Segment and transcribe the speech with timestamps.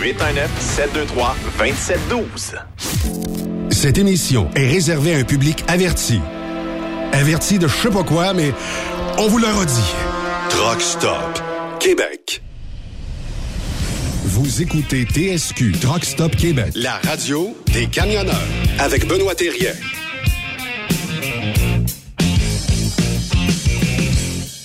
[1.59, 2.55] 819-723-2712.
[3.69, 6.19] Cette émission est réservée à un public averti.
[7.13, 8.53] Averti de je sais pas quoi, mais
[9.17, 9.93] on vous le redit.
[10.49, 11.41] Truck Stop
[11.79, 12.41] Québec.
[14.25, 16.73] Vous écoutez TSQ Truck Stop Québec.
[16.75, 18.35] La radio des camionneurs
[18.79, 19.73] avec Benoît Thérien.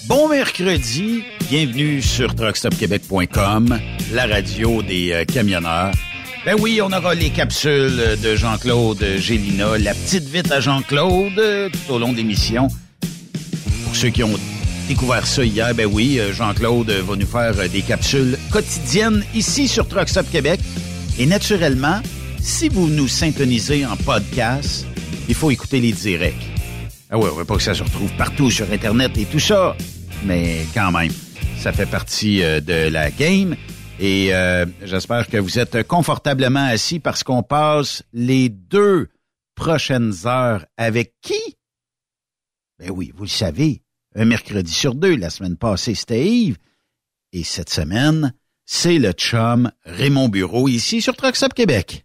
[0.07, 3.79] Bon mercredi, bienvenue sur truckstopquebec.com,
[4.13, 5.93] la radio des euh, camionneurs.
[6.45, 11.93] Ben oui, on aura les capsules de Jean-Claude Gélina, la petite vite à Jean-Claude tout
[11.93, 12.67] au long de l'émission.
[13.85, 14.37] Pour ceux qui ont
[14.89, 19.69] découvert ça hier, ben oui, euh, Jean-Claude va nous faire euh, des capsules quotidiennes ici
[19.69, 20.59] sur Truck Stop Québec.
[21.17, 22.01] Et naturellement,
[22.41, 24.85] si vous nous syntonisez en podcast,
[25.29, 26.51] il faut écouter les directs.
[27.09, 29.77] Ah ouais, on veut pas que ça se retrouve partout sur Internet et tout ça,
[30.25, 31.13] mais quand même,
[31.57, 33.55] ça fait partie euh, de la game.
[34.05, 39.09] Et euh, j'espère que vous êtes confortablement assis parce qu'on passe les deux
[39.55, 41.41] prochaines heures avec qui?
[42.81, 43.81] Ben oui, vous le savez,
[44.17, 45.15] un mercredi sur deux.
[45.15, 46.59] La semaine passée, c'était Yves.
[47.33, 48.35] Et cette semaine,
[48.65, 52.05] c'est le chum Raymond Bureau ici sur Truck Québec.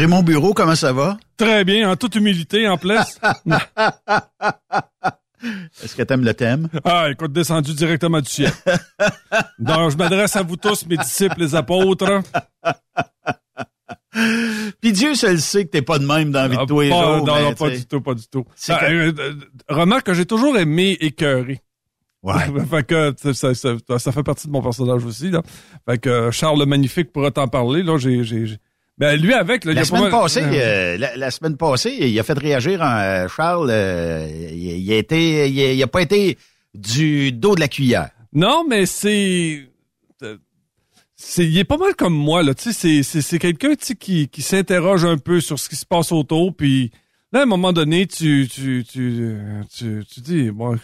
[0.00, 1.18] Raymond Bureau, comment ça va?
[1.36, 2.96] Très bien, en toute humilité, en plus.
[5.82, 6.70] Est-ce que t'aimes le thème?
[6.84, 8.50] Ah, écoute, descendu directement du ciel.
[9.58, 12.22] Donc, je m'adresse à vous tous, mes disciples, les apôtres.
[14.80, 16.80] Puis Dieu seul sait que t'es pas de même dans la vie de Ah, tous
[16.80, 17.18] les pas-.
[17.18, 18.46] Non, mais non, pas du tout, pas du tout.
[18.70, 19.34] Ah, que- euh, euh,
[19.68, 21.60] remarque que j'ai toujours aimé écœurer.
[22.22, 22.34] Ouais.
[22.70, 25.30] fait que ça, ça, ça- ça fait partie de mon personnage aussi.
[25.30, 25.42] Là.
[25.86, 27.82] Fait que euh, Charles le Magnifique pourra t'en parler.
[27.82, 28.24] Là, j'ai-
[29.00, 31.96] Ben, lui avec, là, il La a semaine, pas passée, Euh, la, la semaine passée,
[32.00, 33.70] il a fait réagir en, euh, Charles.
[33.70, 36.36] euh, il, il a été, il, a- il a pas été
[36.74, 38.10] du dos de la cuillère.
[38.32, 39.66] Non, mais c'est.
[41.16, 42.54] c'est il est pas mal comme moi, là.
[42.54, 46.12] Tu sais, c'est- c'est quelqu'un qui, qui s'interroge un peu sur ce qui se passe
[46.12, 46.90] autour, puis
[47.32, 49.36] là, à un moment donné, tu, tu, tu,
[49.74, 50.76] tu, tu dis, bon,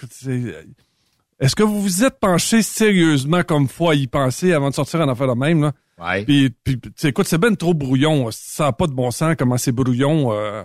[1.41, 5.01] est-ce que vous vous êtes penché sérieusement comme foi à y penser avant de sortir
[5.01, 5.73] en affaire de même, là?
[5.99, 6.25] Ouais.
[6.25, 8.29] Puis, puis tu écoute, c'est ben trop brouillon.
[8.31, 10.63] Ça n'a pas de bon sens comment c'est brouillon euh,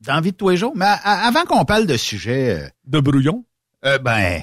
[0.00, 0.72] Dans vie de tous les jours.
[0.76, 3.44] Mais avant qu'on parle de sujet, de brouillon?
[3.84, 4.42] euh, ben,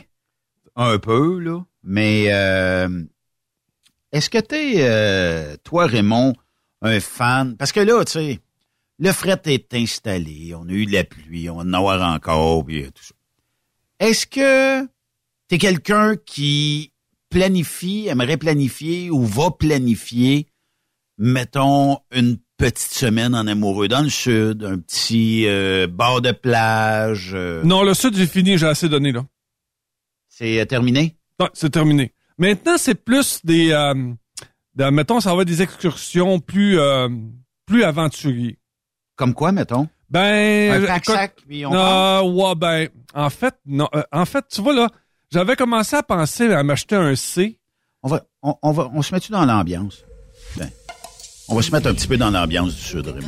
[0.75, 1.63] un peu, là.
[1.83, 3.03] Mais euh,
[4.11, 6.33] est-ce que t'es, euh, toi, Raymond,
[6.81, 7.55] un fan?
[7.57, 8.39] Parce que là, tu sais,
[8.97, 12.83] le fret est installé, on a eu de la pluie, on en avoir encore, puis
[12.83, 13.13] euh, tout ça.
[13.99, 14.87] Est-ce que
[15.49, 16.93] t'es quelqu'un qui
[17.29, 20.47] planifie, aimerait planifier ou va planifier,
[21.17, 27.31] mettons, une petite semaine en amoureux dans le sud, un petit euh, bord de plage?
[27.33, 29.25] euh, Non, le sud, j'ai fini, j'ai assez donné, là.
[30.27, 31.17] C'est euh, terminé?
[31.39, 32.13] Non, c'est terminé.
[32.37, 33.69] Maintenant, c'est plus des,
[34.75, 36.77] de- mettons, ça va être des excursions plus,
[37.65, 38.57] plus aventuriers.
[39.15, 39.89] Comme quoi, mettons?
[40.09, 44.61] Ben, Un euh, pack-sac, puis on non, ouais, ben, en fait, non, en fait, tu
[44.61, 44.89] vois là,
[45.31, 47.57] j'avais commencé à penser à m'acheter un C.
[48.03, 50.03] On va, on, on va, on se met-tu dans l'ambiance?
[50.57, 50.69] Ben,
[51.47, 53.27] on va se mettre un petit peu dans l'ambiance du Sud, Raymond.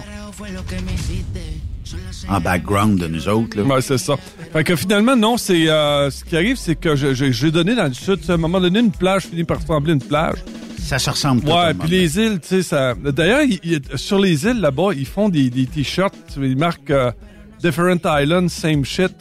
[2.29, 3.63] En background de nous autres, là.
[3.63, 4.15] Ouais, c'est ça.
[4.53, 7.93] Fait que finalement, non, c'est, euh, ce qui arrive, c'est que j'ai donné dans le
[7.93, 10.37] sud, à un moment donné, une plage finit par ressembler à une plage.
[10.79, 12.95] Ça se ressemble tout Ouais, puis les îles, tu sais, ça.
[12.95, 17.11] D'ailleurs, il- il- sur les îles là-bas, ils font des, des t-shirts, ils marquent euh,
[17.61, 19.11] Different Islands, same shit.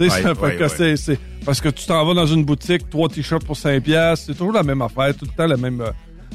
[0.00, 1.18] Tu sais, Ouais, ouais, ouais.
[1.44, 4.52] parce que tu t'en vas dans une boutique, trois t-shirts pour 5 piastres, c'est toujours
[4.54, 5.90] la même affaire, tout le temps la même, euh,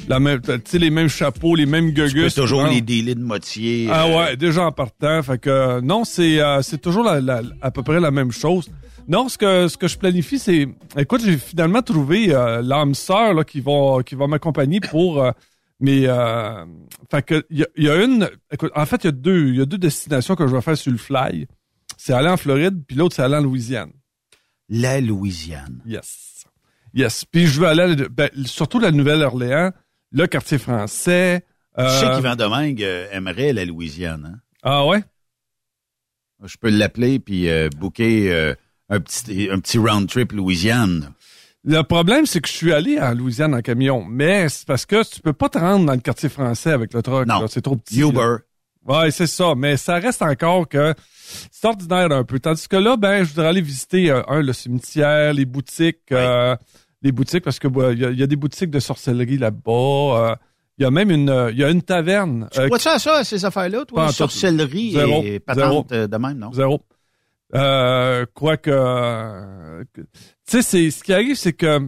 [0.08, 2.34] la même, tu sais, les mêmes chapeaux, les mêmes Tu gugus.
[2.34, 2.70] toujours hein.
[2.70, 3.88] les délais de moitié.
[3.90, 5.22] Ah euh, ouais, déjà en partant.
[5.22, 8.30] Fait que euh, non, c'est euh, c'est toujours la, la- à peu près la même
[8.32, 8.68] chose.
[9.08, 13.34] Non, ce que ce que je planifie, c'est écoute, j'ai finalement trouvé euh, l'âme sœur
[13.34, 15.24] là, qui va qui va m'accompagner pour
[15.80, 16.64] mes euh,
[17.10, 19.56] fait que il y y a une écoute, en fait, il y a deux il
[19.56, 21.46] y a deux destinations que je vais faire sur le fly.
[21.96, 23.90] C'est aller en Floride, puis l'autre c'est aller en Louisiane.
[24.68, 25.80] La Louisiane.
[25.86, 26.44] Yes.
[26.94, 27.24] Yes.
[27.24, 29.72] Puis je veux aller à- ben, surtout la Nouvelle-Orléans,
[30.12, 31.44] le quartier français.
[31.78, 34.40] Tu sais euh, qu'Yvan Domingue euh, aimerait la Louisiane, hein?
[34.62, 35.02] Ah ouais?
[36.44, 38.54] Je peux l'appeler puis euh, booker euh,
[38.88, 41.12] un petit un petit round trip Louisiane.
[41.64, 45.02] Le problème, c'est que je suis allé en Louisiane en camion, mais c'est parce que
[45.12, 47.26] tu peux pas te rendre dans le quartier français avec le truck.
[47.26, 47.40] Non.
[47.40, 48.00] là, C'est trop petit.
[48.00, 48.06] là.
[48.08, 48.36] Uber.
[48.86, 49.54] Ouais, c'est ça.
[49.56, 50.94] Mais ça reste encore que
[51.50, 52.38] c'est ordinaire un peu.
[52.40, 56.56] Tandis que là, ben, je voudrais aller visiter euh, un le cimetière, les boutiques, euh,
[57.02, 59.38] les boutiques parce que bah, il y, a- il y a des boutiques de sorcellerie
[59.38, 59.70] là-bas.
[59.72, 60.34] euh,
[60.78, 62.48] Il y a même une, il y a une taverne.
[62.52, 64.12] Tu vois ça, ça, ces affaires-là, toi?
[64.12, 65.22] Sorcellerie Zéro.
[65.24, 66.52] et patente de même, non?
[66.52, 66.82] Zéro.
[67.54, 70.08] Euh, quoique, euh, que- tu
[70.46, 71.80] sais, c'est ce qui arrive, c'est que,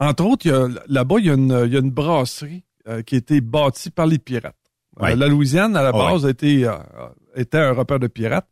[0.00, 3.18] entre autres, là-bas, il y a une, il y a une brasserie euh, qui a
[3.18, 4.55] été bâtie par les pirates.
[5.02, 5.98] Euh, la Louisiane, à la ouais.
[5.98, 6.76] base, été, euh,
[7.34, 8.48] était un repère de pirates.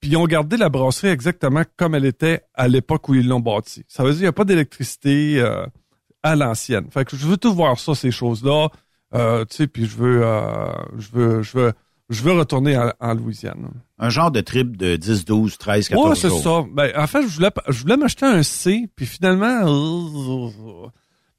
[0.00, 3.40] Puis ils ont gardé la brasserie exactement comme elle était à l'époque où ils l'ont
[3.40, 3.84] bâtie.
[3.86, 5.66] Ça veut dire qu'il n'y a pas d'électricité euh,
[6.22, 6.86] à l'ancienne.
[6.90, 8.68] Fait que je veux tout voir ça, ces choses-là.
[9.12, 9.18] Tu
[9.50, 10.24] sais, puis je veux,
[10.96, 11.72] je veux, je veux,
[12.08, 13.68] je veux retourner en, en Louisiane.
[13.98, 16.64] Un genre de trip de 10, 12, 13, 14 Ouais, c'est ça.
[16.72, 19.66] Ben, en fait, je voulais, je voulais m'acheter un C, puis finalement,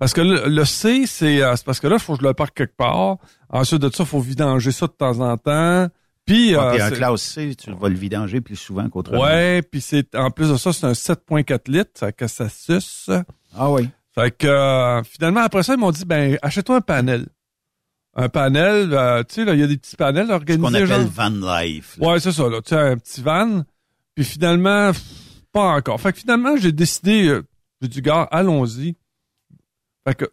[0.02, 2.34] Parce que le, le C, c'est euh, parce que là, il faut que je le
[2.34, 3.18] parque quelque part.
[3.50, 5.88] Ensuite de ça, il faut vidanger ça de temps en temps.
[6.26, 9.22] Puis, Ah, euh, puis un classe C, tu vas le vidanger plus souvent qu'autrement.
[9.22, 13.12] ouais, puis c'est en plus de ça, c'est un 7.4 litres, ça que ça suce.
[13.56, 13.88] Ah oui.
[14.16, 17.28] Fait que euh, finalement, après ça, ils m'ont dit, ben, achète-toi un panel.
[18.16, 20.62] Un panel, euh, tu sais, là, il y a des petits panels Ce organisés.
[20.68, 21.08] qu'on appelle genre.
[21.14, 21.30] van
[21.62, 21.98] life.
[22.00, 22.08] là.
[22.08, 22.60] Ouais, c'est ça, là.
[22.62, 23.62] Tu sais, un petit van.
[24.16, 25.02] Puis finalement, pff,
[25.54, 26.02] pas encore.
[26.02, 27.44] Fait que finalement, j'ai décidé, euh,
[27.82, 28.96] j'ai dit, gars, allons-y.
[30.08, 30.26] Fait que,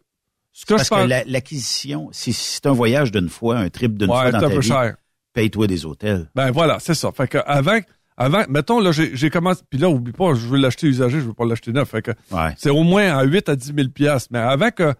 [0.51, 1.07] ce que Parce je que pense.
[1.07, 4.41] la- l'acquisition, si c'est un voyage d'une fois, un trip d'une ouais, fois dans un
[4.41, 4.95] ta peu vie, cher.
[5.33, 6.29] paye-toi des hôtels.
[6.35, 7.11] Ben voilà, c'est ça.
[7.11, 7.79] Fait que avant,
[8.17, 9.61] avant, mettons, là, j'ai commencé.
[9.69, 11.89] Puis là, oublie pas, je veux l'acheter usagé, je veux pas l'acheter neuf.
[11.89, 12.53] Fait que Ouais.
[12.57, 14.29] c'est au moins à 8 à 10 000 piastres.
[14.31, 14.93] Mais avant que,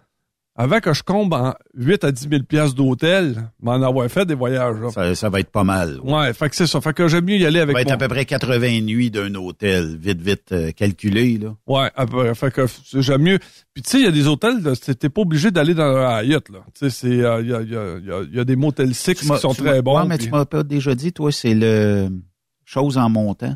[0.62, 4.34] avant que je combe en 8 à 10 000 piastres d'hôtel, m'en avoir fait des
[4.34, 4.90] voyages, là.
[4.90, 6.00] Ça, ça va être pas mal.
[6.04, 6.82] Ouais, fait que c'est ça.
[6.82, 8.82] Fait que j'aime mieux y aller Ça avec va être mon- à peu près 80
[8.82, 11.38] nuits d'un hôtel, vite, vite euh, calculé.
[11.38, 11.56] Là.
[11.66, 12.36] Ouais, à peu près.
[12.36, 13.40] Fait que j'aime mieux.
[13.74, 14.58] Puis tu sais, il y a des hôtels,
[15.00, 16.60] t'es pas obligé d'aller dans un Hyatt, là.
[16.78, 18.40] Tu sais, c'est, euh, il y, a, il y, a, il y a- il y
[18.42, 19.98] a des motels six qui sont très bons.
[19.98, 22.10] Ouais, mais puis- tu m'as pas déjà dit, toi, c'est le
[22.66, 23.56] chose en montant.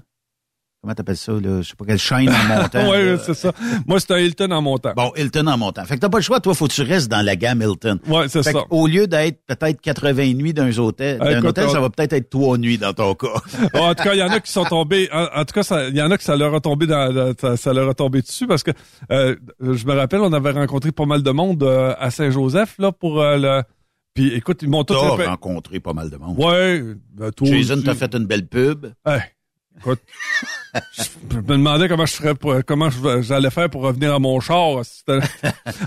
[0.84, 1.62] Comment t'appelles ça, là?
[1.62, 2.90] Je sais pas quelle chaîne en montant.
[2.92, 3.18] ouais, là.
[3.18, 3.54] c'est ça.
[3.88, 4.92] Moi, c'est un Hilton en montant.
[4.98, 5.86] Bon, Hilton en montant.
[5.86, 8.00] Fait que t'as pas le choix, toi, faut que tu restes dans la gamme Hilton.
[8.06, 8.66] Ouais, c'est ça.
[8.70, 12.58] au lieu d'être peut-être 80 nuits d'un hôtel, d'un hôtel, ça va peut-être être trois
[12.58, 13.28] nuits dans ton cas.
[13.74, 15.08] En tout cas, il y en a qui sont tombés.
[15.13, 17.56] En, en tout cas, il y en a qui ça leur a tombé dans, ça,
[17.56, 18.72] ça leur a tombé dessus parce que
[19.10, 22.92] euh, je me rappelle, on avait rencontré pas mal de monde euh, à Saint-Joseph là
[22.92, 23.63] pour euh, le.
[24.13, 26.38] Puis écoute, ils m'ont tous rencontré pas mal de monde.
[26.38, 28.88] Ouais, ben, toi Jason t'a fait une belle pub.
[29.06, 29.22] Hey,
[29.77, 30.00] écoute,
[31.30, 32.89] je me demandais comment je ferais pour, comment
[33.22, 34.82] j'allais faire pour revenir à mon char.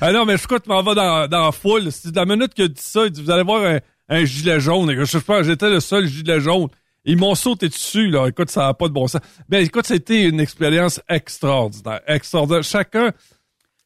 [0.00, 1.90] Ah non, mais écoute, tu m'en vas dans, dans la foule.
[1.92, 3.78] C'est la minute qu'il a dit ça, il dit, vous allez voir un,
[4.08, 4.90] un gilet jaune.
[4.90, 6.68] Et je sais pas, j'étais le seul gilet jaune.
[7.04, 8.26] Ils m'ont sauté dessus, là.
[8.26, 9.20] Écoute, ça n'a pas de bon sens.
[9.48, 12.00] Mais écoute, c'était une expérience extraordinaire.
[12.08, 12.64] Extraordinaire.
[12.64, 13.12] Chacun,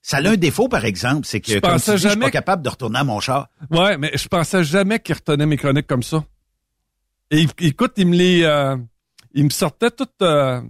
[0.01, 2.25] Ça a un défaut, par exemple, c'est que Je comme tu pensais je suis jamais
[2.27, 3.49] pas capable de retourner à mon char.
[3.71, 6.25] ouais, mais je pensais jamais qu'il retenait mes chroniques comme ça.
[7.31, 8.77] Et écoute, il me les, euh,
[9.33, 10.61] il me sortait toutes, euh,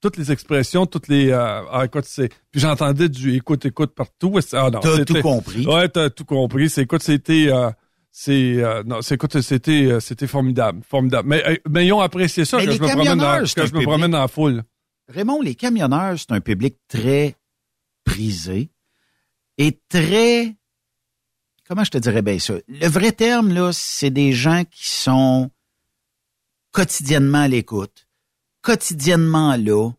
[0.00, 4.38] toutes les expressions, toutes les, euh, ah, écoute, c'est, puis j'entendais du écoute, écoute partout.
[4.52, 5.66] Ah non, T'as tout compris.
[5.66, 6.70] Ouais, t'as tout compris.
[6.70, 7.70] C'est, écoute, c'était, euh,
[8.10, 11.28] c'est, euh, non, c'est, écoute, c'était, c'était formidable, formidable.
[11.28, 13.74] Mais, euh, mais ils ont apprécié ça Mais que je me promène dans, que je
[13.74, 14.62] me promène dans la foule.
[15.08, 17.36] Raymond, les camionneurs, c'est un public très
[18.04, 18.70] prisé
[19.58, 20.54] et très...
[21.68, 22.54] Comment je te dirais bien ça?
[22.66, 25.50] Le vrai terme, là, c'est des gens qui sont
[26.72, 28.08] quotidiennement à l'écoute,
[28.62, 29.90] quotidiennement là.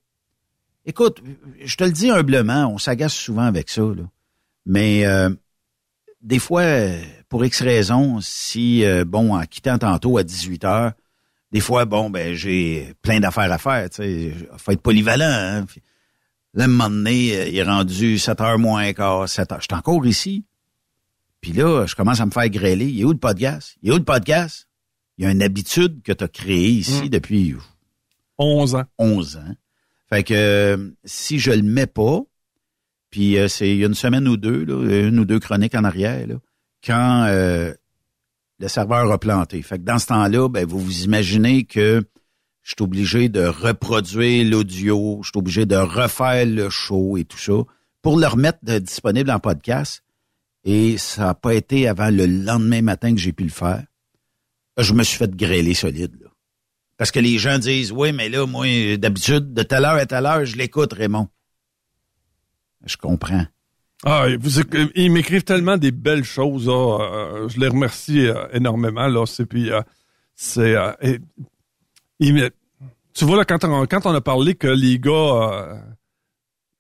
[0.86, 1.22] Écoute,
[1.63, 4.04] je te le dis humblement, on s'agace souvent avec ça, là.
[4.66, 5.30] Mais euh,
[6.22, 6.63] des fois,
[7.30, 10.92] pour X raisons, si, euh, bon, en quittant tantôt à 18 heures,
[11.51, 14.34] des fois, bon, ben j'ai plein d'affaires à faire, tu sais.
[14.58, 15.66] Faut être polyvalent, hein.
[15.66, 15.82] Puis
[16.54, 19.62] Là, un moment donné, il est rendu 7 heures moins quart, 7 heures.
[19.62, 20.44] Je suis encore ici.
[21.40, 22.88] Puis là, je commence à me faire grêler.
[22.88, 23.78] Il est où le podcast?
[23.82, 24.68] Il est où le podcast?
[25.22, 27.10] Il y a une habitude que tu as créée ici Mm.
[27.10, 27.56] depuis
[28.40, 28.86] 11 ans.
[28.98, 29.56] 11 ans.
[30.10, 32.22] Fait que euh, si je le mets pas,
[33.12, 35.75] puis euh, c'est il y a une semaine ou deux, là, une ou deux chroniques
[35.75, 36.36] en arrière, là,
[36.84, 37.72] quand euh,
[38.60, 39.62] le serveur a planté.
[39.62, 42.04] Fait que dans ce temps-là, ben, vous vous imaginez que
[42.63, 47.38] je suis obligé de reproduire l'audio, je suis obligé de refaire le show et tout
[47.38, 47.54] ça
[48.01, 50.04] pour le remettre de- disponible en podcast.
[50.63, 53.84] Et ça n'a pas été avant le lendemain matin que j'ai pu le faire.
[54.78, 56.16] Je me suis fait grêler solide.
[56.22, 56.30] Là.
[56.98, 58.66] Parce que les gens disent, oui, mais là, moi,
[58.98, 61.28] d'habitude, de telle heure à telle heure, je l'écoute, Raymond.
[62.86, 63.46] Je comprends.
[64.04, 64.60] Ah, vous,
[64.96, 66.68] ils m'écrivent tellement des belles choses.
[66.68, 66.98] là.
[67.01, 69.08] Euh, je les remercie euh, énormément.
[69.08, 69.82] Là, c'est puis euh,
[70.36, 70.75] c'est.
[70.75, 71.20] euh, et-
[73.13, 75.80] tu vois là quand on, quand on a parlé que les gars, euh,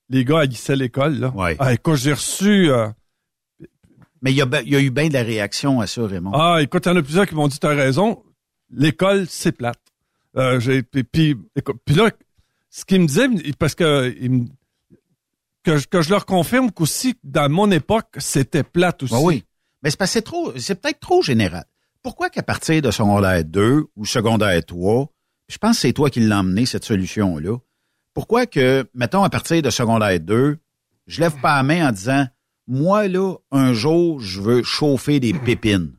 [0.09, 1.29] les gars haïssaient l'école là.
[1.35, 1.55] Ouais.
[1.59, 2.71] Ah, écoute, j'ai reçu.
[4.21, 6.05] Mais il y, a, ben- il y a eu bien de la réaction à ça,
[6.05, 6.31] Raymond.
[6.33, 8.23] ah, écoute, il y en a plusieurs qui m'ont dit t'as raison.
[8.69, 9.79] L'école c'est plate.
[10.37, 12.09] Euh, j'ai puis, puis, écoute, puis là,
[12.69, 13.27] ce qu'ils me disaient,
[13.59, 14.45] parce que ils me-
[15.63, 19.13] que, je- que je leur confirme qu'aussi dans mon époque c'était plate aussi.
[19.15, 19.43] Ah oui.
[19.83, 21.65] Mais c'est parce que c'est trop, c'est peut-être trop général.
[22.03, 25.07] Pourquoi qu'à partir de secondaire 2 ou secondaire 3,
[25.49, 27.57] je pense que c'est toi qui l'as emmené, cette solution-là.
[28.13, 30.57] Pourquoi que, mettons, à partir de secondaire 2,
[31.07, 32.25] je lève pas la main en disant,
[32.71, 35.93] moi, là, un jour, je veux chauffer des pépines.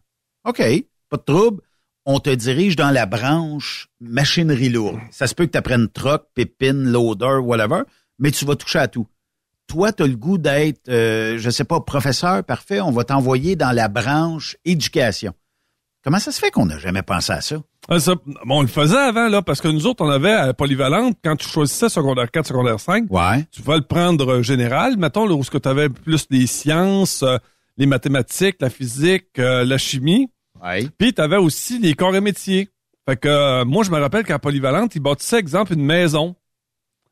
[0.45, 0.63] OK,
[1.09, 1.63] pas de trouble.
[2.05, 4.99] On te dirige dans la branche machinerie lourde.
[5.13, 7.83] Ça se peut que tu apprennes troc, pépines, loader, whatever,
[8.19, 9.07] mais tu vas toucher à tout
[9.73, 13.57] toi, tu as le goût d'être, euh, je sais pas, professeur, parfait, on va t'envoyer
[13.57, 15.33] dans la branche éducation.
[16.05, 17.57] Comment ça se fait qu'on n'a jamais pensé à ça?
[17.89, 20.47] Ah, ça, bon, on le faisait avant, là, parce que nous autres, on avait à
[20.47, 23.45] la polyvalente, quand tu choisissais secondaire 4, secondaire 5, Ouais.
[23.51, 27.39] tu vas le prendre euh, général, mettons, là, où tu avais plus les sciences, euh,
[27.77, 30.31] les mathématiques, la physique, euh, la chimie.
[30.63, 30.87] Ouais.
[30.97, 32.69] Puis tu avais aussi les corps et métiers.
[33.09, 36.37] Fait que euh, moi, je me rappelle qu'à Polyvalente, ils bâtissaient, exemple, une maison.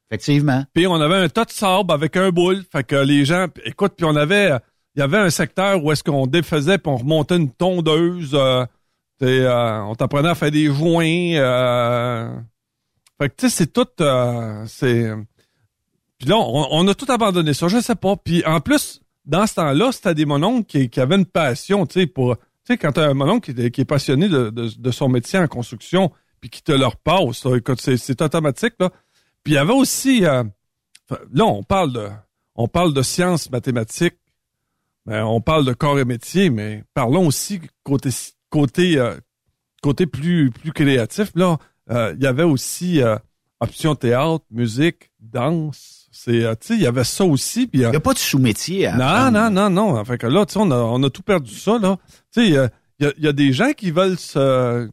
[0.08, 0.64] Effectivement.
[0.72, 2.62] Puis on avait un tas de sable avec un boule.
[2.70, 4.58] Fait que les gens, écoute, puis on avait, euh,
[4.94, 8.36] il y avait un secteur où est-ce qu'on défaisait puis on remontait une tondeuse.
[9.22, 11.34] Euh, on t'apprenait à faire des joints.
[11.34, 12.34] euh,
[13.20, 15.12] fait que tu sais, c'est tout, euh, c'est.
[16.18, 17.68] Puis là, on, a tout abandonné ça.
[17.68, 18.16] Je sais pas.
[18.16, 22.00] Puis en plus, dans ce temps-là, c'était des mononcles qui, qui avaient une passion, tu
[22.00, 22.36] sais, pour.
[22.36, 22.42] Tu
[22.74, 26.10] sais, quand t'as un mononcle qui, qui est passionné de, son métier en construction,
[26.40, 28.90] puis qui te le repasse, là, écoute, c'est, automatique, là.
[29.42, 30.44] Puis il y avait aussi, là,
[31.38, 32.08] on parle de,
[32.54, 34.18] on parle de sciences mathématiques,
[35.06, 38.10] mais on parle de corps et métier, mais parlons aussi côté,
[38.50, 39.16] côté, euh,
[39.82, 41.30] côté plus, plus créatif.
[41.34, 41.58] Là,
[41.90, 43.16] euh, il y avait aussi euh,
[43.60, 46.08] option théâtre, musique, danse.
[46.12, 47.66] C'est, tu sais, il y avait ça aussi.
[47.66, 49.50] Puis, Il n'y a pas de sous-métier à non, apprendre.
[49.50, 50.04] non, non, non.
[50.04, 51.96] Fait que là, tu sais, on a, on a tout perdu ça, là.
[52.32, 54.90] Tu sais, il y a, y a- il y a des gens qui veulent se...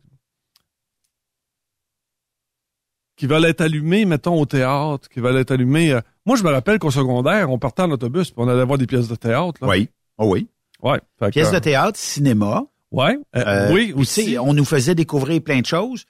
[3.15, 5.99] qui veulent être allumés, mettons, au théâtre, qui veulent être allumés...
[6.25, 8.85] Moi, je me rappelle qu'au secondaire, on partait en autobus, puis on allait voir des
[8.85, 9.67] pièces de théâtre, là.
[9.67, 9.89] Oui.
[10.19, 10.47] Oh oui.
[10.83, 10.99] Ouais.
[11.19, 12.65] Que, Pièces de théâtre, cinéma.
[12.91, 13.17] Ouais.
[13.35, 14.37] euh, Euh, oui, tu aussi.
[14.39, 16.05] on nous faisait découvrir plein de choses.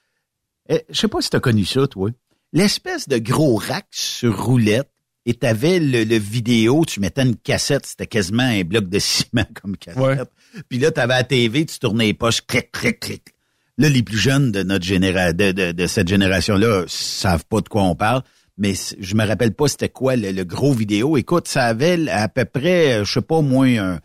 [0.71, 2.09] Euh, je sais pas si tu as connu ça, toi.
[2.53, 4.89] L'espèce de gros rack sur roulette,
[5.25, 9.45] et t'avais le, le vidéo, tu mettais une cassette, c'était quasiment un bloc de ciment
[9.61, 10.01] comme cassette.
[10.01, 10.17] Ouais.
[10.69, 13.23] Puis là, t'avais la TV, tu tournais les poches, clic, clic, clic.
[13.77, 17.67] Là, les plus jeunes de notre génération, de, de, de cette génération-là, savent pas de
[17.69, 18.23] quoi on parle.
[18.57, 21.15] Mais je me rappelle pas c'était quoi le, le gros vidéo.
[21.17, 23.99] Écoute, ça avait à peu près, euh, je sais pas, moins un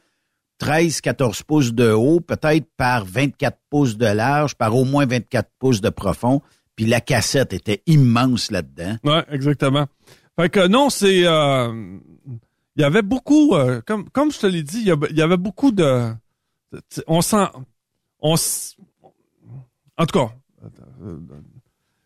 [0.63, 5.51] 13, 14 pouces de haut, peut-être par 24 pouces de large, par au moins 24
[5.59, 6.41] pouces de profond.
[6.77, 8.97] Puis la cassette était immense là-dedans.
[9.03, 9.89] Ouais, exactement.
[10.39, 11.27] Fait que non, c'est...
[11.27, 11.99] euh,
[12.77, 13.57] Il y avait beaucoup...
[13.57, 16.13] euh, comme, je te l'ai dit, il y, avait beaucoup de...
[17.09, 17.49] On sent...
[18.21, 18.37] On,
[19.97, 20.31] en tout cas,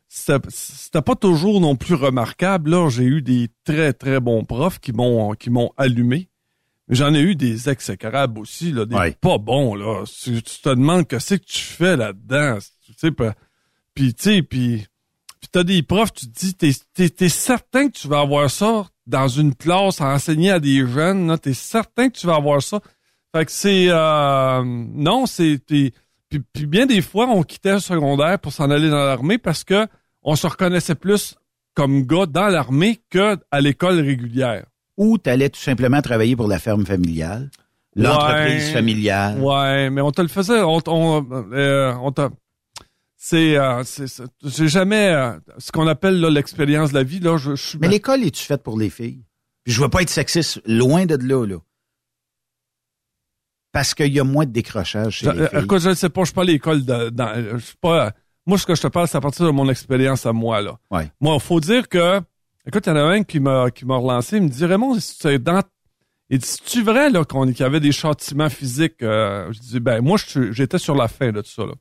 [0.08, 2.70] c'était pas toujours non plus remarquable.
[2.70, 5.34] Là, j'ai eu des très, très bons profs qui m'ont
[5.76, 6.30] allumé.
[6.88, 9.12] J'en ai eu des exécrables aussi, là, des Ouais.
[9.20, 10.04] pas bons, là.
[10.06, 12.58] Tu, tu te demandes qu'est-ce que tu fais là-dedans.
[12.84, 13.26] Tu sais, puis-
[13.94, 14.86] puis, tu sais, puis...
[15.40, 18.50] Puis t'as des profs, tu te dis, t'es, t'es, t'es certain que tu vas avoir
[18.50, 22.36] ça dans une classe à enseigner à des jeunes, là, t'es certain que tu vas
[22.36, 22.80] avoir ça.
[23.34, 23.86] Fait que c'est...
[23.90, 25.58] euh, non, c'est...
[25.66, 25.92] Puis,
[26.28, 29.62] puis, puis bien des fois, on quittait le secondaire pour s'en aller dans l'armée parce
[29.62, 29.86] que
[30.22, 31.36] on se reconnaissait plus
[31.74, 34.66] comme gars dans l'armée que à l'école régulière.
[34.96, 37.50] Ou tu allais tout simplement travailler pour la ferme familiale,
[37.94, 38.72] l'entreprise Ouais.
[38.72, 39.40] familiale?
[39.40, 42.30] Ouais, mais on te le faisait, on, on, euh, on t'a...
[43.18, 44.06] C'est, euh, c'est,
[44.44, 47.36] j'ai jamais euh, ce qu'on appelle l'expérience de la vie là.
[47.38, 49.24] Je, Mais l'école est-tu faite pour les filles?
[49.64, 51.56] Puis je veux pas être sexiste, loin de là, là.
[53.72, 55.58] Parce qu'il y a moins de décrochage chez Je- les filles.
[55.64, 58.12] écoute, je ne sais pas, je suis pas à l'école de, dans, je suis pas,
[58.46, 60.78] moi, ce que je te parle, c'est à partir de mon expérience à moi, là.
[60.90, 61.10] Ouais.
[61.20, 62.20] Moi, faut dire que,
[62.66, 64.98] écoute, il y en a un qui m'a, qui m'a relancé, il me dit, Raymond,
[65.00, 65.62] c'est dans,
[66.30, 69.80] il dit, c'est-tu vrai, là, qu'on, qu'il y avait des châtiments physiques, euh, je dis,
[69.80, 70.18] ben, moi,
[70.50, 71.72] j'étais sur la fin de tout ça, là.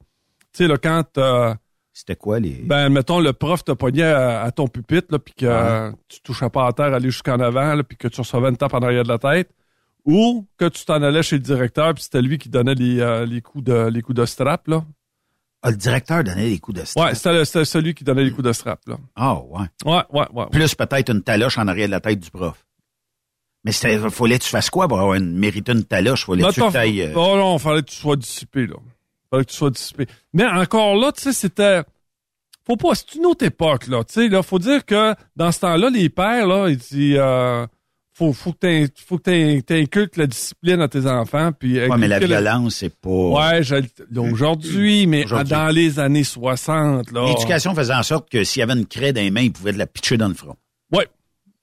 [0.53, 1.53] Tu sais, là, quand, euh,
[1.91, 2.61] C'était quoi les...
[2.63, 6.21] ben, mettons, le prof te pognait à, à ton pupitre, là, puis que euh, tu
[6.21, 8.79] touchais pas à terre, aller jusqu'en avant, là, puis que tu recevais une tape en
[8.79, 9.49] arrière de la tête,
[10.05, 13.25] ou que tu t'en allais chez le directeur, puis c'était lui qui donnait les, euh,
[13.25, 14.85] les coups de les coups de strap, là.
[15.65, 17.07] Ah, le directeur donnait des coups de strap.
[17.07, 18.97] Ouais, c'était, celui qui donnait les coups de strap, là.
[19.15, 19.65] Ah, ouais.
[19.83, 20.45] Ouais, ouais, ouais.
[20.51, 22.63] Plus peut-être une taloche en arrière de la tête du prof.
[23.63, 26.27] Mais c'était, fallait que tu fasses quoi pour avoir une, mériter une taloche?
[26.27, 28.75] Fallait que tu tailles, euh, Oh non, fallait que tu sois dissipé, là.
[29.31, 30.05] Fallait que tu sois dissipé.
[30.33, 31.81] Mais encore là, tu sais, c'était...
[32.67, 32.93] Faut pas...
[32.93, 34.03] C'est une autre époque, là.
[34.03, 37.17] Tu sais, là, faut dire que dans ce temps-là, les pères, là, ils disent...
[37.17, 37.65] Euh,
[38.17, 41.77] faut, faut que t'in- faut que t'in- t'inculques la discipline à tes enfants, puis...
[41.79, 43.09] ouais, mais la violence, c'est pas...
[43.09, 43.75] Ouais, je-
[44.19, 47.27] aujourd'hui, mais dans les années 60, là...
[47.27, 49.73] L'éducation faisait en sorte que s'il y avait une craie dans les mains, il pouvait
[49.73, 50.55] te la pitcher dans le front.
[50.93, 51.07] Ouais.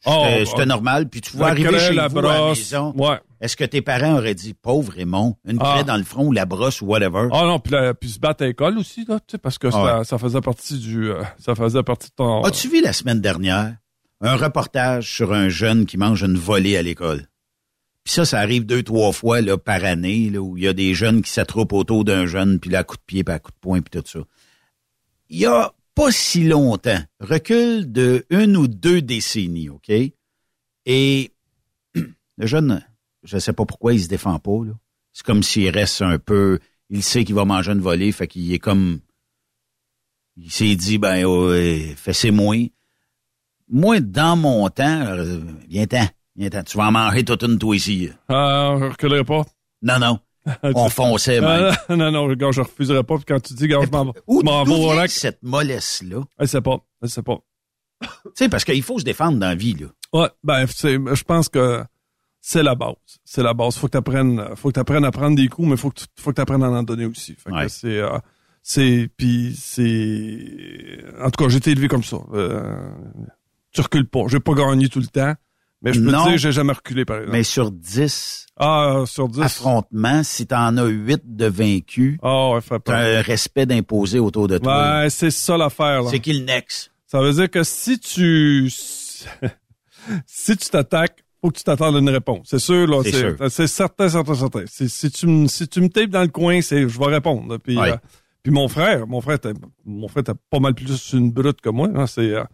[0.04, 0.66] C'était, Oh, c'était oh.
[0.66, 1.08] normal.
[1.08, 2.58] Puis tu La arriver craie, chez la vous à la brosse.
[2.58, 2.92] maison.
[2.96, 3.18] Ouais.
[3.40, 5.72] Est-ce que tes parents auraient dit, pauvre Raymond, une Ah.
[5.74, 7.28] craie dans le front ou la brosse ou whatever?
[7.32, 9.98] Ah non, puis, puis se battre à l'école aussi, là, tu parce que ça, Ah
[10.00, 10.04] ouais.
[10.04, 11.08] ça faisait partie du...
[11.10, 12.42] euh, ça faisait partie de ton...
[12.42, 13.74] As-tu vu la semaine dernière?
[14.22, 17.28] Un reportage sur un jeune qui mange une volée à l'école?
[18.04, 20.72] Puis ça, ça arrive deux, trois fois là, par année, là, où il y a
[20.72, 23.52] des jeunes qui s'attroupent autour d'un jeune, puis là, coup de pied, puis à coup
[23.52, 24.20] de poing, puis tout ça.
[25.28, 29.92] Il y a pas si longtemps, recul de une ou deux décennies, OK?
[30.87, 31.32] Et
[31.94, 32.85] le jeune,
[33.22, 34.72] je sais pas pourquoi il se défend pas, là.
[35.12, 36.58] C'est comme s'il reste un peu,
[36.88, 39.00] il sait qu'il va manger une volée, fait qu'il est comme
[40.37, 42.56] Il s'est dit, ben, ouais, fais-c'est moi.
[43.72, 46.06] Moi, dans mon temps, euh, viens-t'en,
[46.37, 48.11] viens-t'en, tu vas en manger toute une toi ici.
[48.28, 49.42] Ah, je reculerai pas.
[49.82, 50.20] Non, non.
[50.62, 51.72] On fonçait, même.
[51.88, 53.16] Ah, non, non, gars, je refuserai pas.
[53.16, 55.11] Puis quand tu dis, gars, je m'en vais- au lac.
[55.11, 56.20] cette mollesse-là?
[56.40, 56.78] Je sais pas.
[57.02, 57.38] Je sais pas.
[58.02, 59.87] Tu sais, parce qu'il faut se défendre dans la vie, là.
[60.12, 61.82] Ouais, ben, je pense que
[62.40, 62.94] c'est la base.
[63.24, 63.76] C'est la base.
[63.76, 66.30] Faut que t'apprennes, faut que t'apprennes à prendre des coups, mais faut que tu, faut
[66.30, 67.35] que t'apprennes à en donner aussi.
[67.37, 67.68] Fait que Ouais.
[67.68, 68.18] c'est, euh,
[68.62, 72.18] c'est, puis c'est, en tout cas, j'ai été élevé comme ça.
[72.35, 72.90] Euh,
[73.72, 74.20] tu recules pas.
[74.28, 75.35] J'ai pas gagné tout le temps,
[75.82, 76.24] mais je peux Non.
[76.24, 77.32] te dire, j'ai jamais reculé par exemple.
[77.37, 79.40] Mais sur 10 ah, sur 10.
[79.40, 84.46] affrontements, si t'en as 8 de vaincus, Ah, ouais, fait t'as un respect d'imposer autour
[84.48, 85.00] de toi.
[85.02, 86.11] Ouais, c'est ça l'affaire, là.
[86.11, 86.90] C'est qui le next?
[87.06, 88.70] Ça veut dire que si tu
[90.26, 92.46] si tu t'attaques, faut que tu t'attendes à une réponse.
[92.48, 93.00] C'est sûr, là.
[93.04, 93.37] C'est sûr.
[93.50, 94.62] C'est certain, certain, certain.
[94.66, 97.58] Si, si tu me si tu me tapes dans le coin, c'est je vais répondre.
[97.58, 97.92] Puis, Ouais.
[97.92, 97.96] euh,
[98.42, 99.52] puis mon frère, mon frère, t'as-
[99.85, 101.88] mon frère, t'as pas mal plus une brute que moi.
[101.94, 102.06] hein.
[102.06, 102.44] C'est euh,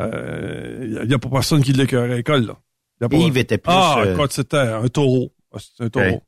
[0.00, 2.58] euh, y a pas personne qui l'écœurait à l'école, là.
[3.00, 3.72] Y a pas- Yves était plus...
[3.74, 5.32] ah, euh, écoute, c'était un taureau.
[5.52, 6.22] Ah, C'était un taureau.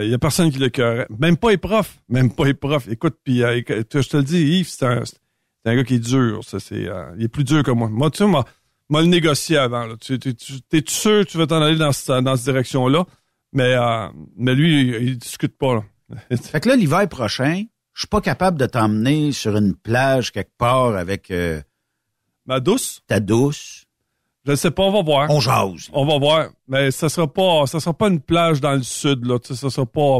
[0.00, 1.06] Il y a personne qui le cœurait.
[1.18, 1.98] Même pas les profs.
[2.10, 2.88] Même pas les profs.
[2.88, 5.16] Écoute, puis euh, je te le dis, Yves, c'est un, c'est
[5.64, 6.44] un gars qui est dur.
[6.44, 7.88] Ça, c'est, euh, il est plus dur que moi.
[7.88, 8.44] Moi, tu sais, moi,
[8.90, 9.86] moi le négocier avant.
[9.86, 9.94] Là.
[9.98, 13.06] Tu, tu, tu, t'es sûr que tu vas t'en aller dans, cette- dans cette direction-là?
[13.54, 15.76] Mais, euh, mais lui, il, il discute pas.
[15.76, 15.84] Là.
[16.36, 17.64] Fait que là, l'hiver prochain,
[17.94, 21.62] je suis pas capable de t'emmener sur une plage quelque part avec euh,
[22.48, 23.84] Ma douce, ta douce.
[24.44, 25.30] je ne sais pas, on va voir.
[25.30, 25.88] On jase.
[25.92, 26.48] On va voir.
[26.66, 29.38] Mais ça sera pas, ça sera pas une plage dans le sud, là.
[29.38, 30.18] Tu sais, ça sera pas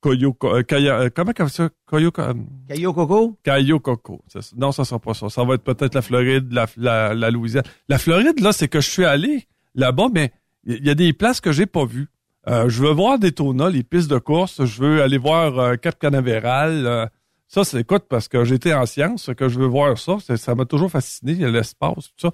[0.00, 1.68] Coyo, euh, Kaya- euh, comment comme ça?
[1.86, 2.34] Coyo, euh,
[2.68, 3.38] Caillou Coco?
[3.42, 4.22] Cayo Coco.
[4.56, 5.28] Non, ça sera pas ça.
[5.30, 7.64] Ça va être peut-être la Floride, la, la, la Louisiane.
[7.88, 10.32] La Floride, là, c'est que je suis allé là-bas, mais
[10.66, 12.08] il y a des places que j'ai pas vues.
[12.48, 14.62] Euh, je veux voir Daytona, les pistes de course.
[14.64, 17.10] Je veux aller voir euh, Cap Canaveral.
[17.48, 20.16] Ça, c'est écoute, parce que j'étais en sciences, que je veux voir ça.
[20.36, 22.30] Ça m'a toujours fasciné, l'espace, tout ça.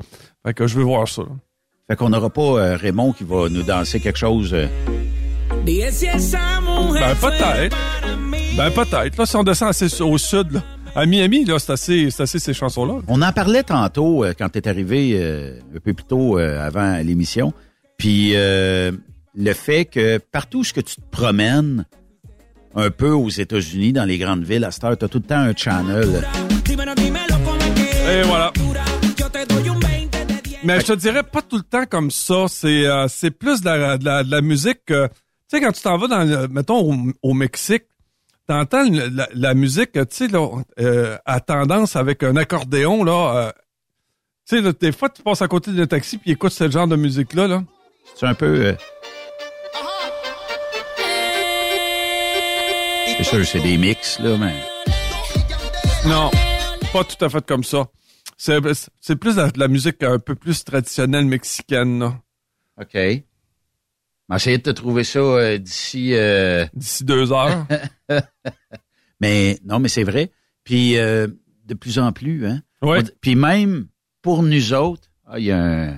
[0.47, 1.23] Fait que je veux voir ça.
[1.23, 1.29] là.
[1.89, 4.55] Fait qu'on n'aura pas euh, Raymond qui va nous danser quelque chose.
[4.55, 4.67] euh,
[6.95, 7.77] Ben, peut-être.
[8.57, 9.17] Ben, peut-être.
[9.17, 10.63] Là, si on descend assez au sud, là,
[10.95, 13.01] à Miami, là, c'est assez, c'est assez ces chansons-là.
[13.09, 16.97] On en parlait tantôt euh, quand t'es arrivé euh, un peu plus tôt euh, avant
[16.99, 17.53] l'émission.
[17.99, 18.93] Puis euh,
[19.35, 21.85] le fait que partout où ce que tu te promènes,
[22.75, 25.39] un peu aux États-Unis, dans les grandes villes, à cette heure, t'as tout le temps
[25.39, 26.27] un channel.
[28.11, 28.53] Et voilà.
[30.63, 32.45] Mais je te dirais pas tout le temps comme ça.
[32.49, 34.85] C'est euh, c'est plus de la, de la, de la musique.
[34.87, 37.85] que- tu sais, quand tu t'en vas dans, le- mettons, au, au Mexique,
[38.47, 40.47] t'entends la, la musique, tu sais, là,
[40.81, 43.37] euh, à tendance avec un accordéon, là.
[43.37, 43.53] euh,
[44.49, 46.87] tu sais, là, des fois, tu passes à côté d'un taxi puis écoutes ce genre
[46.89, 47.63] de musique-là, là.
[48.17, 48.75] C'est un peu...
[53.23, 54.55] C'est sûr, c'est des mix, là, mais...
[56.09, 56.31] Non,
[56.91, 57.87] pas tout à fait comme ça.
[58.39, 58.63] C'est
[59.17, 62.19] plus de la, musique un peu plus traditionnelle mexicaine, là.
[62.81, 62.97] OK.
[62.97, 63.19] On
[64.31, 66.15] va essayer de te trouver ça euh, d'ici...
[66.15, 67.67] euh, D'ici deux heures.
[69.21, 70.33] Mais non, mais c'est vrai.
[70.65, 71.29] Puis euh,
[71.67, 72.63] de plus en plus, hein.
[72.81, 73.03] Ouais.
[73.21, 73.89] Puis même
[74.23, 75.89] pour nous autres, ah, il y a un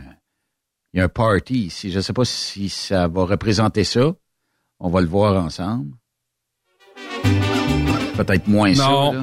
[0.92, 1.92] il y a un party ici.
[1.92, 4.12] Je sais pas si ça va représenter ça.
[4.80, 5.92] On va le voir ensemble.
[8.24, 8.88] Peut-être moins ça.
[8.88, 9.12] Non.
[9.12, 9.20] Là.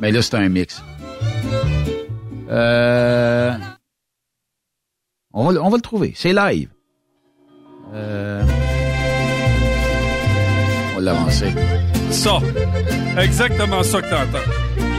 [0.00, 0.82] Mais là, c'est un mix.
[2.50, 3.52] Euh,
[5.32, 6.12] on, va, le- on va le trouver.
[6.16, 6.68] C'est live.
[7.94, 8.42] Euh,
[10.92, 11.52] on va l'avancer.
[12.10, 12.38] Ça.
[13.18, 14.89] Exactement ça que t'entends.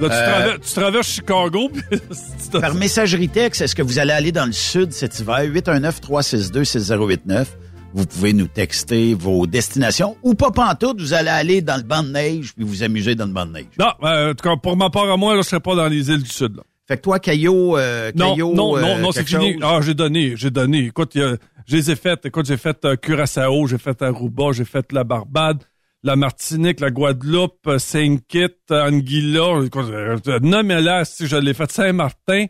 [0.00, 1.70] Là, tu, Euh, traverses, tu traverses Chicago,
[2.60, 5.40] Par messagerie texte, est-ce que vous allez aller dans le sud cet hiver?
[5.44, 7.46] 819-362-6089.
[7.94, 12.02] Vous pouvez nous texter vos destinations ou pas pantoute, vous allez aller dans le banc
[12.02, 13.66] de neige puis vous amuser dans le banc de neige.
[13.78, 15.88] Non, euh, en tout cas, pour ma part à moi, là, je serais pas dans
[15.88, 16.56] les îles du Sud.
[16.56, 16.62] Là.
[16.86, 19.58] Fait que toi, Caillot, euh, Non, Caillot, non, euh, non, non, c'est quelque fini.
[19.62, 20.86] Ah, j'ai donné, j'ai donné.
[20.86, 21.36] Écoute, je
[21.76, 22.26] les ai faites.
[22.26, 25.62] Écoute, j'ai fait euh, Curaçao, j'ai fait Aruba, j'ai fait la Barbade,
[26.06, 29.60] la Martinique, la Guadeloupe, euh, Saint-Kitts, euh, Anguilla.
[29.76, 32.46] Euh, nommez-la, si je l'ai fait Saint-Martin.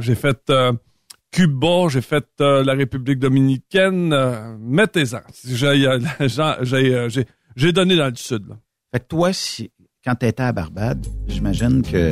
[0.00, 0.52] J'ai fait
[1.30, 4.58] Cuba, j'ai fait la République dominicaine.
[4.58, 5.20] Mettez-en.
[5.46, 8.46] J'ai, donné dans le Sud.
[8.92, 9.70] Fait que toi, si,
[10.04, 12.10] quand tu à Barbade, j'imagine que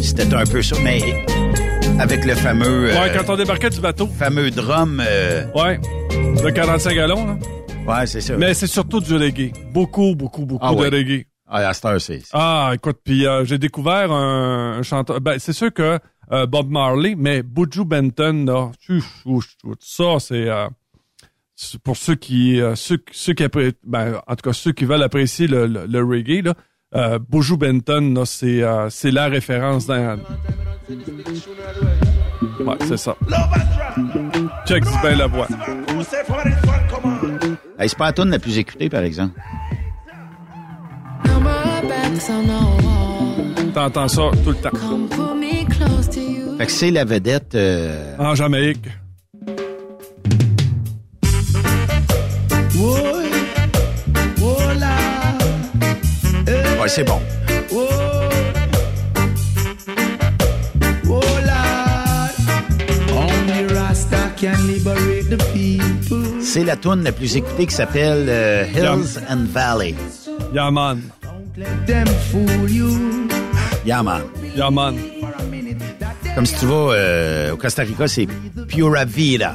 [0.00, 0.76] c'était un peu ça,
[2.00, 4.06] avec le fameux, euh, Ouais, quand on débarquait du bateau.
[4.06, 5.78] fameux drum, euh, Ouais.
[6.42, 7.36] De 45 gallons, là.
[7.86, 8.36] ouais, c'est ça.
[8.36, 9.52] Mais c'est surtout du reggae.
[9.72, 10.88] Beaucoup, beaucoup, beaucoup Ah de ouais.
[10.88, 11.26] reggae.
[11.46, 12.22] Ah, à cette heure, c'est...
[12.32, 15.20] Ah, écoute, puis euh, j'ai découvert un, un chanteur.
[15.20, 15.98] Ben, c'est sûr que
[16.32, 18.70] euh, Bob Marley, mais Buju Benton, là,
[19.80, 20.68] ça, c'est euh,
[21.82, 25.02] pour ceux qui, euh, ceux, ceux qui appré- ben, en tout cas, ceux qui veulent
[25.02, 26.54] apprécier le, le, le reggae, là,
[26.94, 27.18] euh,
[27.56, 30.18] Benton, c'est, euh, c'est la référence dans...
[32.64, 33.16] Ouais, c'est ça.
[34.66, 35.46] Check bien la voix.
[37.78, 39.38] Hey, c'est pas la tune la plus écoutée, par exemple.
[43.74, 44.70] T'entends ça tout le temps.
[46.58, 47.54] Fait que c'est la vedette.
[47.54, 48.86] euh, En Jamaïque.
[56.90, 57.20] C'est bon.
[66.40, 69.94] C'est la tune la plus écoutée qui s'appelle euh, Hills and Valley.
[70.52, 71.00] Yeah, man.
[73.84, 74.22] Yeah, man.
[74.56, 74.96] Yeah, man.
[76.34, 78.26] Comme si tu vas euh, au Costa Rica, c'est
[78.66, 79.54] Pura Vida.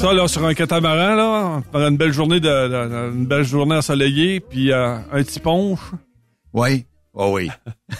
[0.00, 3.74] Ça, là, sur un catamaran, là, pendant une belle journée de, de- une belle journée
[3.76, 5.80] ensoleillée, puis euh, un petit ponche,
[6.54, 6.86] Oui.
[7.12, 7.50] Oh oui.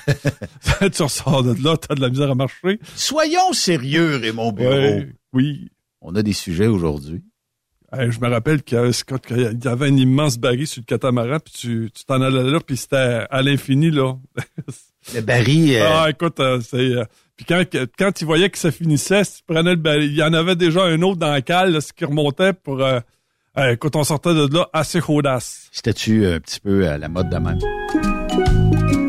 [0.92, 2.78] tu ressors de là, t'as de la misère à marcher.
[2.94, 4.70] Soyons sérieux, Raymond Bureau.
[4.72, 5.68] Ouais, oui.
[6.00, 7.22] On a des sujets aujourd'hui.
[7.92, 10.80] Hey, je me rappelle qu'il y avait, Scott, qu'il y avait un immense baril sur
[10.80, 14.14] le catamaran, puis tu tu t'en allais là, puis c'était à l'infini, là.
[15.14, 16.94] Le baril, euh, Ah, écoute, euh, c'est...
[17.50, 20.22] euh, puis quand, quand tu voyais que ça finissait, si tu prenais le il y
[20.22, 22.80] en avait déjà un autre dans la cale, là, ce qui remontait pour...
[22.80, 23.00] Euh,
[23.58, 25.68] euh, écoute, on sortait de là assez chaudasse.
[25.72, 27.58] c'était-tu un petit peu à la mode de même?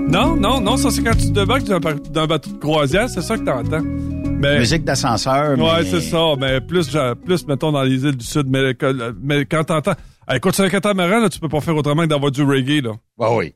[0.07, 3.07] Non, non, non, ça c'est quand tu te débarques d'un ba- d'un bateau de croisière,
[3.09, 3.83] c'est ça que t'entends.
[3.83, 5.85] Mais, Musique d'ascenseur, ouais, mais...
[5.85, 6.89] c'est ça, mais plus,
[7.23, 8.73] plus, mettons, dans les îles du Sud, mais,
[9.21, 9.93] mais quand t'entends...
[10.33, 12.93] Écoute, sur un catamaran, là, tu peux pas faire autrement que d'avoir du reggae, là.
[13.19, 13.53] Ah oui.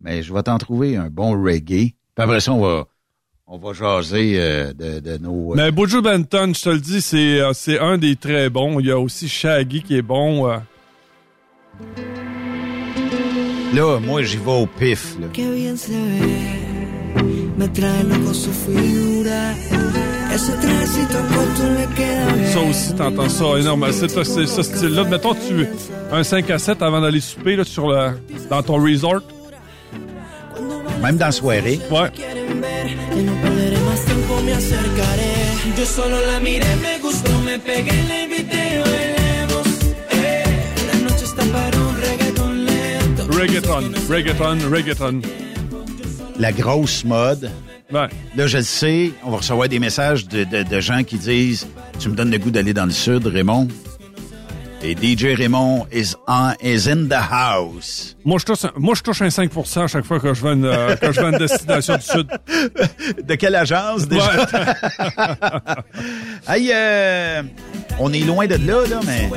[0.00, 1.94] Mais je vais t'en trouver un bon reggae.
[2.20, 2.84] Puis après ça, on va,
[3.46, 5.52] on va jaser euh, de, de nos...
[5.52, 8.78] euh, Mais Buju Benton, je te le dis, c'est euh, c'est un des très bons.
[8.78, 10.46] Il y a aussi Shaggy qui est bon.
[10.46, 10.58] euh.
[13.74, 15.16] Là, moi, j'y vais au pif.
[15.18, 15.28] Là.
[22.52, 23.92] Ça aussi, t'entends ça énormément.
[23.92, 25.04] C'est c'est ce style-là.
[25.04, 25.66] Mettons, tu
[26.12, 28.10] un 5 à 7 avant d'aller souper là, sur le,
[28.50, 29.22] dans ton resort.
[31.02, 31.80] Même dans la soirée.
[31.90, 32.10] Ouais.
[32.18, 33.24] Eh,
[43.30, 43.92] reggaeton.
[44.08, 45.20] Reggaeton, reggaeton, reggaeton.
[46.38, 47.50] La grosse mode.
[47.92, 48.06] Ouais.
[48.36, 51.66] Là, je le sais, on va recevoir des messages de, de, de gens qui disent
[51.98, 53.68] «Tu me donnes le goût d'aller dans le sud, Raymond.»
[54.82, 58.16] Et DJ Raymond is, on, is in the house.
[58.24, 60.54] Moi, je touche, un- moi, je touche un 5 à chaque fois que je vais
[60.54, 62.26] une, euh, que je vais une destination du Sud.
[63.26, 64.24] De quelle agence, déjà?
[64.24, 65.74] Ouais.
[66.48, 67.42] Hey, euh,
[67.98, 69.28] on est loin de là, là, mais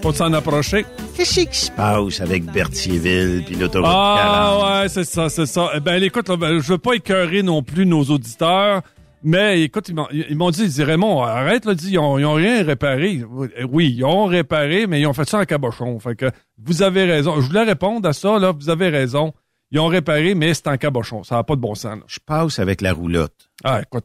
[0.00, 0.86] Faut s'en approcher.
[1.16, 4.20] qu'est-ce qui se passe avec Berthierville puis l'autoroute 40?
[4.24, 5.70] Ah ouais, c'est ça, c'est ça.
[5.74, 8.82] Eh ben écoute, là, ben, je veux pas écœurer non plus nos auditeurs,
[9.24, 12.62] mais écoute, ils m'ont, dit, ils disaient, Raymond, arrête, là, ils ont, ils ont rien
[12.62, 13.22] réparé.
[13.70, 15.98] Oui, ils ont réparé, mais ils ont fait ça en cabochon.
[15.98, 16.30] Fait que
[16.62, 17.40] vous avez raison.
[17.40, 19.32] Je voulais répondre à ça, là, vous avez raison.
[19.70, 21.24] Ils ont réparé, mais c'est en cabochon.
[21.24, 21.96] Ça n'a pas de bon sens.
[21.98, 22.04] là.
[22.06, 23.48] Je passe avec la roulotte.
[23.64, 24.04] Ah, écoute,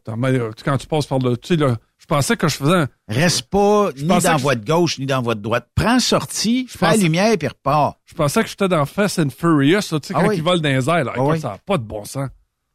[0.66, 3.44] quand tu passes par le, tu sais, là, je pensais que je faisais un, Reste
[3.50, 5.68] pas ni dans que- votre gauche ni dans votre droite.
[5.76, 7.98] Prends sortie, fais la lumière puis repars.
[8.06, 10.38] je pensais que j'étais dans Fast and Furious, là, tu sais, Ah quand oui.
[10.38, 11.14] ils volent dans les airs, là.
[11.16, 11.40] Ah oui.
[11.40, 12.30] ça n'a pas de bon sens.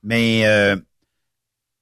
[0.05, 0.83] Mais, euh, tu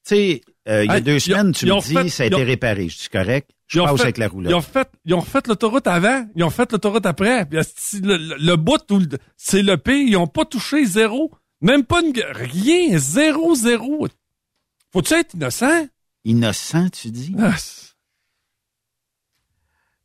[0.05, 2.42] sais, euh, il y a Hey, deux semaines, tu me dis, fait- ça a été
[2.44, 2.88] réparé.
[2.88, 3.51] Je suis correct?
[3.66, 6.51] Je passe fait- avec la Ils ont fait, ils ont fait l'autoroute avant, ils ont
[6.51, 7.46] fait l'autoroute après.
[7.46, 7.59] Puis,
[8.03, 8.81] le, le, le bout
[9.37, 11.33] c'est le pire, ils ont pas touché zéro.
[11.62, 14.09] Même pas une, rien, zéro, zéro.
[14.92, 15.87] Faut-tu être innocent?
[16.25, 17.35] Innocent, tu dis?
[17.38, 17.55] Ah,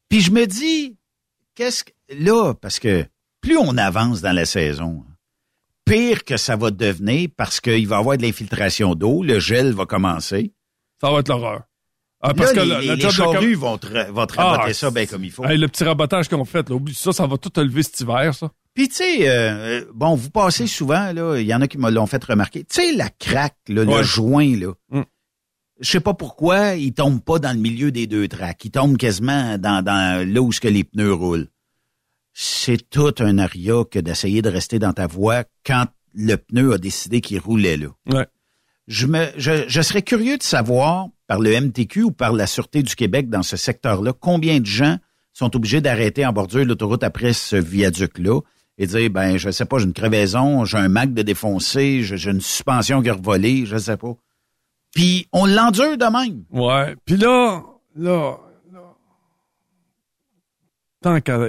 [0.10, 0.98] Puis je me dis,
[1.56, 1.92] qu'est-ce que...
[2.10, 3.06] Là, parce que
[3.42, 5.04] plus on avance dans la saison,
[5.88, 9.74] pire que ça va devenir parce qu'il va y avoir de l'infiltration d'eau, le gel
[9.74, 10.54] va commencer.
[11.02, 11.64] ça va être l'horreur.
[12.20, 14.12] Ah, parce là, que les, le, les- le les job de charrues com- vont, te,
[14.12, 15.46] vont Ah, ça bien comme il faut.
[15.46, 18.00] Hey, le petit rabotage qu'on fait, là, oublie ça, ça va tout te lever cet
[18.00, 18.50] hiver, ça.
[18.74, 21.90] Puis tu sais, euh, bon, vous passez souvent, là, il y en a qui me
[21.92, 22.64] l'ont fait remarquer.
[22.64, 24.74] Tu sais, la craque, là, le joint, là.
[24.90, 25.02] Mm.
[25.80, 28.66] Je sais pas pourquoi, il tombe pas dans le milieu des deux tracks.
[28.66, 31.48] Il tombe quasiment dans, dans là où ce que les pneus roulent.
[32.40, 36.78] C'est tout un aria que d'essayer de rester dans ta voie quand le pneu a
[36.78, 37.88] décidé qu'il roulait là.
[38.14, 38.28] Ouais.
[38.88, 42.84] Je, me, je, je serais curieux de savoir, par le MTQ ou par la Sûreté
[42.84, 44.98] du Québec dans ce secteur-là, combien de gens
[45.34, 48.42] sont obligés d'arrêter en bordure de l'autoroute après ce viaduc-là.
[48.78, 52.30] et dire, ben, je sais pas, j'ai une crevaison, j'ai un Mac de défoncé, j'ai
[52.30, 54.14] une suspension qui a revolé, je sais pas.
[54.94, 56.44] Puis on l'endure de même.
[56.52, 56.96] Ouais.
[57.04, 57.64] Puis là,
[57.96, 58.38] là,
[61.02, 61.40] tant qu'à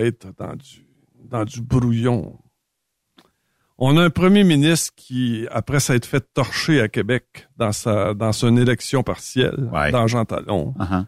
[0.00, 0.86] être, dans du,
[1.24, 2.38] dans du brouillon,
[3.78, 8.32] on a un premier ministre qui, après s'être fait torcher à Québec dans sa, dans
[8.32, 9.90] son élection partielle, Ouais.
[9.92, 11.04] dans Jean Talon, Uh-huh.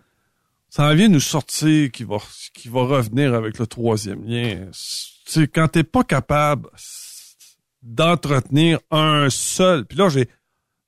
[0.69, 2.19] ça vient nous sortir qui va,
[2.55, 4.67] qui va revenir avec le troisième lien.
[4.73, 6.69] C'est quand t'es pas capable
[7.83, 9.85] d'entretenir un seul.
[9.85, 10.29] Puis là, j'ai.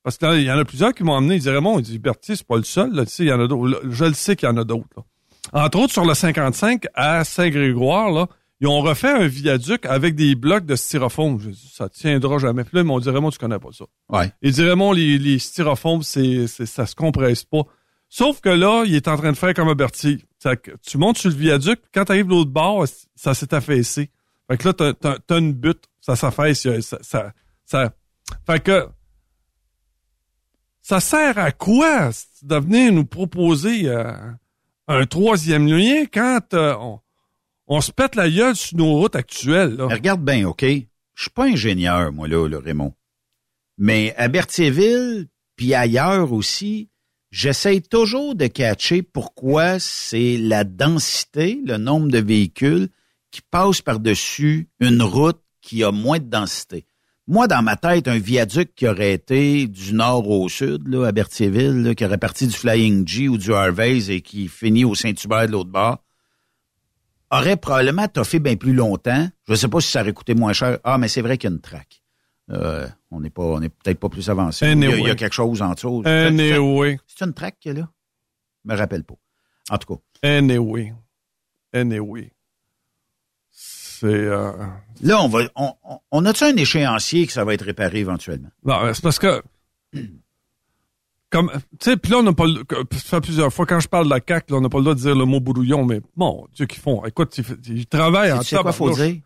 [0.03, 1.37] Parce qu'il y en a plusieurs qui m'ont amené.
[1.37, 2.93] Ils disaient Raymond, il dit Berthier, c'est pas le seul.
[2.93, 3.83] Là, tu sais, il y en a d'autres.
[3.89, 5.05] Je le sais qu'il y en a d'autres.
[5.53, 8.27] Entre autres, sur le 55 à Saint-Grégoire, là,
[8.61, 11.39] ils ont refait un viaduc avec des blocs de styrofoam.
[11.41, 12.63] Je dis, ça tiendra jamais.
[12.63, 13.85] Puis là, ils m'ont dit Raymond, tu connais pas ça.
[14.09, 14.33] Ouais.
[14.41, 17.63] Il dit Raymond, les, les styrofoams, c'est, c'est, ça se compresse pas.
[18.09, 19.75] Sauf que là, il est en train de faire comme un
[20.57, 24.11] que tu montes sur le viaduc, quand tu arrives de l'autre bord, ça s'est affaissé.
[24.49, 27.33] Fait que là, t'as, t'as, t'as une butte, ça s'affaisse, a- ça, ça,
[27.65, 27.93] ça-
[28.47, 28.87] Fait que
[30.83, 32.11] ça sert à quoi
[32.43, 34.13] de venir nous proposer euh,
[34.93, 36.75] un troisième lien quand euh,
[37.67, 39.81] on, se pète la gueule sur nos routes actuelles?
[39.81, 40.65] Regarde bien, OK?
[40.65, 42.95] Je suis pas ingénieur, moi, là, là, Raymond.
[43.79, 46.91] Mais à Berthierville, puis ailleurs aussi,
[47.31, 52.89] j'essaie toujours de catcher pourquoi c'est la densité, le nombre de véhicules
[53.31, 56.87] qui passent par-dessus une route qui a moins de densité.
[57.33, 61.13] Moi, dans ma tête, un viaduc qui aurait été du nord au sud, là, à
[61.13, 64.95] Berthierville, là, qui aurait parti du Flying G ou du Harvey's et qui finit au
[64.95, 66.05] Saint-Hubert de l'autre bord,
[67.31, 69.31] aurait probablement toffé bien plus longtemps.
[69.47, 70.79] Je ne sais pas si ça aurait coûté moins cher.
[70.85, 72.03] Ah, mais c'est vrai qu'il y a une traque.
[72.51, 74.67] Euh, on n'est pas, on n'est peut-être pas plus avancé.
[74.67, 75.01] Il y, a, Anyway.
[75.01, 76.03] il y a quelque chose en dessous.
[76.05, 76.99] Anyway.
[77.07, 77.89] C'est une traque qu'il y a là?
[78.67, 79.15] Je me rappelle pas.
[79.71, 80.29] En tout cas.
[80.29, 80.93] Anyway.
[81.73, 82.31] Anyway.
[83.51, 84.07] C'est.
[84.07, 84.53] Euh...
[85.03, 85.41] Là, on va.
[85.57, 85.73] On,
[86.11, 88.51] on, a-tu un échéancier que ça va être réparé éventuellement?
[88.65, 89.43] Non, c'est parce que.
[91.31, 93.81] Comme, tu sais, puis là, on n'a pas le, que- ça fait plusieurs fois, quand
[93.81, 95.41] je parle de la CAQ, là, on n'a pas le droit de dire le mot
[95.41, 97.05] brouillon, mais bon, Dieu qu'ils font.
[97.07, 97.45] Écoute, ils,
[97.79, 99.17] ils travaillent en Tu sais quoi faut dire?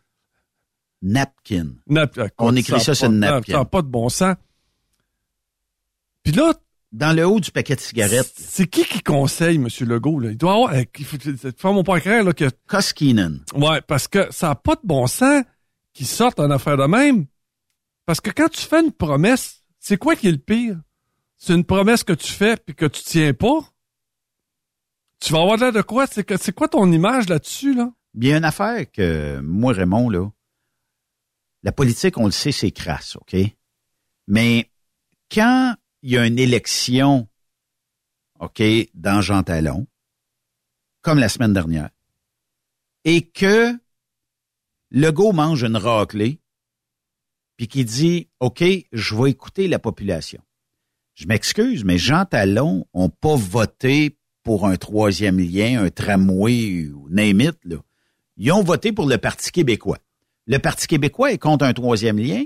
[1.02, 1.70] Napkin.
[1.88, 3.52] Nap- écoute, On écrit ça sur une napkin.
[3.54, 4.36] Ça n'a pas de bon sens.
[6.22, 6.52] Puis là,
[6.92, 9.68] Dans le haut du paquet de cigarettes, c'est qui qui conseille, M.
[9.80, 10.30] Legault, là?
[10.30, 13.40] Il doit avoir, il faut, faire mon pas clair, là, que, Koskinen.
[13.56, 15.42] ouais, parce que ça n'a pas de bon sens
[15.96, 17.26] qu'ils sortent en affaire de même.
[18.04, 20.78] Parce que quand tu fais une promesse, c'est quoi qui est le pire?
[21.38, 23.60] C'est une promesse que tu fais puis que tu tiens pas?
[25.20, 26.06] Tu vas avoir l'air de quoi?
[26.06, 27.90] C'est c'est quoi ton image là-dessus, là?
[28.12, 30.30] Bien une affaire que moi, Raymond, là,
[31.62, 33.34] la politique, on le sait, c'est crasse, OK?
[34.26, 34.70] Mais
[35.32, 37.26] quand il y a une élection,
[38.38, 38.62] OK,
[38.94, 39.86] dans Jean Talon,
[41.00, 41.90] comme la semaine dernière,
[43.04, 43.78] et que
[44.90, 46.40] Legault mange une raclée,
[47.56, 50.42] puis qui dit, OK, je vais écouter la population.
[51.14, 57.08] Je m'excuse, mais Jean Talon ont pas voté pour un troisième lien, un tramway ou
[57.08, 57.78] name it, là.
[58.36, 59.98] Ils ont voté pour le Parti québécois.
[60.46, 62.44] Le Parti québécois est contre un troisième lien.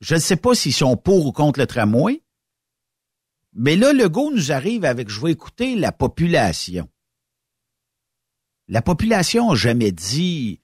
[0.00, 2.22] Je ne sais pas s'ils sont pour ou contre le tramway.
[3.52, 6.88] Mais là, Legault nous arrive avec je vais écouter la population.
[8.68, 10.60] La population n'a jamais dit.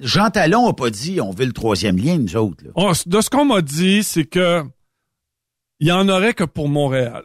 [0.00, 2.64] Jean Talon n'a pas dit on veut le troisième lien, nous autres.
[2.64, 2.92] là.
[3.06, 4.62] De ce qu'on m'a dit, c'est que
[5.80, 7.24] il y en aurait que pour Montréal.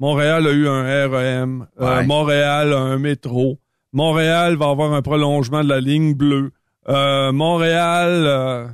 [0.00, 1.66] Montréal a eu un REM.
[1.80, 2.04] euh.
[2.04, 3.58] Montréal a un métro.
[3.92, 6.52] Montréal va avoir un prolongement de la ligne bleue.
[6.88, 8.68] Euh, Montréal, euh,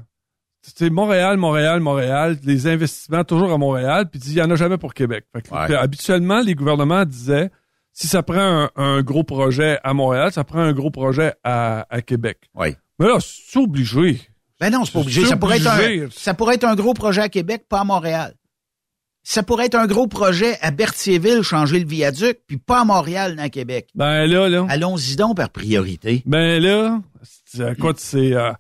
[0.60, 2.36] c'est Montréal, Montréal, Montréal.
[2.44, 4.10] Les investissements toujours à Montréal.
[4.10, 5.24] Puis il y en a jamais pour Québec.
[5.32, 5.64] Fait que, Ouais.
[5.66, 7.50] puis habituellement, les gouvernements disaient
[7.92, 11.86] si ça prend un, un gros projet à Montréal, ça prend un gros projet à,
[11.88, 12.38] à Québec.
[12.54, 12.76] Oui.
[12.98, 14.20] Mais là, c'est obligé.
[14.60, 15.26] Ben non, c'est pas obligé.
[15.26, 18.34] Ça pourrait, être un, ça pourrait être un gros projet à Québec, pas à Montréal.
[19.26, 23.36] Ça pourrait être un gros projet à Berthierville, changer le viaduc, puis pas à Montréal,
[23.36, 23.88] dans Québec.
[23.94, 24.66] Ben là, là.
[24.68, 26.22] Allons-y donc par priorité.
[26.26, 27.00] Ben là,
[27.46, 28.52] c'est- écoute, c'est euh,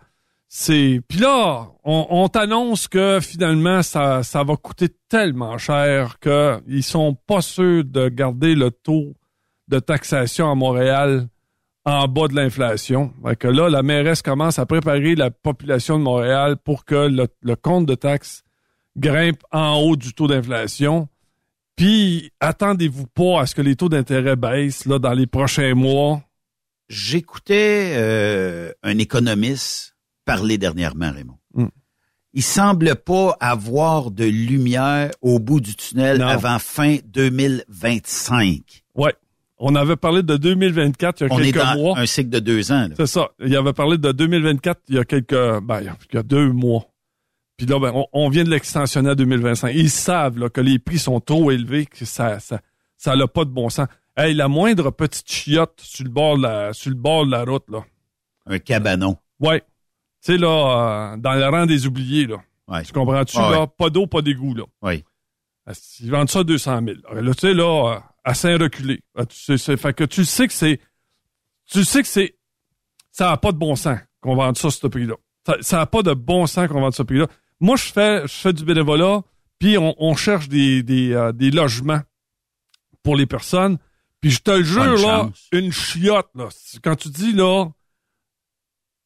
[0.48, 6.60] c'est puis là, on, on t'annonce que finalement ça ça va coûter tellement cher que
[6.66, 9.14] ils sont pas sûrs de garder le taux
[9.68, 11.28] de taxation à Montréal
[11.84, 13.12] en bas de l'inflation.
[13.24, 17.28] Fait que là, la mairesse commence à préparer la population de Montréal pour que le,
[17.42, 18.42] le compte de taxes
[18.96, 21.08] grimpe en haut du taux d'inflation.
[21.76, 26.22] Puis attendez-vous pas à ce que les taux d'intérêt baissent là dans les prochains mois?
[26.88, 31.38] J'écoutais euh, un économiste parler dernièrement, Raymond.
[31.54, 31.66] Mm.
[32.34, 36.26] Il semble pas avoir de lumière au bout du tunnel Non.
[36.26, 38.84] avant fin 2025.
[38.94, 39.14] Ouais.
[39.58, 41.98] On avait parlé de 2024 il y a On est quelques dans mois.
[41.98, 42.88] un cycle de deux ans.
[42.88, 42.94] là.
[42.96, 43.28] C'est ça.
[43.40, 46.84] Il avait parlé de 2024 il y a quelques, ben, il y a- deux mois.
[47.56, 49.70] Puis là, ben, on, on vient de l'extensionner à 2025.
[49.74, 52.60] Ils savent là, que les prix sont trop élevés, que ça, ça,
[52.96, 53.86] ça n'a pas de bon sens.
[54.16, 57.44] Hey, la moindre petite chiotte sur le bord de la, sur le bord de la
[57.44, 57.84] route, là.
[58.46, 59.16] Un cabanon.
[59.40, 59.60] Ouais.
[60.24, 62.36] Tu sais, là, euh, dans le rang des oubliés, là.
[62.66, 62.82] Ouais.
[62.82, 63.56] Tu comprends-tu, Ah ouais.
[63.56, 63.66] là?
[63.68, 64.64] Pas d'eau, pas d'égout, là.
[64.82, 65.04] Oui.
[66.00, 66.96] Ils vendent ça 200 000.
[67.22, 69.02] Là, tu sais, là, euh, à Saint-Reculé.
[69.16, 70.80] Ah, tu sais, c'est- fait que tu sais que c'est,
[71.66, 72.36] tu sais que c'est,
[73.12, 75.14] ça n'a pas de bon sens qu'on vende ça à ce prix-là.
[75.60, 77.26] Ça- n'a pas de bon sens qu'on vende ce prix-là.
[77.60, 79.22] Moi, je fais, je fais du bénévolat,
[79.58, 82.00] puis on, on cherche des, des, euh, des logements
[83.02, 83.78] pour les personnes.
[84.20, 85.48] Puis je te le jure, là, chance.
[85.52, 86.48] une chiotte, là.
[86.82, 87.66] Quand tu dis, là,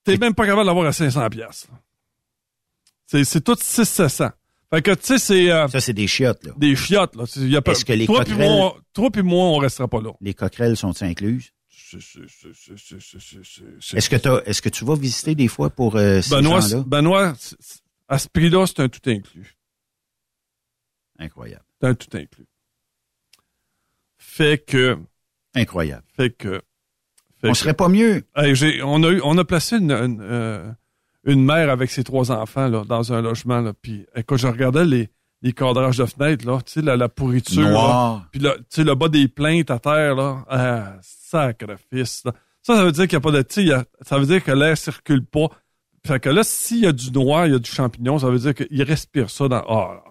[0.04, 1.66] t'es même pas capable d'avoir à 500 pièces.
[3.06, 4.30] C'est, c'est tout 6 700.
[4.70, 5.50] Fait que, tu sais, c'est...
[5.50, 6.52] Euh, ça, c'est des chiottes, là.
[6.56, 7.24] Des chiottes, là.
[7.36, 8.50] Y a pas, Est-ce que les toi coquerelles...
[8.50, 10.10] Moi, toi puis moi, on restera pas là.
[10.20, 11.52] Les coquerelles sont-ils incluses?
[11.94, 12.18] Est-ce
[14.10, 16.84] que, est-ce que tu vas visiter des fois pour euh, ces Benoît, gens-là?
[16.86, 17.32] Benoît,
[18.08, 19.56] à ce prix-là, c'est un tout inclus.
[21.18, 21.64] Incroyable.
[21.80, 22.46] C'est un tout inclus.
[24.18, 24.98] Fait que...
[25.54, 26.04] Incroyable.
[26.14, 26.60] Fait que...
[27.42, 28.24] On que, serait pas mieux.
[28.36, 30.70] Hey, j'ai, on, a eu, on a placé une, une, euh,
[31.24, 33.60] une mère avec ses trois enfants là, dans un logement.
[33.60, 35.08] Là, puis écoute, je regardais les,
[35.42, 37.62] les cadrages de fenêtres, là, tu sais, la, la pourriture.
[37.68, 38.26] là.
[38.32, 42.22] Puis là, tu sais, le bas des plaintes à terre, là, ah, sacrifice.
[42.24, 42.32] là.
[42.62, 44.52] Ça, ça veut dire qu'il n'y a pas de, tu sais, ça veut dire que
[44.52, 45.48] l'air circule pas.
[46.06, 48.38] Fait que là, s'il y a du noir, il y a du champignon, ça veut
[48.38, 50.02] dire qu'il respire ça dans, ah,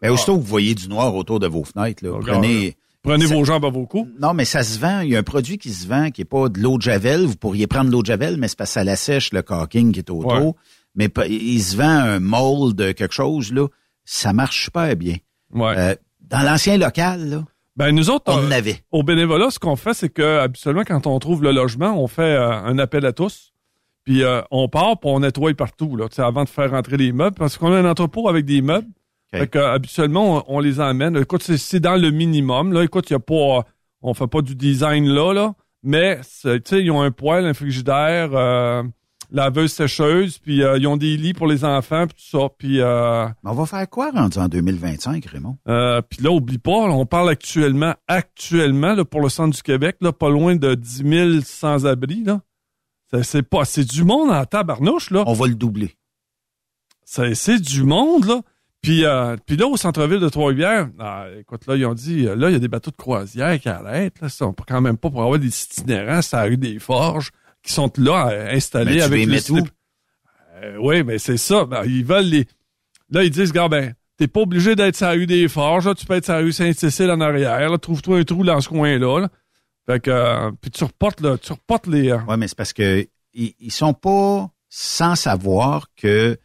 [0.00, 2.76] Ben, aussitôt que vous voyez du noir autour de vos fenêtres, là, prenez...
[3.02, 4.08] prenez Ça- vos jambes à vos coups.
[4.20, 5.00] Non, mais ça se vend.
[5.00, 7.24] Il y a un produit qui se vend qui est pas de l'eau de Javel.
[7.24, 9.42] Vous pourriez prendre de l'eau de Javel, mais c'est parce que ça la sèche le
[9.42, 10.26] caulking qui est autour.
[10.26, 10.52] Ouais.
[10.94, 13.66] Mais il se vend un mold quelque chose, là.
[14.04, 15.16] Ça marche super bien.
[15.54, 15.74] Ouais.
[15.76, 17.44] Euh, dans l'ancien local, là,
[17.76, 18.82] ben, nous autres, on euh, avait.
[18.90, 22.22] Au bénévolat, ce qu'on fait, c'est que habituellement, quand on trouve le logement, on fait
[22.22, 23.52] euh, un appel à tous.
[24.04, 27.36] Puis euh, on part, puis on nettoie partout, là, avant de faire rentrer les meubles,
[27.36, 28.88] parce qu'on a un entrepôt avec des meubles.
[29.40, 31.16] Fait que, euh, habituellement, on, on les emmène.
[31.16, 32.72] Écoute, c'est- dans le minimum.
[32.72, 33.64] Là, écoute, il y a pas,
[34.02, 37.46] on fait pas du design là, là, mais c'est- tu sais, ils ont un poêle,
[37.46, 38.82] un frigidaire, euh,
[39.30, 42.48] laveuse sécheuse, puis euh, ils ont des lits pour les enfants, puis tout ça.
[42.58, 45.56] Puis euh, Mais on va faire quoi rendu en 2025, Raymond?
[45.66, 49.62] euh, puis là, oublie pas, là, on parle actuellement, actuellement, là, pour le centre du
[49.62, 52.42] Québec, là, pas loin de 10 000 sans-abri, là.
[53.22, 55.24] C'est- pas, c'est du monde en tabarnouche, là.
[55.26, 55.96] On va le doubler.
[57.04, 58.40] C'est du monde, là.
[58.82, 62.48] Puis, euh, puis là, au centre-ville de Trois-Rivières, ah, écoute, là, ils ont dit, là,
[62.48, 64.28] il y a des bateaux de croisière qui arrêtent, là.
[64.28, 67.30] Ça, on peut quand même pas pour avoir des itinérants, ça a eu des forges
[67.62, 69.68] qui sont là, euh, installés avec les slip.
[70.62, 71.64] Euh, oui, mais c'est ça.
[71.64, 72.46] Ben, ils veulent les.
[73.10, 75.94] Là, ils disent, gars, ben, t'es pas obligé d'être sur la rue des Forges, là.
[75.94, 77.78] Tu peux être sur la rue Saint-Cécile en arrière, là.
[77.78, 79.28] Trouve-toi un trou dans ce coin-là, là.
[79.86, 82.10] Fait que, euh, puis tu reportes, là, tu reportes les.
[82.10, 86.36] euh, Oui, mais c'est parce que ils, ils sont pas sans savoir que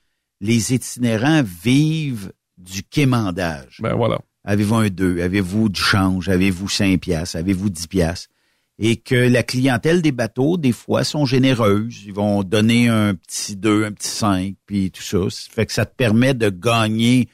[0.41, 3.79] les itinérants vivent du quémandage.
[3.81, 4.19] ben, voilà.
[4.43, 5.21] Avez-vous un 2?
[5.21, 6.29] Avez-vous du change?
[6.29, 7.35] Avez-vous 5 piastres?
[7.35, 8.29] Avez-vous 10 piastres?
[8.79, 12.03] Et que la clientèle des bateaux, des fois, sont généreuses.
[12.05, 15.17] Ils vont donner un petit 2, un petit 5, puis tout ça.
[15.29, 17.27] Ça fait que ça te permet de gagner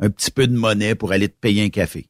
[0.00, 2.08] un petit peu de monnaie pour aller te payer un café.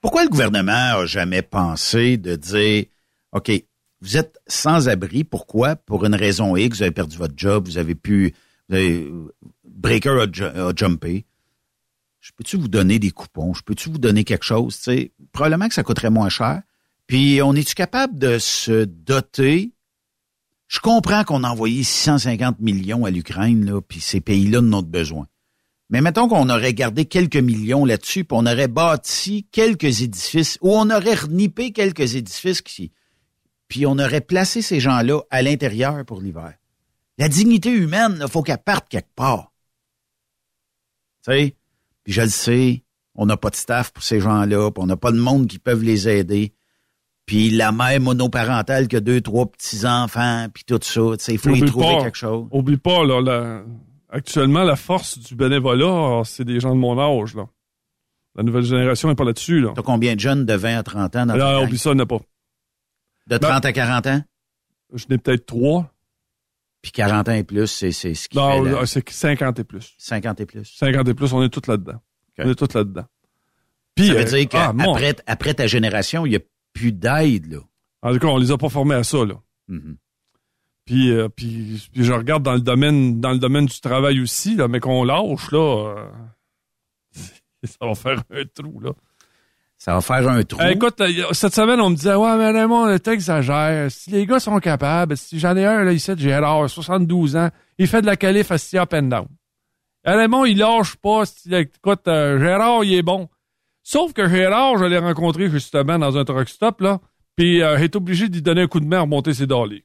[0.00, 2.84] Pourquoi le gouvernement a jamais pensé de dire,
[3.32, 3.50] OK,
[4.00, 5.24] vous êtes sans abri.
[5.24, 5.76] Pourquoi?
[5.76, 8.34] Pour une raison X, vous avez perdu votre job, vous avez pu,
[8.68, 9.30] vous
[9.64, 11.24] Breaker a, ju- a jumpé.
[12.20, 13.52] Je peux-tu vous donner des coupons?
[13.54, 14.76] Je peux-tu vous donner quelque chose?
[14.76, 16.62] Tu sais, probablement que ça coûterait moins cher.
[17.06, 19.72] Puis, on est-tu capable de se doter?
[20.68, 25.26] Je comprends qu'on a envoyé 650 millions à l'Ukraine, puis ces pays-là en ont besoin.
[25.90, 30.70] Mais mettons qu'on aurait gardé quelques millions là-dessus, puis on aurait bâti quelques édifices, ou
[30.74, 32.90] on aurait renippé quelques édifices qui,
[33.68, 36.54] puis on aurait placé ces gens-là à l'intérieur pour l'hiver.
[37.18, 39.52] La dignité humaine, il faut qu'elle parte quelque part.
[41.24, 41.56] Tu sais?
[42.02, 42.82] Puis je le sais,
[43.14, 45.58] on n'a pas de staff pour ces gens-là, puis on n'a pas de monde qui
[45.58, 46.52] peuvent les aider.
[47.26, 51.38] Puis la mère monoparentale qui a deux, trois petits-enfants, puis tout ça, tu sais, il
[51.38, 52.02] faut y trouver pas.
[52.02, 52.46] quelque chose.
[52.50, 53.62] Oublie pas, là, la-
[54.10, 57.46] actuellement, la force du bénévolat, c'est des gens de mon âge, là.
[58.36, 59.72] La nouvelle génération n'est pas là-dessus, là.
[59.74, 62.00] T'as combien de jeunes de 20 à 30 ans dans Là, oublie ça, il n'y
[62.00, 62.20] en a pas.
[63.26, 64.22] De 30 à 40 ans?
[64.92, 65.90] Je n'ai peut-être trois.
[66.82, 69.94] Puis 40 ans et plus, c'est ce qui Non, fait la- c'est 50 et plus.
[69.98, 70.64] 50 et plus.
[70.76, 72.00] 50 et plus, on est tous là-dedans.
[72.38, 73.06] On est tous là-dedans.
[73.94, 76.40] Puis, Ça veut euh, dire ah, mon- qu'après après ta génération, il n'y a
[76.72, 77.58] plus d'aide, là.
[78.02, 79.40] En tout cas, on les a pas formés à ça, là.
[79.68, 79.96] Mhm.
[80.84, 84.54] Puis, euh, puis, puis je regarde dans le domaine dans le domaine du travail aussi,
[84.56, 86.10] là, mais qu'on lâche, là, euh,
[87.64, 88.90] ça va faire un trou, là.
[89.84, 90.58] Ça va faire un trou.
[90.64, 93.90] Eh, écoute, euh, cette semaine, on me disait, ouais, mais Raymond, t'exagères.
[93.90, 97.86] Si les gars sont capables, si j'en ai un, là, ici, Gérard, 72 ans, il
[97.86, 99.26] fait de la qualif assis up and down.
[100.06, 101.24] Raymond, il lâche pas.
[101.50, 103.28] Écoute, euh, Gérard, il est bon.
[103.82, 107.00] Sauf que Gérard, je l'ai rencontré justement dans un truck stop, là,
[107.36, 109.84] puis euh, il est obligé d'y donner un coup de main à remonter ses dollies.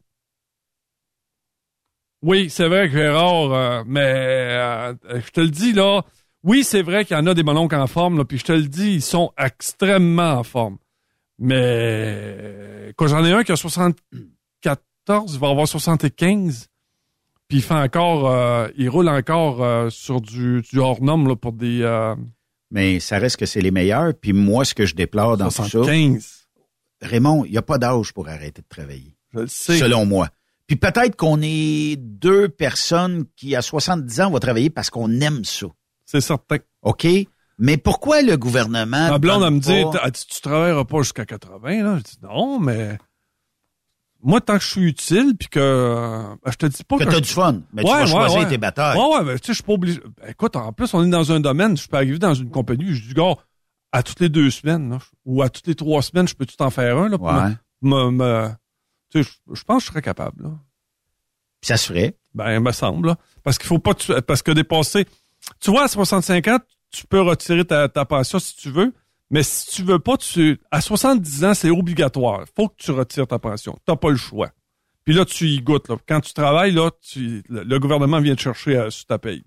[2.22, 6.04] Oui, c'est vrai que Gérard, euh, mais euh, je te le dis, là,
[6.43, 8.63] oui, c'est vrai qu'il y en a des mononcles en forme, puis je te le
[8.63, 10.77] dis, ils sont extrêmement en forme.
[11.37, 16.69] Mais quand j'en ai un qui a 74, il va avoir 75,
[17.47, 21.35] puis il fait encore, euh, il roule encore euh, sur du, du hors norme là,
[21.35, 22.15] pour des euh,
[22.69, 24.13] Mais ça reste que c'est les meilleurs.
[24.13, 26.47] Puis moi, ce que je déplore dans tout ça, 75.
[27.01, 29.15] Raymond, il n'y a pas d'âge pour arrêter de travailler.
[29.33, 29.77] Je le sais.
[29.77, 30.29] selon moi.
[30.67, 35.43] Puis peut-être qu'on est deux personnes qui, à 70 ans, vont travailler parce qu'on aime
[35.43, 35.67] ça.
[36.12, 36.57] C'est certain.
[36.82, 37.05] OK?
[37.60, 39.10] Mais pourquoi le gouvernement...
[39.10, 41.97] Ma blonde, elle me dit, pas- tu travailleras pas jusqu'à 80, là?
[41.97, 42.97] Je dis, non, mais
[44.24, 47.03] moi, tant que je suis utile, puis que, euh, ben, je te dis pas que
[47.03, 47.10] que...
[47.12, 48.47] t'as du fun, mais tu Ouais, vas ouais, choisir ouais.
[48.47, 48.97] tes batailles.
[48.97, 49.99] Ouais, ouais, mais tu sais, je suis pas obligé.
[50.20, 52.93] Ben, écoute, en plus, on est dans un domaine, je peux arriver dans une compagnie,
[52.95, 53.36] je dis, gars,
[53.91, 56.70] à toutes les deux semaines, là, ou à toutes les trois semaines, je peux-tu t'en
[56.72, 57.51] faire un, là, pour Ouais.
[57.82, 58.49] me, me- me-
[59.12, 60.49] tu sais, je, je pense que je serais capable, là.
[61.62, 62.18] Ça se ferait.
[62.34, 63.18] Ben, il me semble, là.
[63.43, 65.05] Parce qu'il faut pas, tu- parce que dépasser,
[65.59, 66.59] tu vois, à 65 ans,
[66.91, 68.93] tu peux retirer ta, ta pension si tu veux,
[69.29, 72.45] mais si tu veux pas, tu, à 70 ans, c'est obligatoire.
[72.55, 73.77] Faut que tu retires ta pension.
[73.85, 74.49] T'as pas le choix.
[75.05, 75.97] Puis là, tu y goûtes, là.
[76.07, 79.43] Quand tu travailles, là, tu, le, le gouvernement vient te chercher euh, sur ta paye.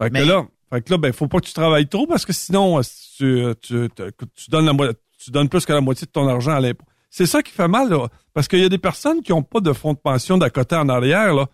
[0.00, 2.24] Fait que Mais- là, fait que là, ben, faut pas que tu travailles trop parce
[2.26, 3.88] que sinon, euh, tu,
[4.34, 6.84] tu, donnes la mo- tu donnes plus que la moitié de ton argent à l'impôt.
[7.10, 8.06] C'est ça qui fait mal, là.
[8.34, 10.76] Parce qu'il y a des personnes qui ont pas de fonds de pension d'à côté
[10.76, 11.46] en arrière, là.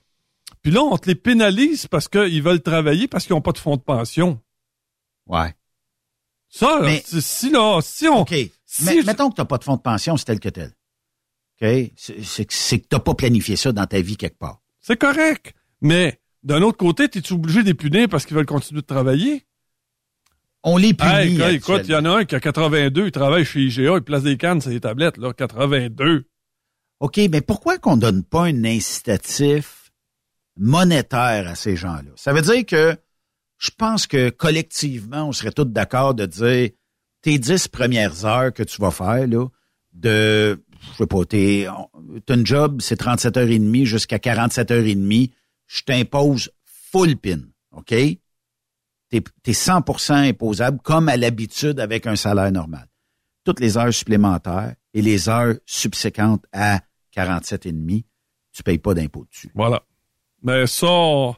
[0.64, 3.58] Puis là, on te les pénalise parce qu'ils veulent travailler parce qu'ils n'ont pas de
[3.58, 4.40] fonds de pension.
[5.26, 5.54] Ouais.
[6.48, 8.22] Ça, là, Mais- si là, si on.
[8.22, 8.34] OK.
[8.64, 10.48] si Mais je- mettons que tu n'as pas de fonds de pension, c'est tel que
[10.48, 10.72] tel.
[11.60, 11.92] OK?
[11.96, 14.60] C'est- que- tu n'as pas planifié ça dans ta vie quelque part.
[14.80, 15.52] C'est correct.
[15.82, 19.46] Mais d'un autre côté, es-tu obligé de les punir parce qu'ils veulent continuer de travailler?
[20.62, 21.40] On les punit.
[21.42, 24.02] Hey, écoute, il y en a un qui a 82, il travaille chez IGA, il
[24.02, 26.24] place des cannes sur les tablettes, là, 82.
[27.00, 29.83] OK, mais pourquoi qu'on donne pas un incitatif
[30.56, 32.10] monétaire à ces gens-là?
[32.16, 32.96] Ça veut dire que
[33.58, 36.70] je pense que collectivement, on serait tous d'accord de dire
[37.22, 39.46] tes dix premières heures que tu vas faire, là,
[39.94, 41.66] de, je sais pas, t'es,
[42.28, 45.30] une job, c'est 37h30 jusqu'à 47h30,
[45.66, 47.40] je t'impose full pin,
[47.72, 47.88] OK?
[47.88, 52.88] T'es, t'es 100% imposable comme à l'habitude avec un salaire normal.
[53.44, 56.80] Toutes les heures supplémentaires et les heures subséquentes à
[57.16, 58.04] 47,5,
[58.52, 59.50] tu payes pas d'impôt dessus.
[59.54, 59.82] Voilà.
[60.44, 61.34] Mais ça, on-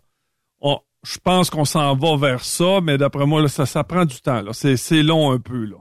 [0.60, 4.04] on- je pense qu'on s'en va vers ça, mais d'après moi, là, ça, ça prend
[4.04, 4.42] du temps.
[4.42, 4.50] Là.
[4.52, 5.64] C'est, c'est long un peu.
[5.64, 5.76] Là.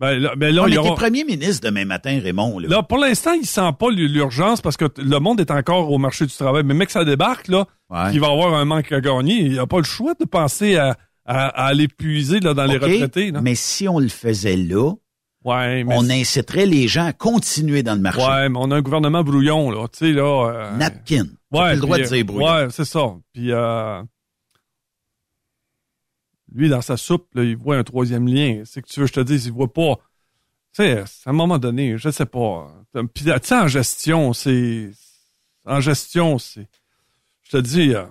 [0.00, 2.58] Ben, là, ben là, on il y était aura- premier ministre demain matin, Raymond.
[2.58, 2.68] Là.
[2.68, 6.26] Là, pour l'instant, il sent pas l'urgence parce que le monde est encore au marché
[6.26, 6.62] du travail.
[6.64, 8.10] Mais mec, ça débarque, là, Ouais.
[8.10, 9.40] qu'il va avoir un manque à gagner.
[9.42, 12.76] Il a pas le choix de penser à, à, à aller puiser là, dans les
[12.76, 13.32] retraités.
[13.40, 14.92] Mais si on le faisait là,
[15.44, 18.20] ouais, mais on inciterait les gens à continuer dans le marché.
[18.20, 19.86] ouais, mais on a un gouvernement brouillon, là.
[19.88, 20.50] Tu sais, là.
[20.72, 21.26] euh, Napkin.
[21.54, 22.34] Ouais, plus le droit puis, de dire.
[22.36, 23.14] Ouais, c'est ça.
[23.32, 24.02] Puis, euh,
[26.52, 28.62] lui, dans sa soupe, là, il voit un troisième lien.
[28.64, 29.96] C'est que tu veux que je te dise, il voit pas.
[30.76, 32.72] Tu sais, à un moment donné, je sais pas.
[33.14, 34.90] Puis, tu sais, en gestion, c'est.
[35.64, 36.68] En gestion, c'est.
[37.42, 38.04] Je te dis, euh,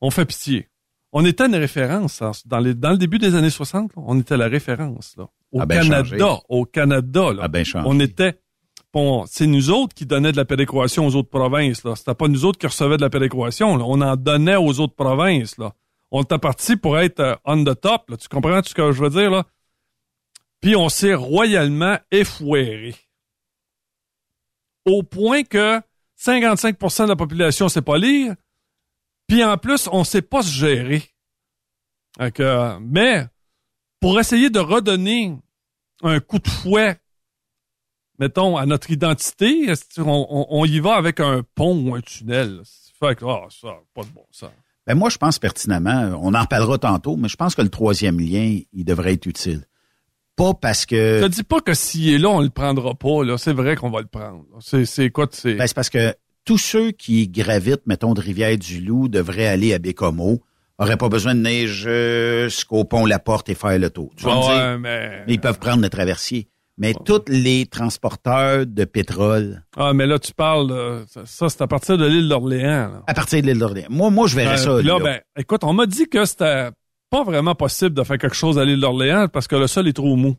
[0.00, 0.68] on fait pitié.
[1.12, 3.94] On était une référence en- dans, les, dans le début des années 60.
[3.94, 5.14] là, on était la référence.
[5.16, 6.40] Là, au Ah ben, Canada.
[6.48, 7.32] Au Canada.
[7.32, 7.42] Là.
[7.44, 7.64] Ah ben.
[7.86, 8.40] On était.
[9.26, 11.82] C'est nous autres qui donnaient de la péréquation aux autres provinces.
[11.84, 11.96] Là.
[11.96, 13.76] C'était pas nous autres qui recevaient de la péréquation.
[13.76, 13.84] Là.
[13.86, 15.58] On en donnait aux autres provinces.
[15.58, 15.72] Là.
[16.12, 18.08] On était parti pour être euh, on the top.
[18.10, 18.16] Là.
[18.16, 19.30] Tu comprends ce que je veux dire?
[19.30, 19.44] là?
[20.60, 22.94] Puis on s'est royalement effouéré.
[24.86, 25.80] Au point que
[26.18, 28.34] 55% de la population sait pas lire.
[29.26, 31.02] Puis en plus, on sait pas se gérer.
[32.20, 33.26] Euh, mais
[34.00, 35.34] pour essayer de redonner
[36.02, 37.00] un coup de fouet
[38.18, 42.60] mettons, à notre identité, on, on- on y va avec un pont ou un tunnel?
[43.00, 44.50] Fait que, ah, ça, pas de bon sens.
[44.86, 48.20] Ben moi, je pense pertinemment, on en reparlera tantôt, mais je pense que le troisième
[48.20, 49.64] lien, il devrait être utile.
[50.36, 51.22] Pas parce Je que...
[51.22, 53.38] te dis pas que s'il est là, on le prendra pas, là.
[53.38, 54.44] C'est vrai qu'on va le prendre.
[54.60, 55.54] C'est, quoi, c'est?
[55.54, 60.40] Ben, c'est parce que tous ceux qui gravitent, mettons, de Rivière-du-Loup devraient aller à Bécomo,
[60.78, 64.10] auraient pas besoin de venir jusqu'au pont La Porte et faire le tour.
[64.16, 65.22] Tu vas me Ah dire, ouais, mais...
[65.26, 66.48] mais ils peuvent prendre le traversier.
[66.76, 71.96] Mais tous les transporteurs de pétrole, Ah, mais là, tu parles, ça, c'est à partir
[71.96, 73.02] de l'île d'Orléans, là.
[73.06, 73.86] à partir de l'île d'Orléans.
[73.90, 74.70] Moi, moi, je verrais Ben, ça.
[74.70, 74.98] là, là.
[74.98, 76.70] ben, écoute, on m'a dit que c'était
[77.10, 79.92] pas vraiment possible de faire quelque chose à l'île d'Orléans parce que le sol est
[79.92, 80.36] trop mou.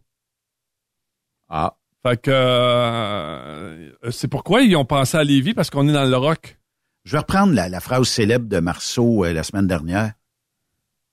[1.49, 1.77] Ah.
[2.05, 6.17] Fait que euh, c'est pourquoi ils ont pensé à Lévis parce qu'on est dans le
[6.17, 6.57] rock.
[7.03, 10.13] Je vais reprendre la, la phrase célèbre de Marceau euh, la semaine dernière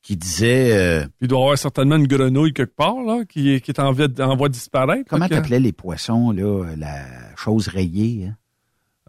[0.03, 3.61] qui disait euh, Il doit y avoir certainement une grenouille quelque part là, qui, est-
[3.61, 5.09] qui est en, voie de- en voie de disparaître.
[5.09, 7.05] comment que, t'appelais les poissons là la
[7.37, 8.37] chose rayée hein?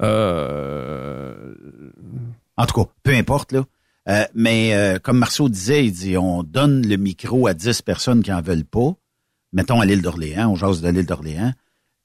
[0.02, 1.54] euh,
[2.58, 3.64] En tout cas, peu importe là.
[4.10, 8.22] Euh, mais euh, comme Marceau disait, il dit on donne le micro à 10 personnes
[8.22, 8.94] qui en veulent pas.
[9.54, 11.54] Mettons à l'île d'Orléans, on jase de l'île d'Orléans.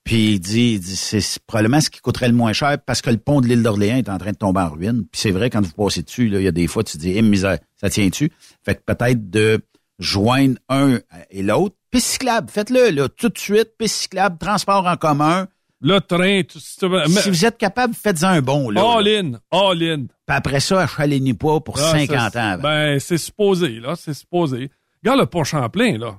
[0.09, 3.11] Puis il dit, il dit c'est probablement ce qui coûterait le moins cher parce que
[3.11, 5.05] le pont de l'île d'Orléans est en train de tomber en ruine.
[5.13, 7.03] Puis c'est vrai, quand vous passez dessus, là, il y a des fois, tu te
[7.03, 8.33] dis, eh, misère, ça tient-tu?
[8.65, 9.61] Fait que peut-être de
[9.99, 11.01] joindre un
[11.31, 11.77] et l'autre.
[11.91, 13.73] Piste cyclable, faites-le, là, tout de suite.
[13.77, 15.47] Piste cyclable, transport en commun.
[15.83, 18.81] le train, tout, mais- si vous êtes capable, faites-en un bon, là.
[18.81, 19.21] all là.
[19.21, 20.07] in, all in.
[20.07, 22.63] Puis après ça, achalenez pas pour Ah, 50 ça, ans avant.
[22.63, 24.71] Ben, c'est supposé, là, c'est supposé.
[25.05, 26.19] Regarde le pont Champlain, là.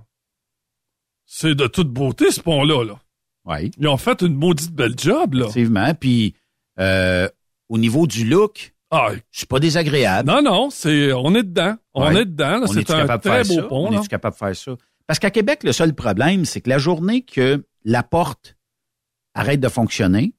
[1.25, 2.99] C'est de toute beauté, ce pont-là, là.
[3.49, 3.71] Oui.
[3.79, 5.45] Ils ont fait une maudite belle job, là.
[5.45, 5.93] Effectivement.
[5.93, 6.35] Puis
[6.79, 7.27] euh,
[7.67, 10.27] au niveau du look, Ah, c'est pas désagréable.
[10.29, 11.75] non, non, c'est, on est dedans.
[11.93, 12.21] On Ouais.
[12.21, 12.65] est dedans, là.
[12.67, 13.67] On est C'est un capable de très faire beau ça?
[13.67, 14.01] pont, On là.
[14.03, 14.71] est capable de faire ça?
[15.07, 18.55] Parce qu'à Québec, le seul problème, c'est que la journée que la porte
[19.33, 20.33] arrête de fonctionner,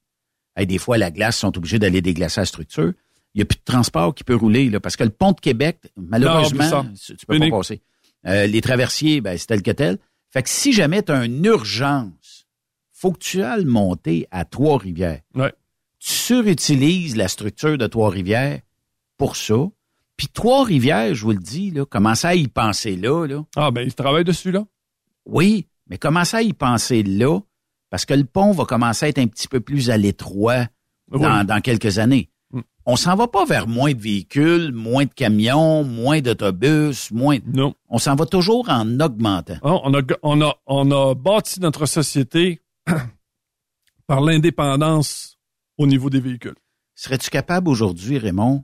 [0.59, 2.91] et des fois, la glace sont obligés d'aller déglacer la structure,
[3.33, 5.39] il n'y a plus de transport qui peut rouler, là, parce que le pont de
[5.39, 7.81] Québec, malheureusement, oublie tu peux pas passer.
[8.27, 9.97] Euh, les traversiers, ben, c'est tel que tel.
[10.29, 12.11] Fait que si jamais tu as une urgence,
[13.01, 15.21] faut que tu ailles monter à Trois-Rivières.
[15.33, 15.51] Ouais.
[15.99, 18.59] Tu surutilises la structure de Trois-Rivières
[19.17, 19.55] pour ça.
[20.17, 23.43] Puis Trois-Rivières, je vous le dis, là, commencez à y penser là, là?
[23.55, 24.65] Ah, ben, ils travaillent dessus, là.
[25.25, 27.39] Oui, mais commencez à y penser là,
[27.89, 30.67] parce que le pont va commencer à être un petit peu plus à l'étroit
[31.11, 31.45] dans, Oui.
[31.47, 32.29] dans quelques années.
[32.51, 32.59] Mm.
[32.85, 37.39] On s'en va pas vers moins de véhicules, moins de camions, moins d'autobus, moins.
[37.47, 37.73] Non.
[37.89, 39.57] On s'en va toujours en augmentant.
[39.63, 42.60] Ah, On a, on a, on a bâti notre société
[44.07, 45.37] par l'indépendance
[45.77, 46.55] au niveau des véhicules.
[46.95, 48.63] Serais-tu capable aujourd'hui, Raymond,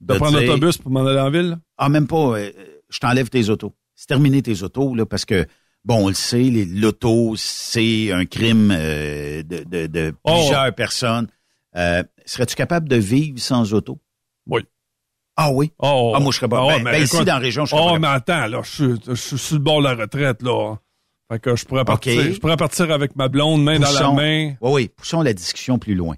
[0.00, 1.58] De, de prendre dire- l'autobus pour m'en aller en ville?
[1.76, 2.38] Ah, même pas.
[2.38, 2.52] euh,
[2.88, 3.74] je t'enlève tes autos.
[3.94, 5.46] C'est terminé tes autos, là, parce que,
[5.84, 10.32] bon, on le sait, les- l'auto, c'est un crime euh, de, de, de Oh.
[10.34, 11.28] plusieurs personnes.
[11.76, 14.00] Euh, Serais-tu capable de vivre sans auto?
[14.46, 14.62] Oui.
[15.36, 15.72] Ah oui?
[15.78, 16.60] Oh, Ah, moi, je serais pas.
[16.62, 18.30] Ah, ben, mais ben, ici, dans la région, je serais Oh, pas mais capable.
[18.42, 20.76] attends, là, je suis, je suis sur le bord de la retraite, là.
[21.30, 24.54] Fait que je pourrais partir, je pourrais partir avec ma blonde, main dans la main.
[24.60, 26.16] Oui, oui, poussons la discussion plus loin.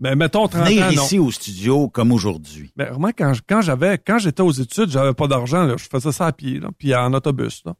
[0.00, 1.02] Mais mettons 30 Venir ans, non.
[1.04, 2.72] ici au studio comme aujourd'hui.
[2.76, 5.76] Mais vraiment, quand, quand j'avais, quand j'étais aux études, j'avais pas d'argent, là.
[5.78, 7.74] Je faisais ça à pied, là, puis en autobus, là.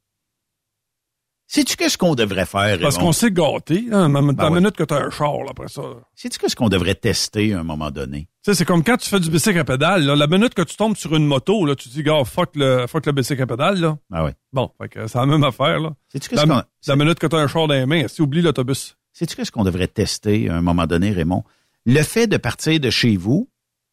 [1.47, 3.85] Sais-tu qu'est-ce qu'on devrait faire, Parce qu'on s'est gâté.
[3.91, 4.51] La Ben ouais.
[4.51, 5.83] minute que t'as un char, là, après ça.
[6.15, 8.29] Sais-tu qu'est-ce qu'on devrait tester à un moment donné?
[8.45, 10.15] Tu sais, c'est comme quand tu fais du bicycle à pédale, là.
[10.17, 12.87] La minute que tu tombes sur une moto, là, tu te dis, gars, fuck le,
[12.87, 13.97] fuck le bicycle à pédale, là.
[14.13, 14.33] Ah oui.
[14.53, 15.95] Bon, fait que c'est la même affaire, là.
[16.13, 16.47] Qu'est-ce
[16.87, 18.99] La, minute que t'as un char dans les mains, si oublie l'autobus?
[19.15, 21.43] Sais-tu qu'est-ce qu'on devrait tester à un moment donné, Raymond?
[21.87, 23.49] Le fait de partir de chez vous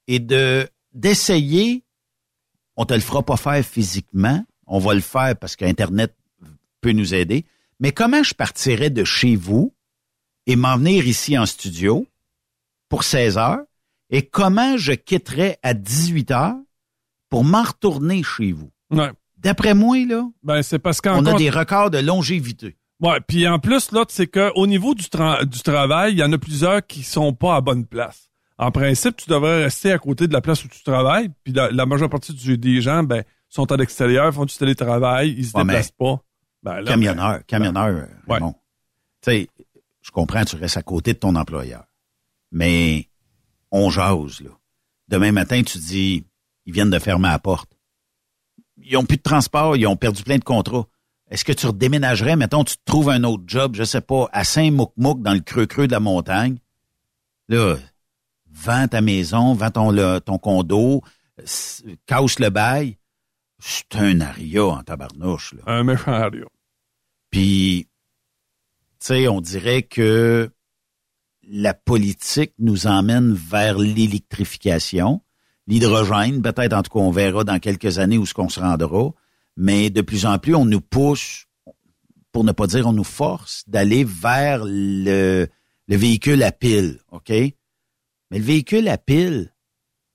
[0.08, 1.86] et de d'essayer,
[2.76, 6.14] on te le fera pas faire physiquement, on va le faire parce qu'Internet
[6.82, 7.46] peut nous aider,
[7.80, 9.74] mais comment je partirais de chez vous
[10.46, 12.06] et m'en venir ici en studio
[12.90, 13.62] pour 16 heures
[14.12, 16.56] et comment je quitterais à 18 heures
[17.30, 18.70] pour m'en retourner chez vous?
[18.92, 19.10] Ouais.
[19.38, 22.78] D'après moi, là, Ben, c'est parce on a des records de longévité.
[23.00, 26.24] Ouais, puis en plus là, c'est que au niveau du, tra- du travail, il y
[26.24, 28.30] en a plusieurs qui sont pas à bonne place.
[28.60, 31.72] En principe, tu devrais rester à côté de la place où tu travailles, puis la,
[31.72, 35.58] la majeure partie du- des gens ben sont à l'extérieur, font du télétravail, ils se
[35.58, 36.22] Ouais, déplacent pas.
[36.62, 38.38] Ben, là, camionneur, camionneur, Ouais.
[38.40, 38.46] Tu
[39.24, 39.48] sais,
[40.04, 41.86] je comprends, tu restes à côté de ton employeur.
[42.52, 43.08] Mais
[43.72, 44.52] on jase, là.
[45.08, 46.26] Demain matin, tu dis,
[46.66, 47.70] ils viennent de fermer la porte.
[48.78, 50.88] Ils ont plus de transport, ils ont perdu plein de contrats.
[51.30, 54.44] Est-ce que tu redéménagerais, mettons, tu te trouves un autre job, je sais pas, à
[54.44, 56.58] Saint-Mouc-Mouc, dans le creux-creux de la montagne.
[57.48, 57.78] Là,
[58.52, 61.02] vends ta maison, vends ton, le- ton condo,
[62.06, 62.98] casse le bail.
[63.60, 65.62] C'est un aria en tabarnouche, là.
[65.68, 66.46] un méchant aria.
[67.30, 67.88] Puis,
[69.00, 70.52] tu sais, on dirait que
[71.48, 75.22] la politique nous emmène vers l'électrification,
[75.68, 79.12] l'hydrogène, peut-être en tout cas on verra dans quelques années où ce qu'on se rendra,
[79.58, 81.48] mais de plus en plus on nous pousse,
[82.32, 85.48] pour ne pas dire on nous force, d'aller vers le,
[85.88, 87.30] le véhicule à pile, OK?
[87.30, 89.52] Mais le véhicule à pile,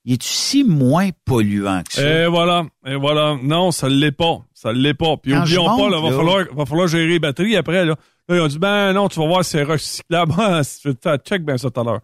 [0.04, 2.22] il est si moins polluant que ça?
[2.22, 3.36] Et voilà, et voilà.
[3.42, 4.45] Non, ça l'est pas.
[4.58, 5.18] Ça l'est pas.
[5.18, 7.84] Puis oublions pas, là, va, là- falloir, va falloir gérer les batteries après.
[7.84, 7.94] Là.
[8.26, 10.32] Là, ils ont dit, ben non, tu vas voir, c'est recyclable.
[10.38, 12.00] Ah, Check bien ça tout à l'heure.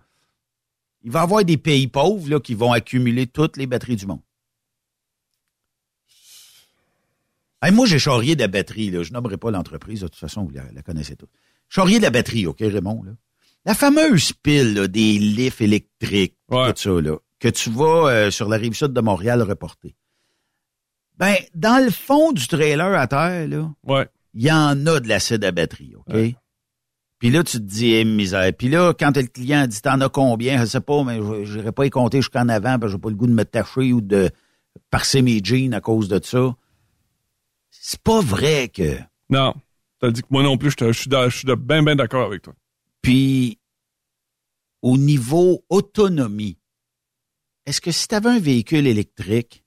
[1.02, 4.04] Il va y avoir des pays pauvres là, qui vont accumuler toutes les batteries du
[4.06, 4.20] monde.
[7.62, 8.90] Hey, moi, j'ai charrié de la batterie.
[8.90, 9.02] Là.
[9.02, 10.00] Je nommerai pas l'entreprise.
[10.02, 11.28] De toute façon, vous la, la connaissez tous.
[11.70, 13.02] Charrier de la batterie, OK, Raymond?
[13.04, 13.12] Là.
[13.64, 16.72] La fameuse pile là, des lifts électriques, Ouais.
[16.74, 19.94] tout ça, là, que tu vas euh, sur la rive sud de Montréal reporter.
[21.18, 24.08] Ben, dans le fond du trailer à terre, là, Ouais.
[24.34, 26.12] il y en a de l'acide à batterie, OK?
[26.12, 26.34] Ouais.
[27.18, 28.52] Puis là, tu te dis, eh, misère.
[28.56, 30.58] Puis là, quand le client dit, t'en as combien?
[30.60, 33.10] Je sais pas, mais je n'irai pas y compter jusqu'en avant, parce que j'ai pas
[33.10, 34.30] le goût de me tacher ou de
[34.90, 36.56] parser mes jeans à cause de ça.
[37.70, 38.98] C'est pas vrai que...
[39.30, 39.54] Non.
[40.00, 41.82] T'as dit que moi non plus, je te- je suis da- je suis de- bien,
[41.84, 42.54] bien d'accord avec toi.
[43.02, 43.58] Puis,
[44.80, 46.58] au niveau autonomie,
[47.66, 49.61] est-ce que si tu avais un véhicule électrique,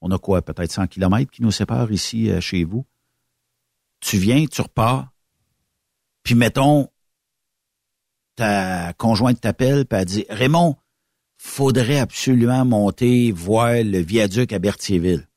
[0.00, 2.86] on a quoi, peut-être 100 km qui nous séparent ici euh, chez vous,
[4.00, 5.12] tu viens, tu repars,
[6.22, 6.88] puis mettons,
[8.36, 10.76] ta conjointe t'appelle, puis elle dit, Raymond,
[11.38, 15.28] faudrait absolument monter voir le viaduc à Berthierville.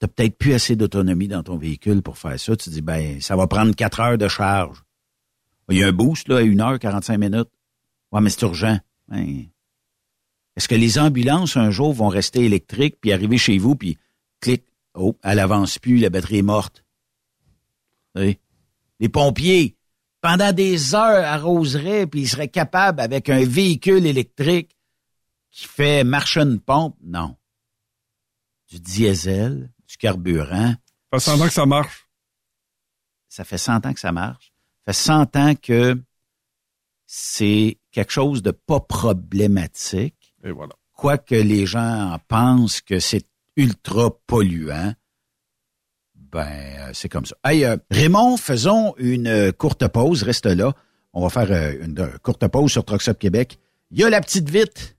[0.00, 2.56] T'as peut-être plus assez d'autonomie dans ton véhicule pour faire ça.
[2.56, 4.82] Tu dis, ben, ça va prendre quatre heures de charge.
[5.70, 7.48] Il y a un boost, là, à 1h45 minutes.
[8.12, 8.78] Ouais, mais c'est urgent.
[9.08, 9.46] Ben,
[10.56, 13.96] Est-ce que les ambulances, un jour, vont rester électriques, puis arriver chez vous, puis
[14.44, 14.64] clic,
[14.94, 16.84] oh, elle avance plus, la batterie est morte.
[18.14, 18.38] Oui.
[19.00, 19.76] Les pompiers,
[20.20, 24.76] pendant des heures, arroseraient, puis ils seraient capables, avec un véhicule électrique
[25.50, 27.36] qui fait marcher une pompe, non.
[28.68, 30.74] Du diesel, du carburant,
[31.12, 32.08] Ça fait 100 ans que ça marche.
[33.28, 34.52] ça fait 100 ans que ça marche.
[34.86, 36.02] Ça fait 100 ans que
[37.06, 40.34] c'est quelque chose de pas problématique.
[40.42, 40.74] Et voilà.
[40.92, 43.26] Quoique les gens en pensent que c'est
[43.56, 44.94] ultra polluant,
[46.14, 47.36] ben, euh, c'est comme ça.
[47.44, 50.24] Hey, euh, Raymond, faisons une euh, courte pause.
[50.24, 50.72] Reste là.
[51.12, 53.58] On va faire euh, une courte pause sur Trucks Québec.
[53.92, 54.96] Il y a la petite vite.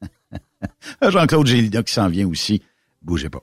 [1.02, 2.62] Jean-Claude Gélina qui s'en vient aussi.
[3.02, 3.42] Bougez pas.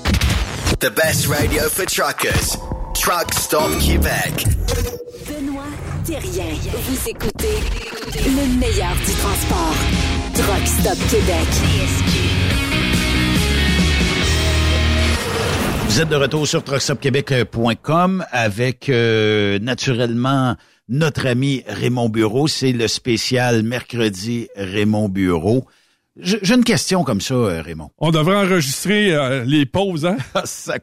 [0.81, 2.57] The best radio for truckers.
[2.95, 4.47] Truck Stop Québec.
[5.27, 5.61] Benoît
[6.03, 6.55] Thérien.
[6.73, 7.59] Vous écoutez
[8.25, 9.75] le meilleur du transport.
[10.33, 11.47] Truck Stop Québec.
[15.87, 20.55] Vous êtes de retour sur truckstopquebec.com avec euh, naturellement
[20.89, 22.47] notre ami Raymond Bureau.
[22.47, 25.63] C'est le spécial mercredi Raymond Bureau.
[26.17, 27.89] J'ai une question comme ça, euh, Raymond.
[27.97, 30.17] On devrait enregistrer euh, les pauses, hein?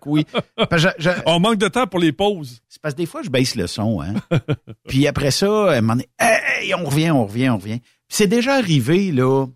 [0.06, 0.24] oui.
[0.70, 2.60] Que je- je- On manque de temps pour les pauses.
[2.68, 4.14] C'est parce que des fois, je baisse le son, hein.
[4.88, 7.80] Puis après ça, à un moment donné, hey, on revient, on revient, on revient.
[7.80, 9.46] Puis c'est déjà arrivé, là,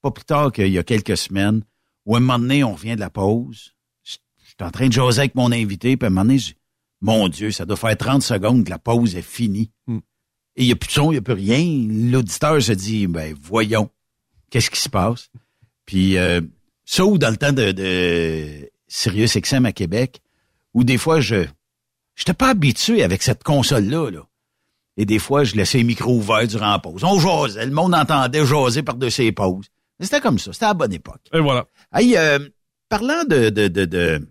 [0.00, 1.62] pas plus tard qu'il y a quelques semaines,
[2.06, 3.74] où à un moment donné, on revient de la pause.
[4.02, 6.46] Je suis en train de jaser avec mon invité, puis à un moment donné, je
[6.48, 6.54] dis,
[7.02, 9.70] mon Dieu, ça doit faire 30 secondes que la pause est finie.
[9.86, 9.98] Hmm.
[10.56, 11.86] Et il n'y a plus de son, il n'y a plus rien.
[12.10, 13.90] L'auditeur se dit, ben, voyons,
[14.50, 15.30] qu'est-ce qui se passe?
[15.86, 16.40] Puis, euh,
[16.84, 20.20] ça ou dans le temps de, de Sirius XM à Québec,
[20.74, 21.46] où des fois, je
[22.16, 24.10] j'étais pas habitué avec cette console-là.
[24.10, 24.26] Là.
[24.96, 27.02] Et des fois, je laissais les micros ouverts durant la pause.
[27.04, 29.66] On jasait, le monde entendait jaser par-dessus les pauses.
[29.98, 31.22] Mais C'était comme ça, c'était à la bonne époque.
[31.32, 31.66] Et voilà.
[31.94, 32.38] Hey, euh,
[32.88, 33.48] parlant de...
[33.50, 34.28] de, de, de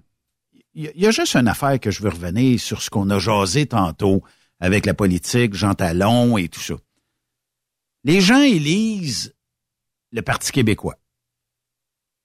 [0.76, 2.90] il y a- il y a juste une affaire que je veux revenir sur ce
[2.90, 4.22] qu'on a jasé tantôt
[4.60, 6.76] avec la politique, Jean Talon et tout ça.
[8.04, 9.34] Les gens élisent
[10.12, 10.96] le Parti québécois.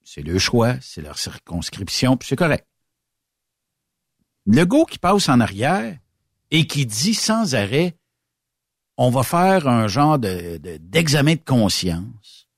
[0.03, 2.67] C'est le choix, c'est leur circonscription, puis c'est correct.
[4.47, 5.97] Le go qui passe en arrière
[6.51, 7.97] et qui dit sans arrêt,
[8.97, 12.49] on va faire un genre de, de- d'examen de conscience,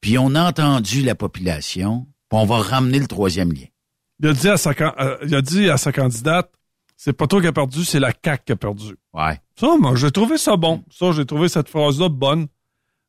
[0.00, 3.66] puis on a entendu la population, puis on va ramener le troisième lien.
[4.20, 6.52] Il a dit à sa, euh, il a dit à sa candidate,
[6.96, 8.96] c'est pas toi qui a perdu, c'est la CAQ qui a perdu.
[9.12, 9.40] Ouais.
[9.58, 10.82] Ça, moi, j'ai trouvé ça bon.
[10.90, 12.48] Ça, j'ai trouvé cette phrase-là bonne.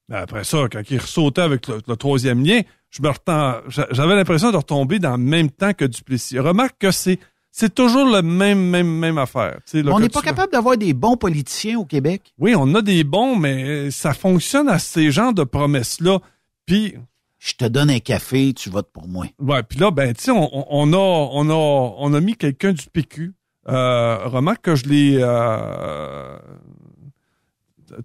[0.10, 3.88] Mais après ça, quand il ressautait avec le, le troisième lien, je me retens, j'a-
[3.92, 6.40] j'avais l'impression de retomber dans le même temps que Duplessis.
[6.40, 7.20] Remarque que c'est,
[7.52, 9.56] c'est toujours le même, même, même affaire.
[9.66, 12.22] Tu sais, là, on n'est pas capable d'avoir des bons politiciens au Québec.
[12.40, 16.20] Oui, on a des bons, mais ça fonctionne à ces genres de promesses-là.
[16.66, 16.96] Puis,
[17.40, 19.26] Je te donne un café, tu votes pour moi.
[19.40, 22.36] Ouais, puis là, ben, tu sais, on, on- on a, on a, on a mis
[22.36, 23.34] quelqu'un du PQ.
[23.70, 25.18] Euh, remarque que je l'ai.
[25.22, 26.38] euh,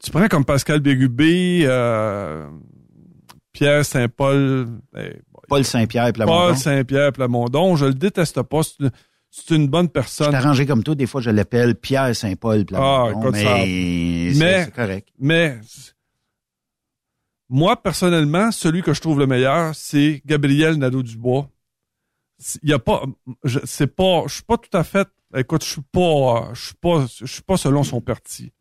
[0.00, 2.48] tu prends comme Pascal Bérubé, euh,
[3.52, 6.48] Pierre Saint-Paul, eh, Paul Saint-Pierre, Plamondon.
[6.48, 7.76] Paul Saint-Pierre Plamondon.
[7.76, 8.60] Je le déteste pas.
[9.34, 10.26] C'est une, bonne Je personne.
[10.28, 14.64] suis arrangé comme toi, des fois je l'appelle Pierre Saint-Paul Plamondon, Ah, mais, c'est- mais-
[14.64, 15.08] c'est correct.
[15.18, 15.58] Mais
[17.48, 21.48] moi, personnellement, celui que je trouve le meilleur, c'est Gabriel Nadeau-Dubois.
[22.62, 23.04] Il y a pas,
[23.44, 26.74] je, c'est pas, je suis pas tout à fait, écoute, je suis pas, je suis
[26.74, 28.52] pas, je suis pas selon son parti.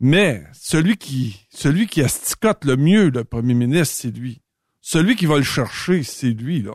[0.00, 4.40] Mais celui qui, celui qui asticote le mieux le premier ministre, c'est lui.
[4.80, 6.72] Celui qui va le chercher, c'est lui, là.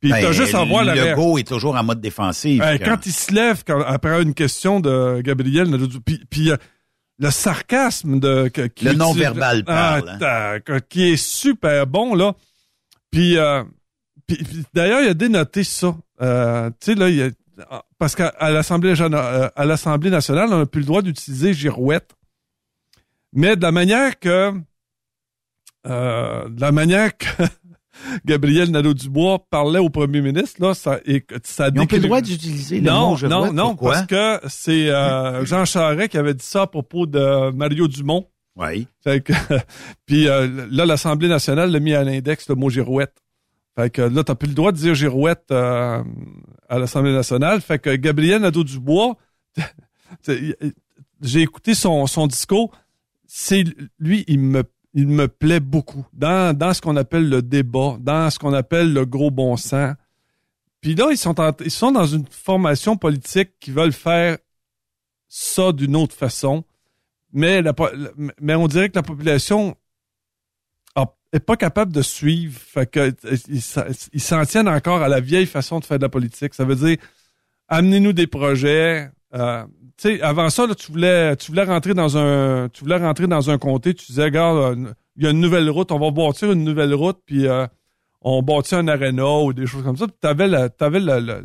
[0.00, 1.16] Puis Ben, t'as juste à voir la réaction.
[1.24, 2.60] Legault est toujours en mode défensif.
[2.78, 5.68] Quand- quand il se lève quand- après une question de Gabriel
[6.04, 6.56] puis, puis euh,
[7.18, 10.18] le sarcasme de qui Le non-verbal parle, hein.
[10.20, 12.34] Ah, t'as- qui est super bon là.
[13.10, 13.62] Puis, euh,
[14.26, 15.96] puis- puis d'ailleurs il a dénoté ça.
[16.20, 17.30] Euh, tu sais là, il y a-
[17.98, 22.10] parce qu'à l'Assemblée euh, à l'Assemblée nationale, on n'a plus le droit d'utiliser girouette,
[23.34, 24.54] mais de la manière que
[25.86, 27.26] euh, de la manière que
[28.24, 32.20] Gabriel Nadeau-Dubois parlait au premier ministre, là, ça, et, ça Ils n'ont plus le droit
[32.20, 33.52] d'utiliser le non, mot je non, vois.
[33.52, 33.92] non, Pourquoi?
[33.92, 38.26] parce que c'est euh, Jean Charest qui avait dit ça à propos de Mario Dumont.
[38.56, 38.86] Oui.
[39.02, 39.32] Fait que,
[40.06, 43.22] puis euh, là, l'Assemblée nationale l'a mis à l'index le mot girouette.
[43.76, 46.02] Fait que là, t'as plus le droit de dire girouette euh,
[46.68, 47.60] à l'Assemblée nationale.
[47.60, 49.16] Fait que Gabriel Nadeau-Dubois,
[51.20, 52.70] j'ai écouté son, son discours.
[53.36, 53.64] C'est
[53.98, 54.62] lui, il me
[54.96, 58.92] il me plaît beaucoup dans, dans ce qu'on appelle le débat, dans ce qu'on appelle
[58.92, 59.96] le gros bon sens.
[60.80, 64.38] Puis là, ils sont, ils sont dans une formation politique qui veulent faire
[65.26, 66.62] ça d'une autre façon.
[67.32, 67.60] Mais,
[68.40, 69.76] mais on dirait que la population
[70.94, 72.60] a- est pas capable de suivre.
[72.60, 73.12] Fait que,
[74.12, 76.54] ils s'en tiennent encore à la vieille façon de faire de la politique.
[76.54, 76.98] Ça veut dire,
[77.66, 79.10] amenez-nous des projets.
[79.34, 79.64] Euh,
[79.96, 83.26] tu sais, avant ça, là, tu voulais, tu voulais rentrer dans un, tu voulais rentrer
[83.26, 86.10] dans un comté, tu disais, regarde, euh, il y a une nouvelle route, on va
[86.10, 87.66] bâtir une nouvelle route, puis euh,
[88.20, 90.06] on bâtit un aréna ou des choses comme ça.
[90.06, 91.40] Puis t'avais la, la, la, la-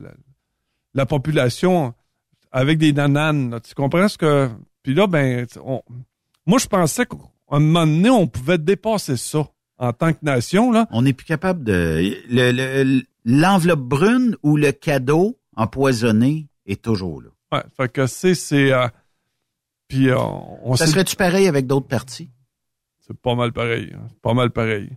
[0.95, 1.93] la population
[2.51, 3.51] avec des nananes.
[3.51, 3.59] là.
[3.59, 4.49] tu comprends ce que.
[4.81, 5.83] Puis là, ben, on-
[6.47, 7.17] moi, je pensais qu'à
[7.51, 10.71] un moment donné, on pouvait dépasser ça en tant que nation.
[10.71, 10.87] Là.
[10.91, 12.15] On n'est plus capable de...
[12.29, 17.29] le- le- L'enveloppe brune ou le cadeau empoisonné est toujours là.
[17.51, 18.35] Ouais, fait que c'est.
[18.35, 18.87] c'est euh,
[19.87, 22.29] puis euh, on Ça serait-tu pareil avec d'autres partis?
[22.99, 23.91] C'est pas mal pareil.
[23.95, 24.07] hein.
[24.21, 24.89] Pas mal pareil.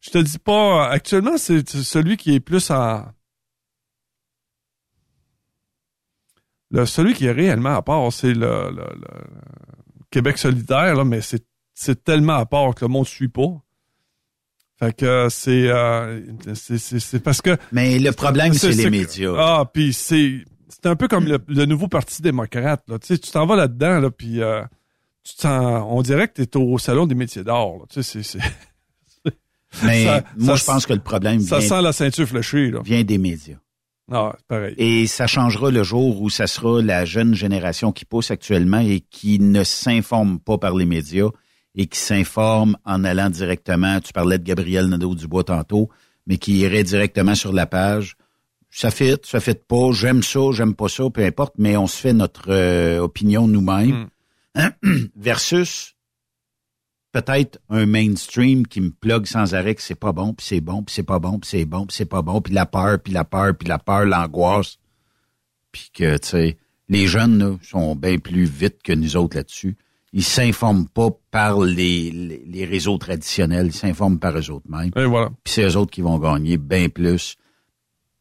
[0.00, 0.88] Je te dis pas.
[0.88, 3.04] euh, Actuellement, c'est celui qui est plus en.
[6.70, 9.08] Le, celui qui est réellement à part, c'est le, le- le
[10.10, 11.44] Québec solidaire, là, mais c'est
[11.74, 13.48] c'est tellement à part que le monde ne suit pas.
[14.78, 16.20] Fait que c'est euh,
[16.54, 19.34] c'est- c'est c'est parce que Mais le problème, c'est les médias.
[19.38, 22.82] Ah, puis c'est c'est un peu comme le, le nouveau parti démocrate.
[22.88, 22.98] Là.
[22.98, 24.62] Tu t'en vas là-dedans, là, puis euh,
[25.24, 27.78] tu te sens- on dirait que tu es au salon des métiers d'or.
[27.80, 27.84] là.
[27.90, 28.38] Tu sais, c'est-
[29.84, 32.70] Mais ça- moi, ça- je pense que le problème ça vient, sent la ceinture fléchée.
[32.70, 32.80] Là.
[32.84, 33.56] vient des médias.
[34.10, 34.74] Ah, pareil.
[34.76, 39.00] Et ça changera le jour où ça sera la jeune génération qui pousse actuellement et
[39.00, 41.28] qui ne s'informe pas par les médias
[41.74, 45.88] et qui s'informe en allant directement, tu parlais de Gabriel Nadeau-Dubois tantôt,
[46.26, 48.16] mais qui irait directement sur la page.
[48.74, 52.00] Ça fit, ça fit pas, j'aime ça, j'aime pas ça, peu importe, mais on se
[52.00, 54.08] fait notre euh, opinion nous-mêmes.
[54.54, 54.72] Hein?
[55.14, 55.94] Versus
[57.12, 60.82] peut-être un mainstream qui me plug sans arrêt que c'est pas bon, puis c'est bon,
[60.82, 63.12] puis c'est pas bon, puis c'est bon, puis c'est pas bon, puis la peur, puis
[63.12, 64.78] la peur, puis la peur, l'angoisse.
[65.70, 66.56] Puis que, tu sais,
[66.88, 69.76] les jeunes là, sont bien plus vite que nous autres là-dessus.
[70.14, 74.92] Ils s'informent pas par les, les, les réseaux traditionnels, ils s'informent par eux autres mêmes.
[74.96, 75.28] Et voilà.
[75.44, 77.36] Puis c'est eux autres qui vont gagner bien plus.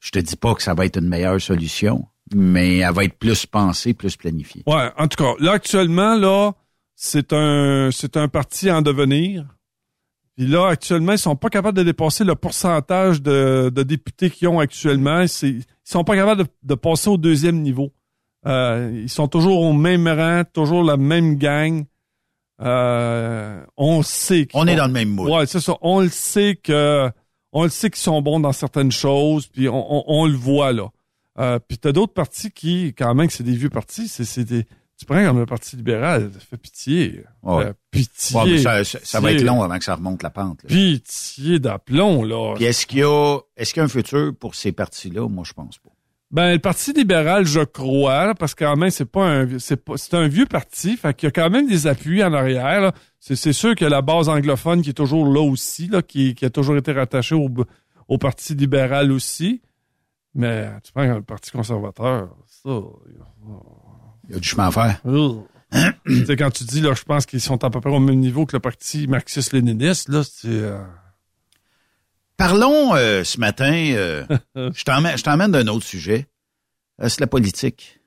[0.01, 3.17] Je te dis pas que ça va être une meilleure solution, mais elle va être
[3.17, 4.63] plus pensée, plus planifiée.
[4.65, 6.51] Ouais, en tout cas, là, actuellement, là,
[6.95, 9.45] c'est un, c'est un parti en devenir.
[10.35, 14.47] Puis là, actuellement, ils sont pas capables de dépasser le pourcentage de, de députés qu'ils
[14.47, 15.21] ont actuellement.
[15.21, 17.91] Ils sont pas capables de, de passer au deuxième niveau.
[18.47, 21.85] Euh, ils sont toujours au même rang, toujours la même gang.
[22.61, 24.47] Euh, on sait.
[24.55, 25.29] On est dans le même moule.
[25.29, 25.77] Ouais, c'est ça.
[25.81, 27.11] On le sait que,
[27.53, 30.71] on le sait qu'ils sont bons dans certaines choses, puis on, on- on le voit
[30.73, 30.89] là.
[31.39, 34.43] Euh, puis t'as d'autres partis qui, quand même, que c'est des vieux partis, c'est, c'est
[34.43, 34.65] des,
[34.97, 37.23] tu prends comme le Parti libéral, ça fait pitié.
[37.41, 37.65] Ouais.
[37.67, 38.37] Euh, pitié.
[38.37, 40.61] Ouais, mais ça, ça- ça va être long avant que ça remonte la pente.
[40.63, 40.67] là.
[40.69, 42.53] Pitié d'aplomb, là.
[42.55, 45.27] Puis est-ce qu'il y a est-ce qu'il y a un futur pour ces partis-là?
[45.27, 45.89] Moi, je pense pas.
[46.31, 49.75] Ben, le Parti libéral, je crois, là, parce que quand même, c'est pas un, c'est
[49.83, 52.93] pas, c'est un vieux parti, fait qu'il y a quand même des appuis en arrière.
[53.19, 56.45] C'est, c'est sûr que la base anglophone qui est toujours là aussi, là, qui, qui
[56.45, 57.49] a toujours été rattachée au,
[58.07, 59.61] au Parti libéral aussi.
[60.33, 62.79] Mais, tu prends le Parti conservateur, ça,
[64.29, 65.01] Il y a du chemin à faire.
[66.25, 68.45] sais, quand tu dis, là, je pense qu'ils sont à peu près au même niveau
[68.45, 70.81] que le Parti marxiste-léniniste, là, c'est, euh,
[72.41, 74.25] Parlons euh, ce matin, euh,
[74.55, 76.25] je t'emmène d'un autre sujet.
[76.99, 77.99] Euh, c'est la politique.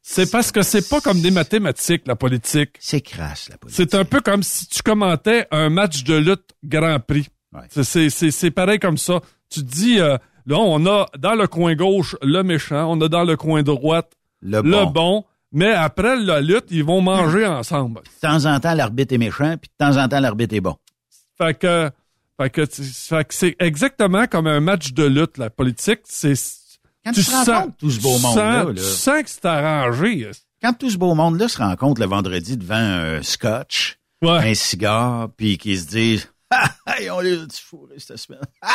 [0.00, 2.76] c'est parce que c'est pas comme des mathématiques, la politique.
[2.80, 3.76] C'est crasse, la politique.
[3.90, 7.28] C'est un peu comme si tu commentais un match de lutte Grand Prix.
[7.52, 7.66] Ouais.
[7.82, 9.20] C'est- pareil comme ça.
[9.50, 13.24] Tu te dis, là, on a dans le coin gauche le méchant, on a dans
[13.24, 14.90] le coin droite Le le bon.
[14.90, 18.00] bon, mais après la lutte, ils vont manger ensemble.
[18.04, 20.76] De temps en temps, l'arbitre est méchant, puis de temps en temps, l'arbitre est bon.
[21.36, 21.90] Fait que,
[22.40, 26.00] fait que, tu- fait que c'est exactement comme un match de lutte, la politique.
[26.04, 26.34] C'est,
[27.04, 30.30] Quand tu, te rencontres tout ce beau monde-là, sens, là, tu sens que c'est arrangé.
[30.62, 34.50] quand tout ce beau monde-là se rencontre le vendredi devant un scotch, Ouais.
[34.50, 38.40] un cigare, puis qu'ils se disent Ah, hey, on les a fourré cette semaine.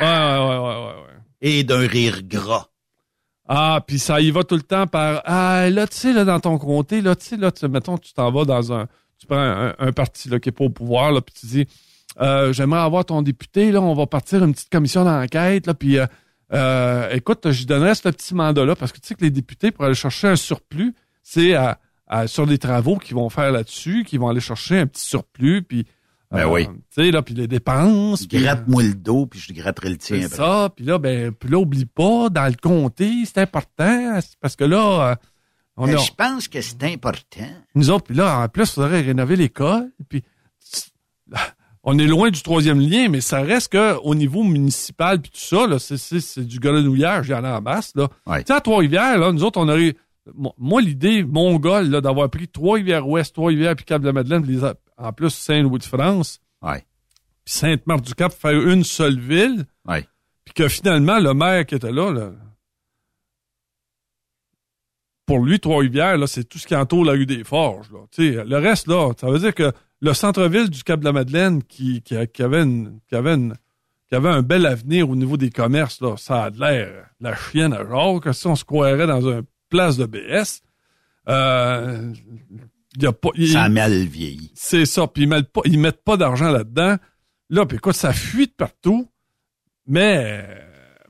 [0.00, 1.18] Ouais, ouais, ouais, ouais, ouais, ouais.
[1.40, 2.66] Et d'un rire gras.
[3.48, 6.38] Ah, puis ça y va tout le temps par ah là tu sais là dans
[6.40, 8.86] ton comté là tu sais là tu mettons tu t'en vas dans un
[9.18, 11.66] tu prends un, un parti là qui est pas au pouvoir là puis tu dis
[12.20, 15.98] euh, j'aimerais avoir ton député là on va partir une petite commission d'enquête là puis
[15.98, 16.06] euh,
[16.52, 19.70] euh, écoute j'y donnerais ce petit mandat là parce que tu sais que les députés
[19.70, 24.04] pour aller chercher un surplus c'est à- à- sur des travaux qu'ils vont faire là-dessus
[24.04, 25.86] qu'ils vont aller chercher un petit surplus puis
[26.30, 26.66] Ben oui.
[26.66, 30.20] tu sais là puis les dépenses Gratte-moi le dos, puis je te gratterai le tien.
[30.22, 30.70] c'est ça.
[30.74, 34.18] Puis là, ben, puis là, oublie pas, dans le comté, c'est important.
[34.40, 35.14] Parce que là, euh,
[35.78, 37.48] on a, Ben, Je pense que c'est important.
[37.74, 39.90] nous autres, puis là, en plus, il faudrait rénover l'école.
[40.10, 40.22] Puis
[41.90, 45.40] on est loin du troisième lien, mais ça reste que au niveau municipal puis tout
[45.40, 48.08] ça, là, c'est, c'est, c'est du grenouillage, il y en a en masse, là.
[48.26, 48.40] Ouais.
[48.44, 49.96] Tu sais, à Trois-Rivières, là, nous autres, on aurait,
[50.58, 54.64] moi, l'idée mongole, là, d'avoir pris Trois-Rivières-Ouest, Trois-Rivières puis Cap-de-la-Madeleine, puis les
[54.98, 56.84] en plus Saint-Louis-de-France, Ouais.
[57.44, 59.64] puis Sainte-Marthe-du-Cap, faire une seule ville.
[59.86, 60.06] Ouais.
[60.44, 62.32] Puis que finalement, le maire qui était là, là,
[65.26, 67.90] pour lui, Trois-Rivières, là, c'est tout ce qui entoure la rue des Forges.
[67.92, 68.00] Là.
[68.44, 72.62] Le reste, là, ça veut dire que le centre-ville du Cap-de-la-Madeleine qui, qui, qui avait
[72.62, 73.54] une, qui avait une-
[74.08, 77.34] qui avait un bel avenir au niveau des commerces, là, ça a de l'air la
[77.36, 80.62] chienne à genre, que si on se croirait dans un place de BS.
[81.28, 82.14] Euh,
[82.98, 84.50] y a pas, Ça a mal vieilli.
[84.54, 85.06] c'est ça.
[85.06, 86.96] Puis ils mettent pas, ils mettent pas d'argent là-dedans.
[87.50, 89.10] Là, puis écoute, ça fuit de partout.
[89.86, 90.46] Mais,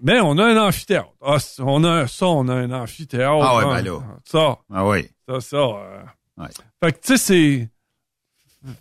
[0.01, 1.13] mais on a un amphithéâtre.
[1.23, 3.43] Ah, on a ça, on a un amphithéâtre.
[3.43, 3.83] Ah ouais, hein.
[3.83, 4.01] ben là.
[4.25, 5.09] Ça, Ah oui.
[5.29, 5.57] ça, ça.
[5.57, 6.03] euh.
[6.37, 6.49] Ouais.
[6.83, 7.71] Fait que tu sais, c'est,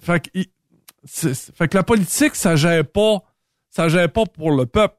[0.02, 3.20] fait que, fait la politique, ça gère pas,
[3.70, 4.96] ça gère pas pour le peuple.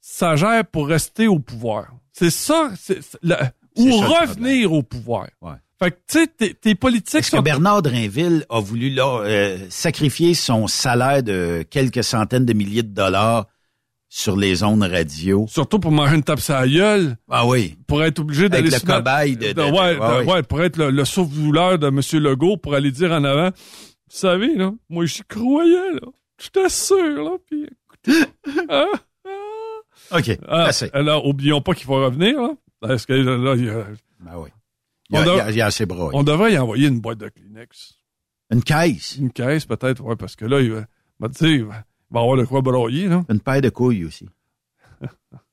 [0.00, 1.88] Ça gère pour rester au pouvoir.
[2.12, 5.28] C'est ça, c'est, la- ou ça, revenir au pouvoir.
[5.42, 5.52] Ouais.
[5.78, 9.58] Fait que tu sais, tes, tes politiques Est-ce que Bernard Drinville a voulu là, euh,
[9.70, 13.46] sacrifier son salaire de quelques centaines de milliers de dollars
[14.08, 15.46] sur les ondes radio?
[15.48, 17.78] surtout pour manger une tape sur la gueule, Ah oui.
[17.86, 20.32] pour être obligé d'aller le cobaye de- de- de- ouais, ouais, de- ouais.
[20.34, 22.00] ouais, pour être le, le sauve-douleur de M.
[22.22, 23.50] Legault, pour aller dire en avant,
[24.10, 26.08] vous savez, là, moi, j'y croyais, là.
[26.40, 27.68] J'étais sûr, là, puis
[28.68, 28.86] ah,
[29.24, 30.16] ah.
[30.18, 30.38] OK.
[30.48, 30.90] Ah, assez.
[30.92, 32.54] alors, oublions pas qu'il faut revenir, là.
[32.80, 33.86] Parce que là, là, il y a-
[34.20, 34.48] Ben oui.
[35.10, 36.10] Il y a, On a- il y a- il y a ses bras.
[36.12, 37.94] on devrait y envoyer une boîte de Kleenex.
[38.50, 39.16] Une caisse?
[39.16, 42.44] Une caisse, peut-être, ouais, parce que là, il va, il va il va avoir de
[42.44, 43.22] quoi broyer, là.
[43.28, 44.28] Une paire de couilles aussi.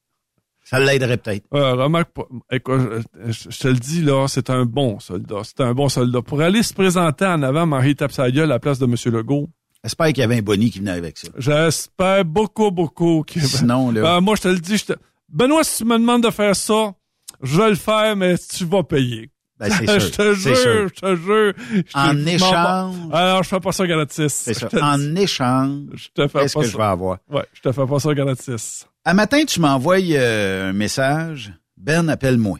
[0.69, 1.45] Ça l'aiderait peut-être.
[1.53, 2.25] Euh, remarque pas.
[2.51, 2.81] Écoute,
[3.27, 5.41] je, je- te le dis, là, c'est un bon soldat.
[5.43, 6.21] C'est un bon soldat.
[6.21, 8.95] Pour aller se présenter en avant, Marie tape sa gueule à la place de M.
[9.13, 9.47] Legault,
[9.83, 11.29] J'espère qu'il y avait un boni qui venait avec ça.
[11.37, 14.17] j'espère beaucoup, beaucoup qu'il Sinon, là.
[14.17, 14.93] Euh, moi, je te le dis, je te...
[15.29, 16.93] Benoît, si tu me demandes de faire ça,
[17.41, 19.29] je vais le faire, mais tu vas payer.
[19.59, 20.11] Ben, c'est je sûr.
[20.11, 20.89] te C'est jure, sûr.
[20.93, 21.53] je te jure.
[21.73, 22.95] Je te- En je m'en échange.
[23.13, 24.33] Alors, je fais pas ça gratis.
[24.33, 24.67] C'est ça.
[24.67, 24.77] te.
[24.77, 26.71] En échange, Je te fais qu'est-ce pas que ça.
[26.71, 27.17] je vais avoir?
[27.31, 28.87] Ouais, je te fais pas ça gratis.
[29.09, 31.53] Un matin, tu m'envoies euh, un message.
[31.77, 32.59] Ben, appelle-moi.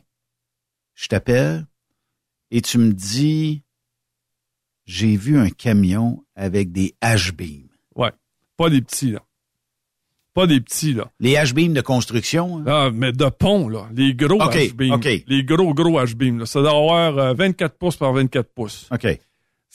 [0.95, 1.67] Je t'appelle
[2.51, 3.63] et tu me dis,
[4.85, 7.67] j'ai vu un camion avec des H-beams.
[7.97, 8.11] Ouais.
[8.55, 9.19] Pas des petits, là.
[10.33, 11.11] Pas des petits, là.
[11.19, 12.63] Les H-beams de construction, hein?
[12.65, 13.89] Ah, mais de pont, là.
[13.93, 15.23] Les gros OK, H-beams.
[15.27, 16.45] Les gros, gros H-beams, là.
[16.45, 18.87] Ça doit avoir euh, 24 pouces par 24 pouces.
[18.89, 19.19] OK.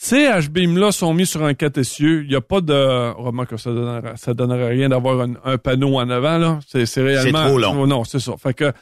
[0.03, 2.23] Ces H-beams-là sont mis sur un 4 essieux.
[2.23, 3.11] Il n'y a pas de...
[3.13, 6.59] Remarque que ça donnerait, ça donnerait rien d'avoir un, un panneau en avant, là.
[6.67, 7.47] C'est, c'est réellement...
[7.47, 7.83] trop long.
[7.83, 8.35] Oh, non, c'est ça.
[8.35, 8.73] Fait que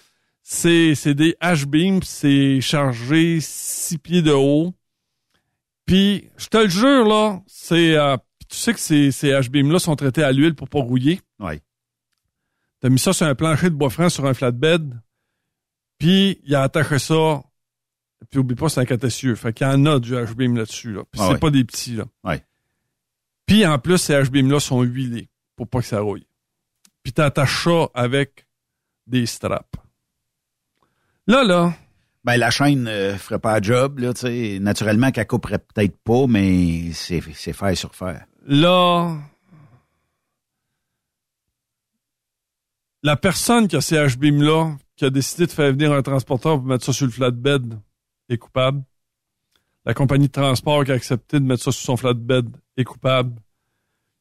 [0.41, 4.74] c'est, c'est des H-beams, c'est chargé 6 pieds de haut.
[5.86, 7.95] Puis, je te le jure, là, c'est...
[7.95, 8.17] euh,
[8.49, 11.22] tu sais que ces, ces H-beams-là sont traités à l'huile pour pas rouiller.
[11.39, 11.61] Oui.
[12.80, 14.99] T'as mis ça sur un plancher de bois franc sur un flatbed.
[15.99, 17.43] Puis, il a attaché ça.
[18.30, 19.36] Puis, oublie pas, c'est un 4 essieux.
[19.36, 21.01] Fait qu'il y en a du H-beam là-dessus, là.
[21.11, 21.39] Puis, Ah c'est ouais.
[21.39, 22.05] pas des petits, là.
[22.24, 22.43] Ouais.
[23.45, 26.26] Puis, en plus, ces H-beams-là sont huilés pour pas que ça rouille.
[27.03, 28.45] Puis, t'attaches ça avec
[29.07, 29.76] des straps.
[31.28, 31.74] Là, là,
[32.24, 34.59] Ben, la chaîne euh, ferait pas la job, là, tu sais.
[34.61, 38.26] Naturellement, qu'elle couperait peut-être pas, mais c'est, c'est faire sur faire.
[38.45, 39.17] là,
[43.03, 46.65] la personne qui a ces H-beams-là, qui a décidé de faire venir un transporteur pour
[46.67, 47.80] mettre ça sur le flatbed,
[48.34, 48.84] est coupable.
[49.86, 53.34] La compagnie de transport qui a accepté de mettre ça sur son flatbed est coupable.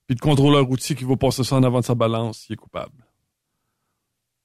[0.06, 2.56] Puis le contrôleur routier qui va passer ça en avant de sa balance, il est
[2.56, 3.04] coupable.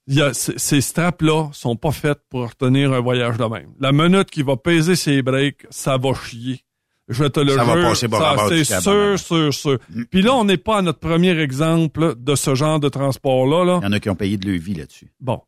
[0.08, 3.74] Il y a, c- ces straps-là sont pas faites pour retenir un voyage de même.
[3.80, 6.62] La minute qui va peser ses breaks, ça va chier.
[7.08, 9.80] Je te le Ça va passer ça, c'est sûr, sûr, sûr.
[10.12, 13.64] Puis là, on n'est pas à notre premier exemple de ce genre de transport-là.
[13.64, 13.80] Là.
[13.82, 15.12] Il y en a qui ont payé de leur vie là-dessus.
[15.20, 15.42] Bon.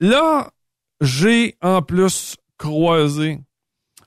[0.00, 0.50] Là,
[1.00, 3.40] j'ai en plus croisé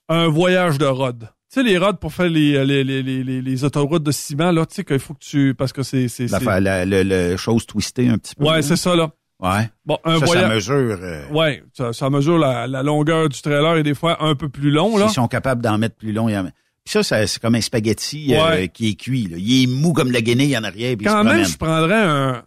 [0.09, 1.19] un voyage de rod.
[1.51, 4.65] Tu sais, les rods pour faire les, les, les, les, les- autoroutes de ciment, là,
[4.65, 5.53] tu sais qu'il faut que tu...
[5.55, 6.07] Parce que c'est...
[6.07, 8.43] c'est, La, c'est- la, le, le chose twistée un petit peu.
[8.45, 9.11] Ouais, c'est ça, là.
[9.39, 9.69] Ouais.
[9.85, 10.53] Bon, un ça, ça voyage...
[10.69, 10.97] mesure.
[11.01, 14.49] euh, Ouais, ça, ça mesure la, la longueur du trailer et des fois un peu
[14.49, 15.05] plus long, là.
[15.07, 17.41] S'ils sont capables d'en mettre plus long, il y en a- Puis ça, ça, c'est
[17.41, 19.27] comme un spaghetti euh, qui est cuit.
[19.27, 19.37] Là.
[19.37, 20.95] Il est mou comme la guenille en arrière.
[20.97, 21.45] Puis il se Quand même, promène.
[21.51, 22.43] je prendrais un...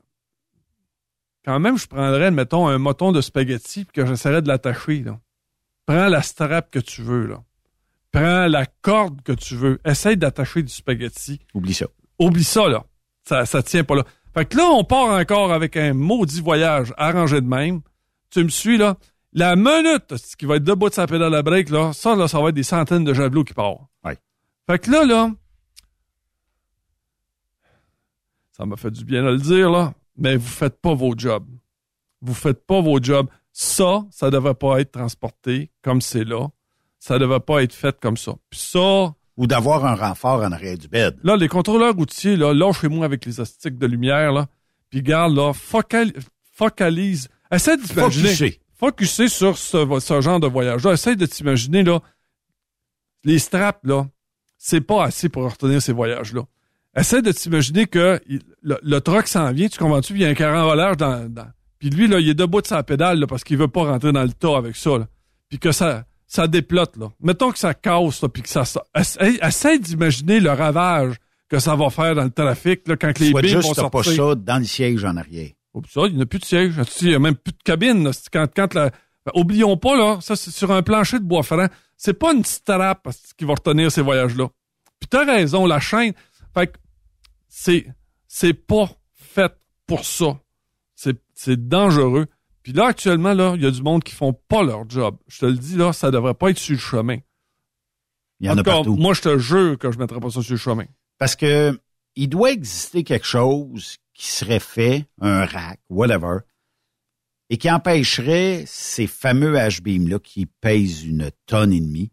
[1.44, 5.18] Quand même, je prendrais, mettons, un moton de spaghetti puis que j'essaierais de l'attacher, là.
[5.86, 7.42] Prends la strap que tu veux, là.
[8.12, 9.78] Prends la corde que tu veux.
[9.84, 11.40] Essaye d'attacher du spaghetti.
[11.54, 11.86] Oublie ça.
[12.18, 12.84] Oublie ça, là.
[13.24, 14.04] Ça, ça tient pas là.
[14.34, 17.80] Fait que là, on part encore avec un maudit voyage arrangé de même.
[18.30, 18.96] Tu me suis, là.
[19.32, 22.26] La minute ce qui va être debout de sa pédale à break, là, ça, là,
[22.26, 23.82] ça va être des centaines de javelots qui partent.
[24.02, 24.16] Ouais.
[24.68, 25.30] Fait que là, là,
[28.52, 31.46] ça m'a fait du bien de le dire, là, mais vous faites pas vos jobs.
[32.22, 33.28] Vous faites pas vos jobs.
[33.58, 36.48] Ça, ça devrait pas être transporté comme c'est là.
[36.98, 38.34] Ça devrait pas être fait comme ça.
[38.50, 41.16] Puis ça, Ou d'avoir un renfort en arrière du bed.
[41.22, 44.46] Là, les contrôleurs routiers, là, lâchez-moi avec les astiques de lumière, là.
[44.90, 46.12] Puis garde, là, focal-
[46.52, 47.28] focalise.
[47.50, 48.28] Essaie de t'imaginer.
[48.28, 48.60] Focusser.
[48.74, 50.92] Focuser sur ce, ce genre de voyage-là.
[50.92, 52.00] Essaie de t'imaginer, là,
[53.24, 54.06] les straps, là,
[54.58, 56.42] c'est pas assez pour retenir ces voyages-là.
[56.94, 58.20] Essaie de t'imaginer que
[58.62, 60.12] le, le truck s'en vient, tu comprends-tu?
[60.14, 61.48] Il y a un carambolage dans, dans.
[61.78, 64.12] Puis lui, là, il est debout de sa pédale, là, parce qu'il veut pas rentrer
[64.12, 65.06] dans le tas avec ça, là.
[65.48, 67.12] puis que ça, ça déplote, là.
[67.20, 68.64] Mettons que ça casse, là, puis que ça...
[68.64, 71.16] ça essaye, essaye d'imaginer le ravage
[71.48, 73.90] que ça va faire dans le trafic, là, quand les Soit billes juste vont t'as
[73.90, 74.28] pas sortir.
[74.30, 75.50] ça dans le siège en arrière.
[75.88, 76.74] Ça, il n'y a plus de siège.
[77.02, 78.02] Il n'y a même plus de cabine.
[78.04, 78.10] là.
[78.32, 78.90] Quand, quand la...
[79.34, 81.66] oublions pas, là, ça, c'est sur un plancher de bois franc.
[81.96, 84.48] C'est pas une strap qui va retenir ces voyages-là.
[84.98, 86.14] Puis t'as raison, la chaîne.
[86.54, 86.78] Fait que
[87.48, 87.86] c'est,
[88.26, 89.52] c'est pas fait
[89.86, 90.38] pour ça.
[91.36, 92.26] C'est, dangereux.
[92.62, 95.16] Puis là, actuellement, là, il y a du monde qui font pas leur job.
[95.28, 97.18] Je te le dis, là, ça devrait pas être sur le chemin.
[98.40, 98.96] Il y en a tout cas, partout.
[98.96, 100.86] Moi, je te jure que je mettrais pas ça sur le chemin.
[101.18, 101.78] Parce que
[102.16, 106.38] il doit exister quelque chose qui serait fait, un rack, whatever,
[107.50, 112.10] et qui empêcherait ces fameux H-beams-là qui pèsent une tonne et demie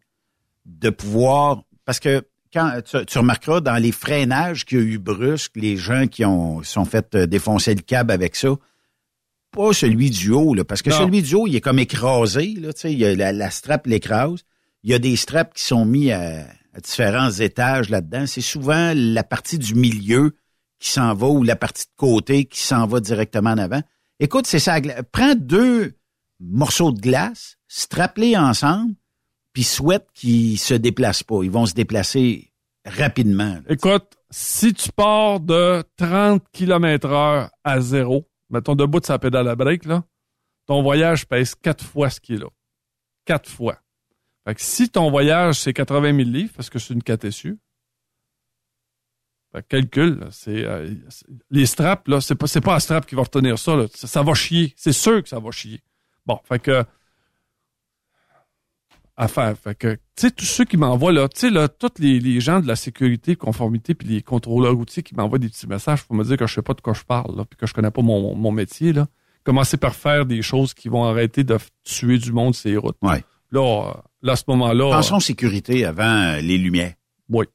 [0.66, 1.64] de pouvoir...
[1.86, 5.78] Parce que quand tu, tu remarqueras dans les freinages qu'il y a eu brusques, les
[5.78, 8.56] gens qui ont sont fait euh, défoncer le câble avec ça,
[9.54, 10.98] pas celui du haut, là, parce que Non.
[11.00, 13.50] celui du haut, il est comme écrasé, là, tu sais, il y a la, la
[13.50, 14.42] strap l'écrase.
[14.84, 18.26] Il y a des straps qui sont mis à, à différents étages là-dedans.
[18.28, 20.36] C'est souvent la partie du milieu
[20.80, 23.82] qui s'en va ou la partie de côté qui s'en va directement en avant.
[24.20, 24.78] Écoute, c'est ça.
[25.12, 25.94] Prends deux
[26.42, 28.94] morceaux de glace, strappe-les ensemble,
[29.54, 31.40] puis souhaite qu'ils se déplacent pas.
[31.44, 32.52] Ils vont se déplacer
[32.86, 33.54] rapidement.
[33.54, 33.62] là.
[33.70, 39.48] Écoute, si tu pars de 30 km heure à zéro, mettons debout de sa pédale
[39.50, 40.04] à break, là,
[40.66, 42.50] ton voyage pèse quatre fois ce qu'il est là.
[43.26, 43.80] Quatre fois.
[44.46, 47.58] Fait que si ton voyage, c'est 80 000 livres, parce que c'est une 4 SU,
[49.52, 50.66] fait calcul, euh, c'est-
[51.50, 53.88] les straps, là, c'est pas, c'est pas strap qui va retenir ça.
[53.94, 54.74] Ça, ça va chier.
[54.78, 55.82] C'est sûr que ça va chier.
[56.26, 56.84] Bon, fait que,
[59.16, 59.56] à faire.
[59.58, 62.40] Fait que, tu sais, tous ceux qui m'envoient, là, tu sais, là, tous les, les
[62.42, 66.16] gens de la sécurité, conformité, puis les contrôleurs routiers qui m'envoient des petits messages pour
[66.16, 67.92] me dire que je sais pas de quoi je parle, là, puis que je connais
[67.92, 69.08] pas mon, mon métier, là.
[69.44, 72.96] Commencez par faire des choses qui vont arrêter de tuer du monde sur les routes.
[73.02, 73.24] Ouais.
[73.52, 74.90] Là, euh, là, à ce moment-là.
[74.92, 76.94] Pensons sécurité avant euh, les lumières.
[77.30, 77.46] Oui.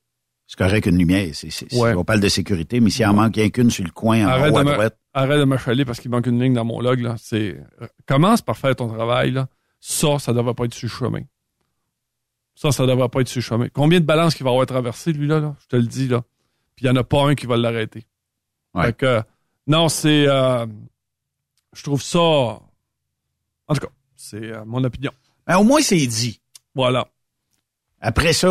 [0.47, 1.28] C'est correct qu'une lumière.
[1.32, 1.94] C'est, c'est- Ouais.
[1.94, 4.52] On parle de sécurité, mais s'il en manque rien qu'une sur le coin, en Arrête
[4.52, 4.98] haut de, à me, droite.
[5.14, 7.01] arrête de m'achaler parce qu'il manque une ligne dans mon log.
[7.01, 7.16] Là.
[7.18, 9.30] C'est, euh, commence par faire ton travail.
[9.32, 9.48] Là.
[9.80, 11.20] Ça, ça devrait pas être sur le chemin.
[12.60, 13.68] Ça, ça devrait pas être sur le chemin.
[13.72, 15.55] Combien de balances qu'il va avoir traversé, lui, là, là?
[15.60, 16.22] Je te le dis, là.
[16.74, 18.05] Puis il n'y en a pas un qui va l'arrêter.
[18.74, 18.86] Ouais.
[18.86, 19.22] Fait que,
[19.68, 20.26] non, c'est...
[20.26, 20.66] euh,
[21.72, 22.18] je trouve ça...
[22.18, 22.60] En
[23.74, 25.12] tout cas, c'est euh, mon opinion.
[25.47, 26.40] Ben, au moins, c'est dit.
[26.74, 27.06] Voilà.
[28.01, 28.48] Après ça,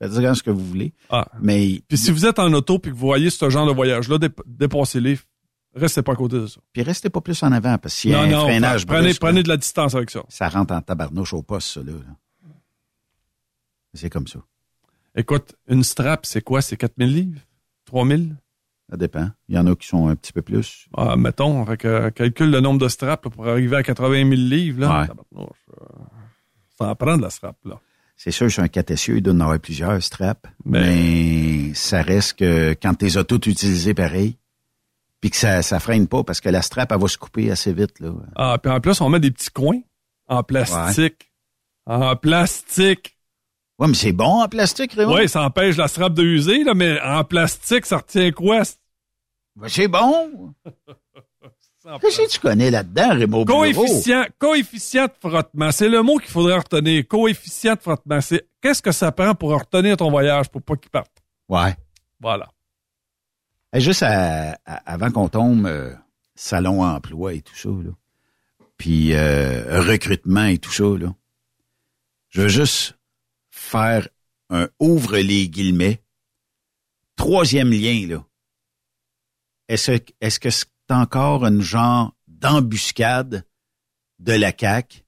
[0.00, 0.92] faites-en ce que vous voulez.
[1.10, 1.26] Ah.
[1.40, 4.18] Mais Puis si vous êtes en auto puis que vous voyez ce genre de voyage-là,
[4.18, 5.18] dép- dépassez-les.
[5.74, 6.60] Restez pas à côté de ça.
[6.72, 9.42] puis restez pas plus en avant, parce qu'il y a un freinage prenez, brusque, prenez
[9.42, 10.22] de la distance avec ça.
[10.28, 11.92] ça rentre en tabarnouche au poste, ça, là.
[13.96, 14.38] C'est comme ça.
[15.14, 16.60] Écoute, une strap, c'est quoi?
[16.62, 17.40] C'est 4000 livres?
[17.86, 18.36] 3000?
[18.90, 19.30] Ça dépend.
[19.48, 20.86] Il y en a qui sont un petit peu plus.
[20.96, 24.30] Ah, mettons, fait que, calcule le nombre de straps là, pour arriver à 80 000
[24.34, 24.80] livres.
[24.82, 25.02] Là.
[25.34, 25.40] Ouais.
[25.40, 25.44] Euh,
[26.78, 27.56] Ça en prend de la strap.
[27.64, 27.80] Là.
[28.16, 30.48] C'est sûr, sur un 4 essieux, il doit en avoir plusieurs straps.
[30.64, 30.80] Mais-
[31.68, 34.36] Mais, ça reste que quand tes autos utilisées pareil,
[35.20, 37.72] puis que ça, ça freine pas, parce que la strap, elle va se couper assez
[37.72, 38.12] vite, là.
[38.36, 39.80] Ah, puis en plus, on met des petits coins
[40.28, 41.32] en plastique.
[41.86, 43.15] En plastique.
[43.78, 45.14] Ouais, mais c'est bon en plastique, Raymond.
[45.16, 48.62] Oui, ça empêche la strap de user, là, mais en plastique, ça retient quoi?
[49.56, 50.54] Ben, c'est bon.
[52.00, 53.60] Qu'est-ce que tu connais là-dedans, Raymond Bureau?
[53.60, 55.70] Coefficient, coefficient de frottement.
[55.70, 57.06] C'est le mot qu'il faudrait retenir.
[57.06, 58.20] Coefficient de frottement.
[58.20, 61.12] C'est qu'est-ce que ça prend pour retenir ton voyage pour pas qu'il parte?
[61.48, 61.76] Ouais.
[62.18, 62.48] Voilà.
[63.74, 65.94] Juste à- à- avant qu'on tombe, euh,
[66.34, 67.90] salon emploi et tout ça, là.
[68.78, 71.14] Puis euh, recrutement et tout ça, là.
[72.30, 72.95] Je veux juste
[73.66, 74.08] faire
[74.50, 76.02] un ouvre les guillemets.
[77.16, 78.24] Troisième lien, là.
[79.68, 83.44] Est-ce est-ce que c'est encore un genre d'embuscade
[84.20, 85.02] de la CAQ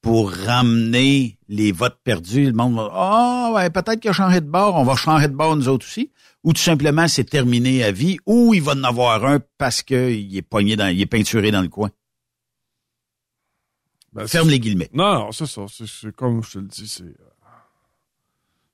[0.00, 2.46] pour ramener les votes perdus?
[2.46, 5.34] Le monde va Ah ouais, peut-être qu'il a changé de bord, on va changer de
[5.34, 6.10] bord nous autres aussi.
[6.44, 10.34] Ou tout simplement c'est terminé à vie, ou il va en avoir un parce qu'il
[10.34, 11.90] est pogné dans, il est peinturé dans le coin.
[14.12, 14.88] Ben, Ferme les guillemets.
[14.94, 15.66] Non, non, c'est ça.
[15.68, 17.04] C'est, c'est comme je te le dis, c'est.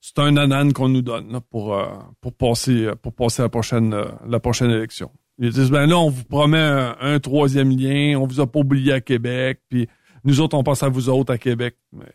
[0.06, 1.86] C'est un anane qu'on nous donne là, pour, euh,
[2.20, 5.10] pour passer euh, pour passer à la prochaine euh, la prochaine élection.
[5.38, 8.58] Ils disent ben là, on vous promet un, un troisième lien, on vous a pas
[8.58, 9.88] oublié à Québec, puis
[10.24, 11.78] nous autres, on pense à vous autres à Québec.
[11.94, 12.12] Mais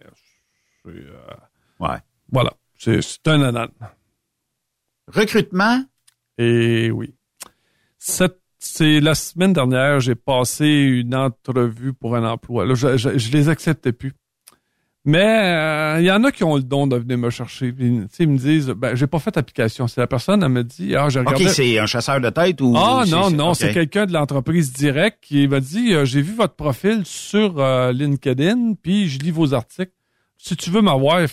[0.85, 1.33] c'est, euh,
[1.79, 1.97] Ouais.
[2.31, 2.53] voilà.
[2.77, 3.71] C'est, c'est un anane.
[5.07, 5.83] Recrutement,
[6.37, 7.15] Et oui.
[7.97, 12.67] Cette, c'est la semaine dernière, j'ai passé une entrevue pour un emploi.
[12.67, 14.13] Là, je, je, je les acceptais plus.
[15.05, 17.71] Mais euh, il y en a qui ont le don de venir me chercher.
[17.71, 19.87] Puis, ils me disent, ben, j'ai pas fait d'application.
[19.87, 21.45] C'est la personne, elle me dit, ah, j'ai regardé.
[21.45, 22.73] OK, c'est un chasseur de tête ou...
[22.75, 26.55] Ah non, non, c'est quelqu'un de l'entreprise direct qui m'a dit euh, j'ai vu votre
[26.55, 29.93] profil sur euh, LinkedIn, puis je lis vos articles.
[30.37, 31.25] Si tu veux m'avoir,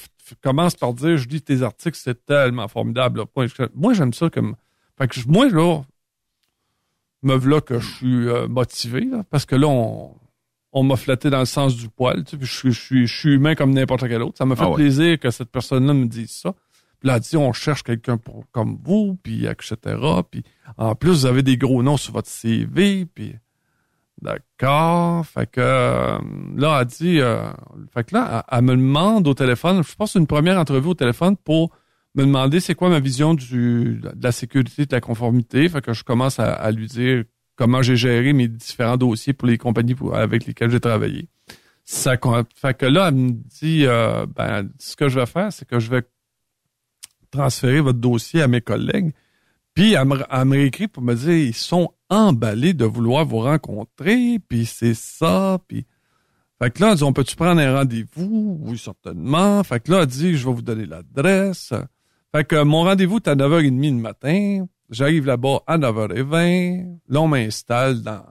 [0.43, 3.21] commence par dire je lis tes articles, c'est tellement formidable.
[3.21, 3.67] là.
[3.75, 4.55] Moi, j'aime ça comme.
[4.97, 5.83] Fait que moi, là,
[7.23, 10.15] me voilà que je suis motivé, là, parce que là, on,
[10.79, 12.23] on m'a flatté dans le sens du poil.
[12.25, 14.37] Tu sais, puis je, suis- je, suis, je suis humain comme n'importe quel autre.
[14.37, 14.75] Ça m'a fait Ah ouais.
[14.77, 16.53] plaisir que cette personne-là me dise ça.
[17.01, 19.75] Puis là, elle dit, on cherche quelqu'un pour comme vous, puis etc.
[20.31, 20.43] Puis
[20.77, 23.35] en plus, vous avez des gros noms sur votre CV, puis
[24.23, 25.25] d'accord.
[25.27, 26.19] Fait que euh,
[26.57, 27.43] là, elle dit, euh,
[27.93, 30.95] fait que là, elle, elle me demande au téléphone, je pense une première entrevue au
[30.95, 31.71] téléphone pour
[32.15, 35.69] me demander c'est quoi ma vision du, de la sécurité, de la conformité.
[35.69, 37.25] Fait que je commence à, à lui dire
[37.57, 41.29] comment j'ai géré mes différents dossiers pour les compagnies avec lesquelles j'ai travaillé.
[41.85, 42.17] Ça,
[42.55, 45.79] fait que là, elle me dit, euh, ben, ce que je vais faire, c'est que
[45.79, 46.03] je vais
[47.31, 49.13] transférer votre dossier à mes collègues.
[49.75, 53.41] Puis elle me, elle me réécrit pour me dire, ils sont emballés de vouloir vous
[53.41, 55.87] rencontrer, puis c'est ça, puis...
[56.59, 58.59] Fait que là, elle dit, on peut-tu prendre un rendez-vous?
[58.63, 59.63] Oui, certainement.
[59.63, 61.75] Fait que là, elle dit, je vais vous donner l'adresse.
[62.35, 64.67] Fait que mon rendez-vous est à 9h30 le matin.
[64.91, 66.99] J'arrive là-bas à 9h20.
[67.09, 68.25] Là, on m'installe dans...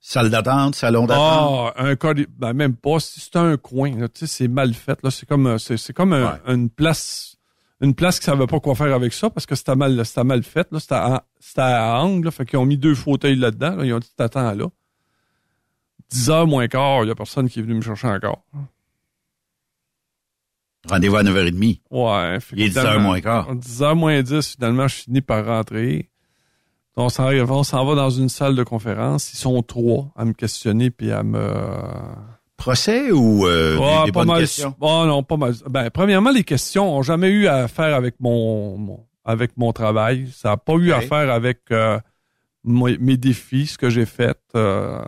[0.00, 1.72] Salle d'attente, salon d'attente.
[1.76, 3.00] Ah, un corri- ben même pas.
[3.00, 5.02] Si c'est un coin, tu sais, c'est mal fait.
[5.02, 7.36] Là, c'est comme, euh, c'est, c'est comme un- une place,
[7.80, 10.44] une place qui savait pas quoi faire avec ça parce que c'était mal, c'était mal
[10.44, 10.68] fait.
[10.70, 12.26] Là, c'était à, c'était à angle.
[12.26, 13.74] Là, fait qu'ils ont mis deux fauteuils là-dedans.
[13.76, 13.84] là.
[13.84, 14.66] ils ont dit t'attends là.
[16.10, 18.44] 10 heures moins quart, il y a personne qui est venu me chercher encore.
[20.88, 21.80] Rendez-vous à 9h30.
[21.90, 22.38] Ouais.
[22.54, 23.54] Il est 10 heures moins quart.
[23.54, 26.10] 10 heures moins 10, finalement, je finis par rentrer.
[26.98, 27.24] On s'en,
[27.84, 29.32] va dans une salle de conférence.
[29.32, 31.52] Ils sont trois à me questionner puis à me...
[32.56, 34.40] Procès ou euh, Ouais, des, des pas bonnes mal.
[34.40, 34.74] questions?
[34.80, 35.54] Oh, non, pas mal.
[35.68, 40.28] Ben, premièrement, les questions ont jamais eu à faire avec mon, mon- avec mon travail.
[40.34, 41.98] Ça n'a pas eu à faire avec euh,
[42.64, 44.38] mes défis, ce que j'ai fait.
[44.54, 45.02] euh.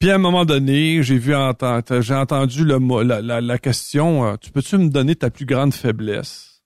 [0.00, 1.34] Puis à un moment donné, j'ai vu
[2.00, 4.26] j'ai entendu le mot, la, la, la question.
[4.26, 6.62] euh, tu peux-tu me donner ta plus grande faiblesse?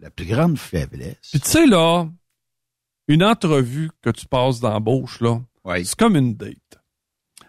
[0.00, 1.28] La plus grande faiblesse?
[1.30, 2.08] Puis tu sais là,
[3.06, 5.86] une entrevue que tu passes d'embauche là, Oui.
[5.86, 6.56] c'est comme une date.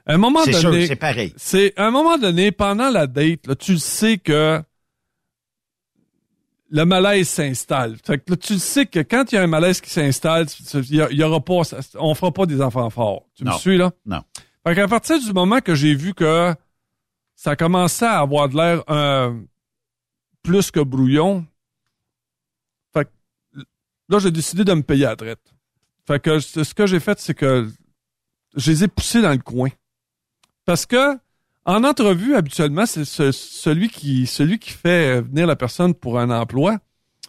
[0.06, 1.34] À un moment donné, c'est pareil.
[1.36, 4.62] c'est à un moment donné, pendant la date, là, tu le sais que
[6.74, 7.98] le malaise s'installe.
[8.04, 10.96] Fait que là, tu sais que quand il y a un malaise qui s'installe, il
[10.96, 11.62] y, aura pas,
[12.00, 13.28] on fera pas des enfants forts.
[13.36, 13.92] Tu me suis là?
[14.08, 14.24] Non.
[14.66, 16.52] Fait qu'à partir du moment que j'ai vu que
[17.36, 19.40] ça commençait à avoir de l'air euh,
[20.42, 21.46] plus que brouillon,
[22.92, 23.60] fait que
[24.10, 25.54] là, j'ai décidé de me payer à la traite.
[26.08, 27.70] Fait que ce ce que j'ai fait, c'est que
[28.56, 29.70] je les ai poussés dans le coin.
[30.66, 31.20] Parce que
[31.66, 36.30] en entrevue, habituellement, c'est ce- celui qui celui qui fait venir la personne pour un
[36.30, 36.78] emploi,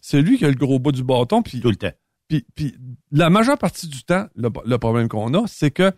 [0.02, 1.43] c'est lui qui a le gros bout du bâton.
[1.43, 1.93] Puis, Tout le temps.
[2.28, 2.77] puis, puis
[3.12, 5.93] la majeure partie du temps, le, le problème qu'on a, c'est que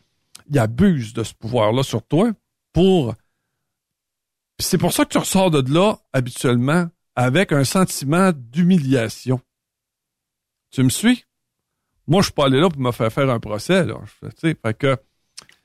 [0.50, 2.30] il abuse de ce pouvoir-là sur toi
[2.72, 3.14] pour.
[4.58, 9.40] C'est pour ça que tu ressors de là habituellement avec un sentiment d'humiliation.
[10.70, 11.24] Tu me suis?
[12.06, 13.84] Moi, je suis pas allé là pour me faire faire un procès.
[13.84, 13.96] Là.
[14.22, 14.96] Je- Tu sais, fait que,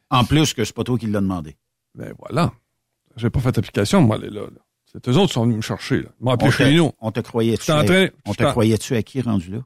[0.09, 1.55] En plus que c'est pas toi qui l'as demandé.
[1.95, 2.51] Ben voilà.
[3.17, 4.41] J'ai pas fait application, moi, aller là.
[4.41, 4.61] là.
[4.85, 6.01] C'est eux autres qui sont venus me chercher.
[6.01, 6.09] Là.
[6.19, 6.91] Ils m'ont appelé On chez te, nous.
[6.99, 9.59] on te croyait-tu à- train- on te croyais-tu à qui rendu là?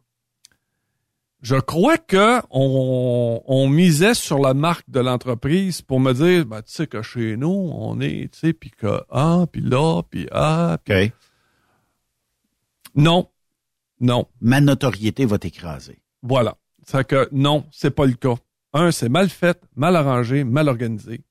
[1.41, 6.61] Je crois que on, on misait sur la marque de l'entreprise pour me dire, ben,
[6.63, 10.27] tu sais que chez nous, on est, tu sais, puis que ah, puis là, puis
[10.31, 11.11] ah, OK.
[12.95, 13.29] non,
[13.99, 15.99] non, Ma notoriété va t'écraser.
[16.21, 16.57] voilà.
[16.87, 18.35] C'est que non, c'est pas le cas.
[18.73, 21.21] Un, c'est mal fait, mal arrangé, mal organisé.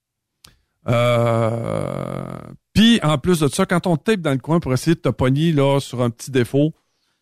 [0.88, 2.24] Euh,
[2.72, 5.08] puis en plus de ça, quand on tape dans le coin pour essayer de te
[5.08, 6.72] pogner là sur un petit défaut,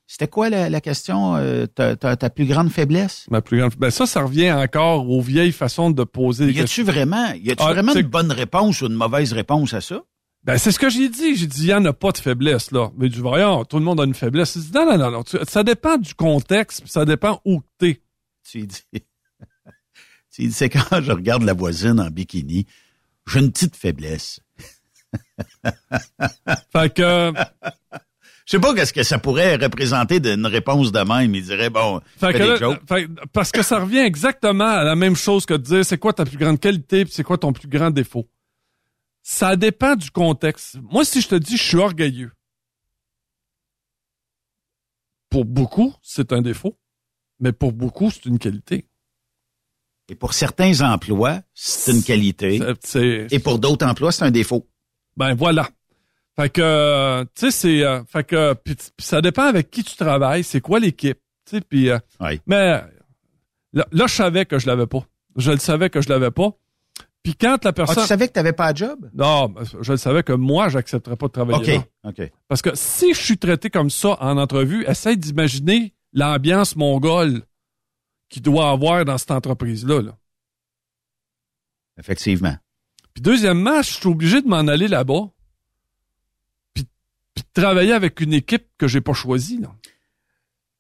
[0.07, 1.37] C'était quoi la, la question?
[1.37, 3.27] euh, ta, ta- ta plus grande faiblesse?
[3.31, 6.61] ma plus grande, ben ça, ça revient encore aux vieilles façons de poser des Y
[6.63, 10.03] a-tu vraiment, y a-tu Ah, vraiment une bonne réponse ou une mauvaise réponse à ça?
[10.45, 11.37] Ben, c'est ce que j'ai dit.
[11.37, 12.91] J'ai dit, il n'y en a pas de faiblesse, là.
[12.99, 14.59] Mais du voyons, tout le monde a une faiblesse.
[14.59, 15.23] Dit, non, non, non, non.
[15.49, 18.03] Ça dépend du contexte, ça dépend où t'es.
[18.51, 18.81] Tu dis,
[20.35, 22.67] tu dis, c'est quand je regarde la voisine en bikini,
[23.27, 24.41] j'ai une petite faiblesse.
[26.73, 27.33] Fait que,
[28.47, 31.35] Je sais pas qu'est-ce que ça pourrait représenter d'une réponse de même.
[31.35, 32.81] Il dirait, bon, fait fais que des là, jokes.
[32.89, 36.13] fait- parce que ça revient exactement à la même chose que de dire, c'est quoi
[36.13, 38.29] ta plus grande qualité, puis c'est quoi ton plus grand défaut.
[39.23, 40.79] Ça dépend du contexte.
[40.83, 42.33] Moi, si je te dis, je suis orgueilleux.
[45.31, 46.77] Pour beaucoup, c'est un défaut.
[47.39, 48.87] Mais pour beaucoup, c'est une qualité.
[50.13, 52.61] Et pour certains emplois, c'est une qualité.
[53.31, 54.69] Et pour d'autres emplois, c'est un défaut.
[55.17, 55.67] Ben voilà.
[56.37, 58.55] Fait que, euh, tu sais, c'est, euh, fait que,
[58.99, 61.19] ça dépend avec qui tu travailles, c'est quoi l'équipe,
[61.49, 62.41] tu sais, puis, euh, Oui.
[62.47, 62.83] mais
[63.73, 65.07] là, là, je savais que je l'avais pas.
[65.37, 66.51] Je le savais que je l'avais pas.
[67.23, 69.09] Puis quand la Ah, personne, tu savais que tu n'avais pas de job?
[69.15, 71.85] non, je le savais que moi, j'accepterais pas de travailler OK.
[72.05, 72.11] là.
[72.11, 72.33] OK.
[72.49, 77.43] Parce que si je suis traité comme ça en entrevue, essaye d'imaginer l'ambiance mongole
[78.33, 80.01] qu'il doit avoir dans cette entreprise-là.
[80.01, 80.17] Là.
[81.99, 82.57] Effectivement.
[83.13, 85.29] Puis deuxièmement, je suis obligé de m'en aller là-bas.
[86.73, 86.87] Puis,
[87.35, 89.59] puis de travailler avec une équipe que j'ai pas choisie.
[89.59, 89.69] Là.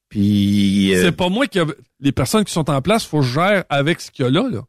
[0.08, 1.66] Puis, euh, C'est pas moi qui a...
[2.00, 4.30] Les personnes qui sont en place, faut que je gère avec ce qu'il y a
[4.30, 4.48] là.
[4.48, 4.62] là.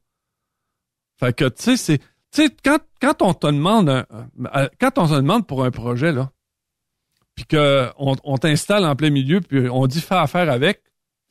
[1.18, 1.98] Fait que, tu sais, c'est...
[2.00, 4.06] Tu sais, quand, quand on te demande un-
[4.80, 6.32] quand on te demande pour un projet, là,
[7.36, 10.82] puis que on, on t'installe en plein milieu, puis on dit fais affaire avec,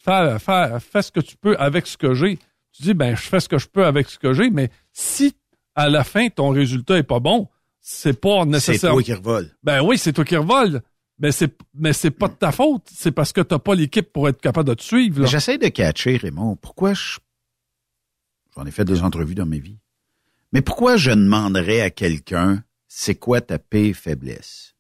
[0.02, 2.38] fais, fais, fais ce que tu peux avec ce que j'ai.
[2.72, 5.34] Tu dis, ben, je fais ce que je peux avec ce que j'ai, mais si
[5.74, 7.48] à la fin, ton résultat est pas bon,
[7.80, 8.92] c'est pas c'est nécessaire.
[8.92, 9.50] toi qui revole.
[9.62, 10.82] Ben oui, c'est toi qui revole.
[11.18, 12.88] Mais c'est, mais c'est pas de ta faute.
[12.92, 15.26] C'est parce que t'as pas l'équipe pour être capable de te suivre.
[15.26, 16.56] J'essaie de catcher, Raymond.
[16.56, 17.18] Pourquoi je...
[18.56, 19.78] J'en ai fait des entrevues dans ma vie.
[20.52, 24.74] Mais pourquoi je demanderais à quelqu'un, c'est quoi ta paix faiblesse?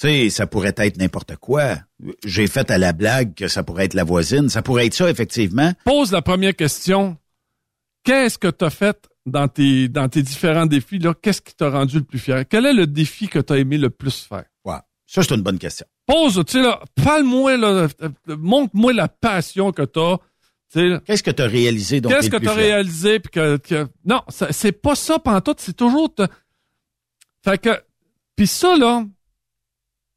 [0.00, 1.76] Tu sais, ça pourrait être n'importe quoi.
[2.24, 4.48] J'ai fait à la blague que ça pourrait être la voisine.
[4.48, 5.72] Ça pourrait être ça, effectivement.
[5.84, 7.16] Pose la première question.
[8.02, 11.14] Qu'est-ce que t'as fait dans tes, dans tes différents défis, là?
[11.14, 12.44] Qu'est-ce qui t'a rendu le plus fier?
[12.48, 14.44] Quel est le défi que t'as aimé le plus faire?
[14.64, 14.74] Ouais.
[15.06, 15.86] Ça, c'est une bonne question.
[16.06, 17.86] Pose, tu sais, là, parle-moi, là,
[18.26, 20.16] montre-moi la passion que t'as.
[20.72, 21.00] Tu là.
[21.06, 22.64] Qu'est-ce que tu as réalisé Qu'est-ce que t'as fier?
[22.64, 26.26] réalisé puis que, que- non, c'est pas ça pantoute, c'est toujours te-
[27.44, 27.80] fait que
[28.34, 29.04] puis ça là,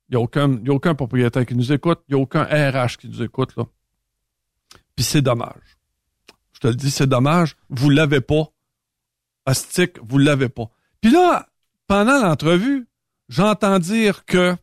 [0.10, 2.98] il y a aucun a aucun propriétaire qui nous écoute, il y a aucun RH
[2.98, 3.66] qui nous écoute là.
[4.96, 5.78] Puis c'est dommage.
[6.54, 8.52] Je te le dis, c'est dommage, vous l'avez pas.
[9.46, 10.70] Astic, vous l'avez pas.
[11.02, 11.48] Puis là,
[11.86, 12.88] pendant l'entrevue,
[13.30, 14.56] j'entends dire que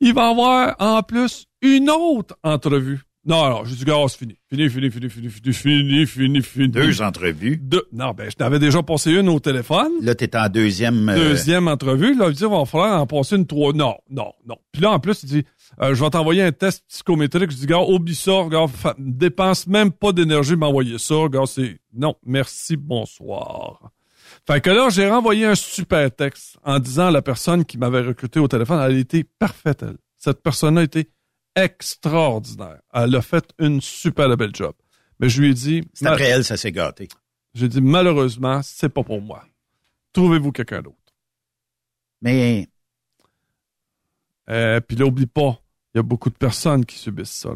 [0.00, 3.02] il va y avoir en plus une autre entrevue.
[3.28, 4.38] Non, alors, j'ai dit, gars, c'est fini.
[4.48, 6.68] Fini, fini, fini, fini, fini, fini, fini, fini.
[6.68, 7.58] Deux entrevues.
[7.58, 7.86] Deux.
[7.92, 9.92] Non, ben, je t'avais déjà passé une au téléphone.
[10.00, 11.08] Là, tu en deuxième.
[11.10, 12.16] euh, Deuxième entrevue.
[12.16, 13.74] Là, il dit, il va falloir en passer une trois.
[13.74, 14.56] Non, non, non.
[14.72, 15.44] Puis là, en plus, il dit,
[15.82, 17.50] euh, je vais t'envoyer un test psychométrique.
[17.50, 18.64] Je dis, gars, oublie ça, gars,
[18.98, 23.90] dépense même pas d'énergie m'envoyer ça, gars, c'est, non, merci, bonsoir.
[24.46, 28.00] Fait que là, j'ai renvoyé un super texte en disant à la personne qui m'avait
[28.00, 29.96] recruté au téléphone, elle était parfaite, elle.
[30.16, 31.08] Cette personne-là était
[31.56, 32.80] extraordinaire.
[32.92, 34.74] Elle a fait une super belle job.
[35.20, 37.08] Mais je lui ai dit, C'est après elle, ça s'est gâté.
[37.54, 39.44] j'ai dit, malheureusement, c'est pas pour moi.
[40.12, 40.96] Trouvez-vous quelqu'un d'autre?
[42.22, 42.68] Mais
[44.50, 45.60] Euh, Puis là, oublie pas,
[45.94, 47.50] il y a beaucoup de personnes qui subissent ça.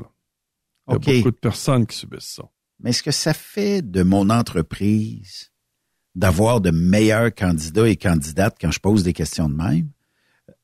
[0.88, 2.42] Il y a beaucoup de personnes qui subissent ça.
[2.80, 5.52] Mais est-ce que ça fait de mon entreprise
[6.14, 9.90] d'avoir de meilleurs candidats et candidates quand je pose des questions de même?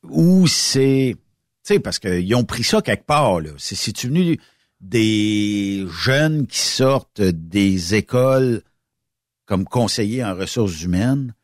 [0.03, 1.17] Ou c'est,
[1.69, 3.51] tu sais, parce qu'ils ont pris ça quelque part, là.
[3.59, 4.39] C'est, c'est venu
[4.81, 8.63] des jeunes qui sortent des écoles
[9.47, 11.35] comme conseillers en ressources humaines.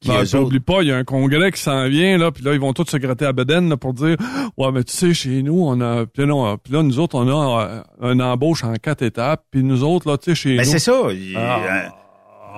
[0.00, 2.52] Qui, Ben, autres- pas, il y a un congrès qui s'en vient, là, puis là,
[2.54, 4.16] ils vont tous se gratter à là, pour dire
[4.56, 6.06] Ouais, mais tu sais, chez nous, on a.
[6.06, 9.82] Puis là, là, nous autres, on a euh, un embauche en quatre étapes, puis nous
[9.82, 10.70] autres, là, tu sais, chez Ben, nous.
[10.70, 11.00] c'est ça.
[11.36, 11.60] Ah.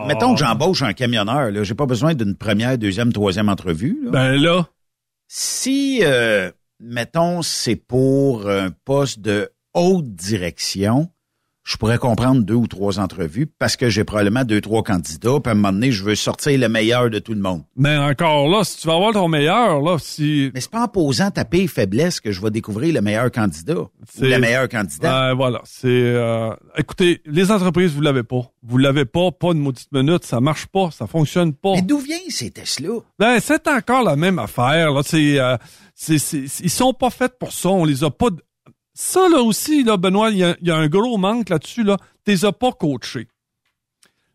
[0.02, 1.62] euh, mettons que j'embauche un camionneur, là.
[1.64, 4.10] J'ai pas besoin d'une première, deuxième, troisième entrevue, là.
[4.10, 4.68] Ben là,
[5.26, 6.50] Si, euh,
[6.80, 11.10] mettons, c'est pour un poste de haute direction,
[11.62, 15.50] je pourrais comprendre deux ou trois entrevues parce que j'ai probablement deux, trois candidats, puis
[15.50, 17.62] à un moment donné, je veux sortir le meilleur de tout le monde.
[17.76, 20.50] mais encore là, si tu vas avoir ton meilleur, là, si.
[20.54, 23.78] Mais c'est pas en posant ta paix faiblesse que je vais découvrir le meilleur candidat
[23.82, 23.90] ou
[24.22, 25.02] la meilleure candidate.
[25.12, 25.86] Ben, voilà, c'est.
[25.88, 28.50] euh, écoutez, les entreprises, vous l'avez pas.
[28.62, 31.74] Vous l'avez pas, pas une maudite minute, ça marche pas, ça fonctionne pas.
[31.74, 33.00] Mais d'où vient ces tests-là?
[33.18, 34.92] Ben, c'est encore la même affaire.
[34.92, 35.02] Là.
[35.04, 35.56] C'est, euh,
[36.18, 37.68] c'est, c'est- ils sont pas faits pour ça.
[37.68, 38.28] On les a pas.
[38.94, 41.82] Ça, là aussi, là, Benoît, il y a, il y a un gros manque là-dessus.
[41.84, 41.96] Là.
[42.24, 43.28] Tu les as pas coachés.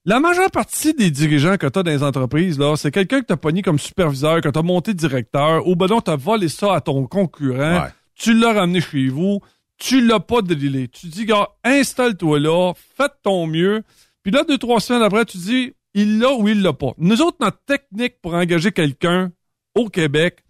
[0.05, 3.25] La majeure partie des dirigeants que tu as dans les entreprises, là, c'est quelqu'un que
[3.25, 6.15] tu as pogné comme superviseur, que tu as monté directeur, ou ben non, tu as
[6.15, 7.89] volé ça à ton concurrent, Ouais.
[8.13, 9.39] tu l'as ramené chez vous,
[9.79, 10.87] tu l'as pas drillé.
[10.89, 13.81] Tu dis, gars, installe-toi là, fais ton mieux.
[14.21, 16.91] Puis là, deux, trois semaines après, tu dis, il l'a ou il l'a pas.
[16.99, 19.31] Nous autres, notre technique pour engager quelqu'un
[19.73, 20.43] au Québec,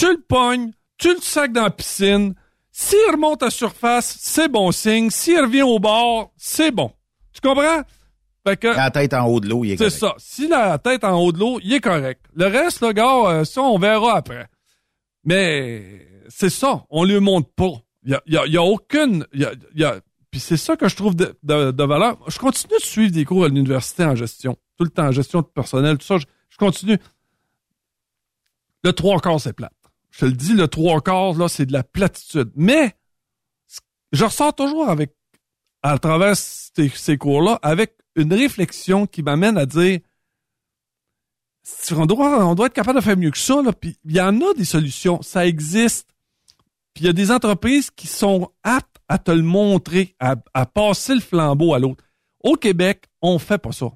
[0.00, 2.34] tu le pognes, tu le sacs dans la piscine.
[2.72, 5.10] S'il remonte à surface, c'est bon signe.
[5.10, 6.92] S'il revient au bord, c'est bon.
[7.32, 7.82] Tu comprends?
[8.46, 10.00] Fait que, La tête en haut de l'eau, il est c'est correct.
[10.00, 10.14] ça.
[10.18, 12.24] S'il a la tête en haut de l'eau, il est correct.
[12.34, 14.46] Le reste, le gars, euh, ça, on verra après.
[15.24, 17.72] Mais c'est ça, on lui montre pas.
[18.04, 19.26] Il y y y a aucune...
[19.34, 20.00] Y a, a-
[20.30, 22.16] puis c'est ça que je trouve de, de- de valeur.
[22.28, 24.56] Je continue de suivre des cours à l'université en gestion.
[24.78, 26.16] Tout le temps, en gestion de personnel, tout ça.
[26.18, 26.98] Je, je continue.
[28.84, 29.72] Le trois quarts, c'est plate.
[30.20, 32.50] Je le dis, le trois quarts, là, c'est de la platitude.
[32.54, 32.94] Mais,
[34.12, 35.16] je ressors toujours avec,
[35.82, 40.00] à travers ces, cours-là, avec une réflexion qui m'amène à dire,
[41.96, 44.54] on doit, on doit être capable de faire mieux que ça, il y en a
[44.54, 45.22] des solutions.
[45.22, 46.10] Ça existe.
[46.92, 50.66] Puis, il y a des entreprises qui sont aptes à te le montrer, à, à
[50.66, 52.04] passer le flambeau à l'autre.
[52.44, 53.86] Au Québec, on fait pas ça.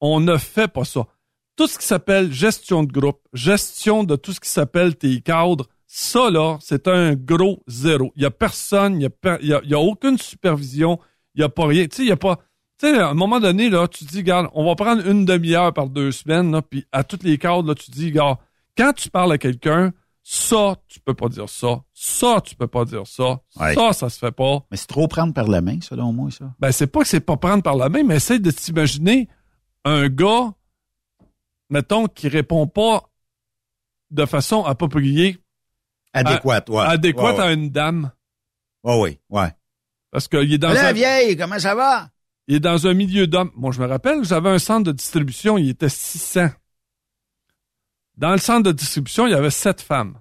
[0.00, 1.06] On ne fait pas ça.
[1.56, 5.66] Tout ce qui s'appelle gestion de groupe, gestion de tout ce qui s'appelle tes cadres,
[5.86, 8.12] ça là, c'est un gros zéro.
[8.16, 10.98] Il y a personne, il y a, y a, y a aucune supervision,
[11.34, 11.86] il y a pas rien.
[11.86, 12.36] Tu sais, il y a pas.
[12.78, 15.72] Tu sais, à un moment donné, là, tu dis, regarde, on va prendre une demi-heure
[15.72, 18.38] par deux semaines, là, puis à toutes les cadres, là, tu dis, regarde,
[18.76, 19.92] quand tu parles à quelqu'un,
[20.22, 21.82] ça, tu peux pas dire ça.
[21.94, 23.40] Ça, tu peux pas dire ça.
[23.60, 23.74] Ouais.
[23.74, 24.66] Ça, ça se fait pas.
[24.70, 26.52] Mais c'est trop prendre par la main, selon moi, ça.
[26.58, 29.28] Ben, c'est pas que c'est pas prendre par la main, mais essaye de t'imaginer
[29.84, 30.52] un gars,
[31.70, 33.08] mettons, qui répond pas
[34.10, 35.38] de façon appropriée,
[36.12, 36.80] Adéquate, ouais.
[36.84, 38.10] adéquate Ouais, à une dame.
[38.84, 39.48] Ouais, oui, ouais.
[40.10, 42.08] Parce qu'il est dans Là, un, vieille, comment ça va?
[42.48, 43.50] il est dans un milieu d'hommes.
[43.56, 46.48] Moi, je me rappelle, j'avais un centre de distribution, il était 600.
[48.16, 50.18] Dans le centre de distribution, il y avait sept femmes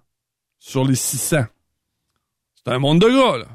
[0.59, 1.45] sur les 600.
[2.55, 3.45] C'est un monde de gars, là.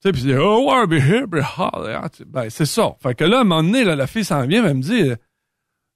[0.00, 1.86] Tu sais, puis il dit, oh, ouais, be here, be hard.
[1.94, 2.96] Ah, tu- Ben, c'est ça.
[3.02, 5.10] Fait que là, à un moment donné, là, la fille s'en vient, elle me dit,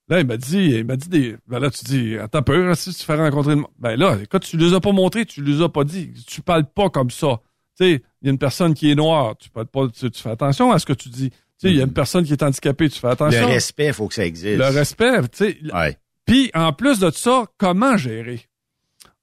[0.08, 2.94] là, il m'a dit, il m'a dit des, ben là, tu dis, attends peu, si
[2.94, 3.70] tu fais rencontrer le monde.
[3.78, 6.12] Ben là, écoute, tu les as pas montrés, tu les as pas dit.
[6.26, 7.40] Tu parles pas comme ça.
[7.78, 10.22] Tu sais, il y a une personne qui est noire, tu parles pas, tu, tu
[10.22, 11.30] fais attention à ce que tu dis.
[11.30, 13.40] Tu sais, il y a une personne qui est handicapée, tu fais attention.
[13.40, 14.58] Le respect, il faut que ça existe.
[14.58, 15.58] Le respect, tu sais.
[15.72, 15.98] Ouais.
[16.26, 18.46] Puis en plus de ça, comment gérer?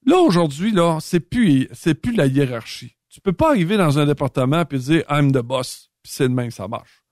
[0.06, 2.96] Là aujourd'hui là, c'est plus c'est plus la hiérarchie.
[3.10, 6.34] Tu peux pas arriver dans un département puis dire I'm the boss, puis c'est de
[6.34, 7.04] même que ça marche.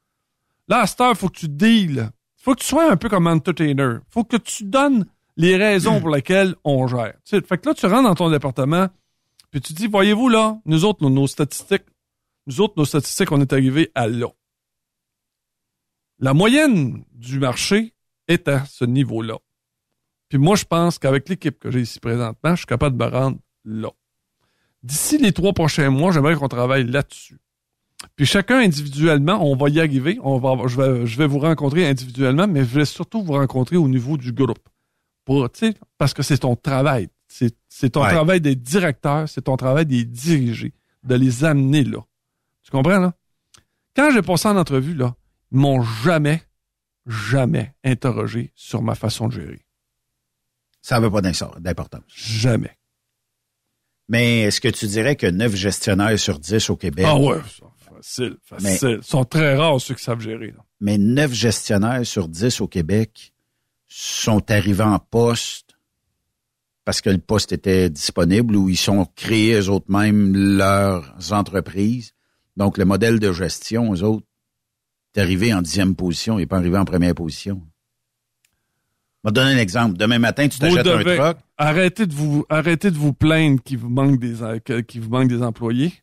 [0.68, 2.10] Là à cette heure, faut que tu deals.
[2.42, 3.98] Faut que tu sois un peu comme entertainer.
[4.10, 5.06] Faut que tu donnes
[5.38, 7.14] les raisons pour lesquelles on gère.
[7.24, 8.90] Fait que là tu rentres dans ton département
[9.52, 11.86] puis tu dis voyez-vous là, nous autres nos, nos statistiques,
[12.48, 14.28] nous autres nos statistiques on est arrivé à là.
[16.20, 17.94] La moyenne du marché
[18.28, 19.38] est à ce niveau-là.
[20.30, 23.10] Puis moi, je pense qu'avec l'équipe que j'ai ici présentement, je suis capable de me
[23.10, 23.90] rendre là.
[24.84, 27.40] D'ici les trois prochains mois, j'aimerais qu'on travaille là-dessus.
[28.16, 30.18] Puis chacun individuellement, on va y arriver.
[30.24, 33.78] On va, je, vais, je vais vous rencontrer individuellement, mais je vais surtout vous rencontrer
[33.78, 34.60] au niveau du groupe.
[35.26, 35.48] Pour,
[35.98, 37.10] parce que c'est ton travail.
[37.28, 38.10] C'est, ton Ouais.
[38.10, 40.74] travail des directeurs, c'est ton travail des dirigés,
[41.04, 42.00] de les amener là.
[42.64, 43.14] Tu comprends, là?
[43.96, 45.16] Quand j'ai passé en entrevue, là,
[45.52, 46.42] ils m'ont jamais,
[47.06, 49.66] jamais interrogé sur ma façon de gérer.
[50.82, 52.04] Ça n'avait pas d'im- d'importance.
[52.08, 52.78] Jamais.
[54.10, 57.66] Mais est-ce que tu dirais que 9 gestionnaires sur 10 au Québec, Ah ouais, ça,
[58.02, 59.00] facile, facile.
[59.02, 60.48] Ils sont très rares ceux qui savent gérer.
[60.48, 60.64] Là.
[60.80, 63.34] mais 9 gestionnaires sur 10 au Québec
[63.88, 65.76] sont arrivés en poste
[66.86, 72.14] parce que le poste était disponible ou ils sont créés eux autres mêmes leurs entreprises.
[72.58, 74.26] Donc, le modèle de gestion, eux autres,
[75.16, 77.62] est arrivé en dixième position et pas arrivé en première position.
[79.24, 79.98] Je vais te donner un exemple.
[79.98, 81.38] Demain matin, tu t'achètes un truck.
[81.58, 84.34] Arrêtez de vous, arrêtez de vous plaindre qu'il vous manque des,
[84.66, 85.94] que- qu'il vous manque des employés.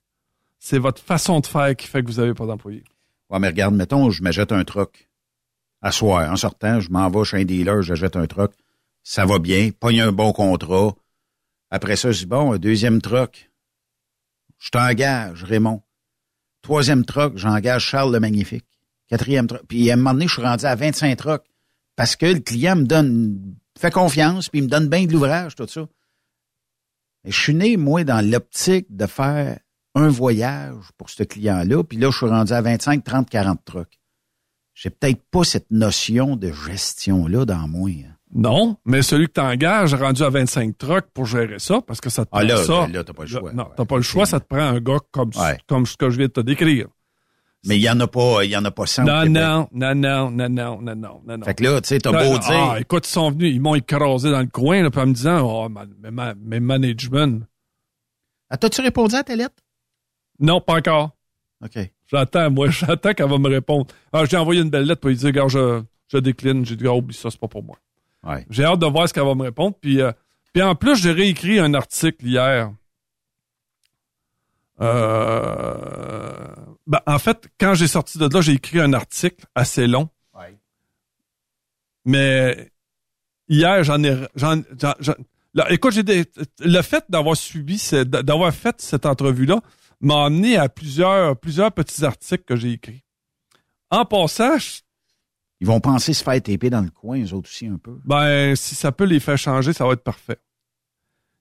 [0.58, 2.84] C'est votre façon de faire qui fait que vous n'avez pas d'employés.
[3.30, 5.08] Ouais, mais regarde, mettons, je m'achète un truck.
[5.80, 8.52] À soir, en sortant, je m'en vais chez un dealer, j'achète un truck.
[9.02, 10.94] Ça va bien, pogne un bon contrat.
[11.70, 13.50] Après ça, je dis, bon, un deuxième truck.
[14.58, 15.82] Je t'engage, Raymond.
[16.62, 18.66] Troisième truck, j'engage Charles le Magnifique.
[19.06, 19.62] Quatrième truck.
[19.68, 21.46] Puis à un moment donné, je suis rendu à 25 trucks.
[21.94, 25.54] Parce que le client me donne, fait confiance, puis il me donne bien de l'ouvrage,
[25.54, 25.86] tout ça.
[27.24, 29.58] Et je suis né, moi, dans l'optique de faire
[29.98, 33.98] un voyage pour ce client-là, puis là, je suis rendu à 25, 30, 40 trucks.
[34.74, 37.90] J'ai peut-être pas cette notion de gestion-là dans moi.
[37.90, 38.14] hein.
[38.34, 42.24] Non, mais celui que t'engages rendu à 25 trucks pour gérer ça, parce que ça
[42.26, 42.86] te prend Ah là, ça.
[42.86, 43.52] là, t'as pas le choix.
[43.52, 45.58] Non, t'as pas le choix, ça te prend un gars comme, Ouais.
[45.66, 46.86] comme ce que je viens de te décrire.
[47.66, 49.68] Mais il y en a pas, il y en a pas 100 au Non, non,
[49.72, 51.44] non, non, non, non, non, non, non.
[51.44, 52.70] Fait que là, tu sais, t'as beau non, dire.
[52.72, 55.12] Ah, écoute, ils sont venus, ils m'ont écrasé dans le coin, là, puis en me
[55.14, 57.42] disant, oh, ma- mais, ma- mais management.
[58.50, 59.56] Ah, t'as-tu répondu à ta lettre?
[60.38, 61.10] Non, pas encore.
[61.64, 61.78] OK.
[62.06, 63.86] J'attends, moi, j'attends qu'elle va me répondre.
[64.12, 66.64] Ah, j'ai envoyé une belle lettre pour lui dire, regarde, je, je décline.
[66.64, 67.76] J'ai dit, ah, oublie ça, c'est pas pour moi.
[68.24, 68.46] Ouais.
[68.50, 69.76] J'ai hâte de voir ce qu'elle va me répondre.
[69.80, 70.12] Puis, euh,
[70.52, 72.72] puis en plus, j'ai réécrit un article hier.
[74.80, 76.46] Euh,
[76.86, 80.08] ben, en fait, quand j'ai sorti de là, j'ai écrit un article assez long.
[80.34, 80.56] Ouais.
[82.04, 82.70] Mais
[83.48, 84.14] hier, j'en ai.
[85.54, 86.24] là, écoute, j'ai
[86.60, 89.60] le fait d'avoir subi, d'avoir fait cette entrevue-là
[90.00, 93.02] m'a amené à plusieurs, plusieurs petits articles que j'ai écrits.
[93.90, 94.80] En passant, je-
[95.60, 97.98] Ils vont penser se faire taper dans le coin, eux autres aussi, un peu.
[98.04, 100.38] ben, si ça peut les faire changer, ça va être parfait.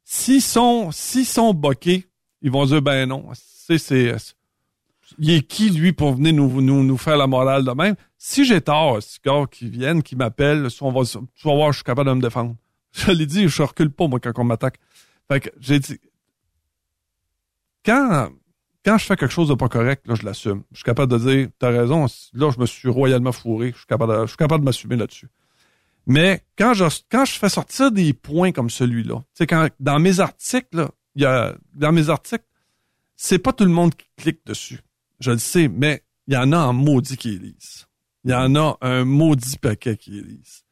[0.04, 2.08] S'ils sont, s'ils sont boqués,
[2.42, 4.16] ils vont dire, ben non, c'est, c'est,
[5.20, 7.96] il est qui, lui, pour venir nous, nous, nous faire la morale de même?
[8.18, 11.18] Si j'ai tort, ce gars qui viennent, qui m'appellent, si on va, tu
[11.48, 12.56] vas voir, je suis capable de me défendre.
[12.94, 14.80] Je l'ai dit, je recule pas, moi, quand on m'attaque.
[15.28, 16.00] Fait que, j'ai dit,
[17.86, 18.30] quand,
[18.88, 20.64] quand je fais quelque chose de pas correct, là, je l'assume.
[20.72, 23.72] Je suis capable de dire, t'as raison, là, je me suis royalement fourré.
[23.74, 25.28] Je suis capable de, je suis capable de m'assumer là-dessus.
[26.06, 30.22] Mais quand je, quand je fais sortir des points comme celui-là, sais, quand, dans mes
[30.22, 32.46] articles, là, il y a, dans mes articles,
[33.18, 34.80] c'est pas tout le monde qui clique dessus.
[35.20, 37.88] Je le sais, mais il y en a en maudit qui lisent.
[38.24, 40.64] Il y en a un maudit paquet qui lisent.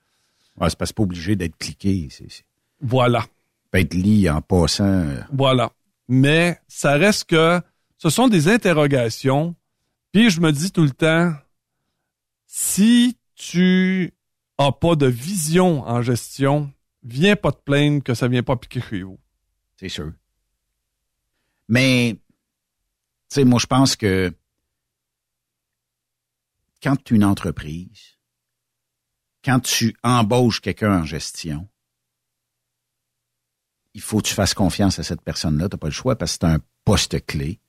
[0.57, 2.07] Ouais, c'est parce que c'est pas obligé d'être cliqué.
[2.11, 2.45] C'est, c'est-
[2.79, 3.25] Voilà.
[3.71, 4.85] peut être lit en passant.
[4.85, 5.71] euh, Voilà.
[6.07, 7.59] Mais ça reste que
[8.05, 9.55] ce sont des interrogations.
[10.11, 11.33] Puis je me dis tout le temps,
[12.45, 14.13] si tu
[14.59, 16.71] as pas de vision en gestion,
[17.01, 19.19] viens pas te plaindre que ça vient pas piquer chez vous.
[19.79, 20.13] C'est sûr.
[21.67, 22.21] Mais, tu
[23.29, 24.31] sais, moi, je pense que
[26.83, 28.19] quand tu es une entreprise,
[29.43, 31.67] quand tu embauches quelqu'un en gestion,
[33.95, 35.69] il faut que tu fasses confiance à cette personne-là.
[35.69, 37.59] Tu n'as pas le choix parce que c'est un poste clé.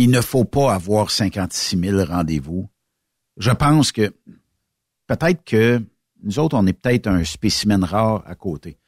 [0.00, 2.68] Il ne faut pas avoir 56 000 rendez-vous.
[3.36, 4.14] Je pense que
[5.06, 5.82] peut-être que
[6.22, 8.80] nous autres, on est peut-être un spécimen rare à côté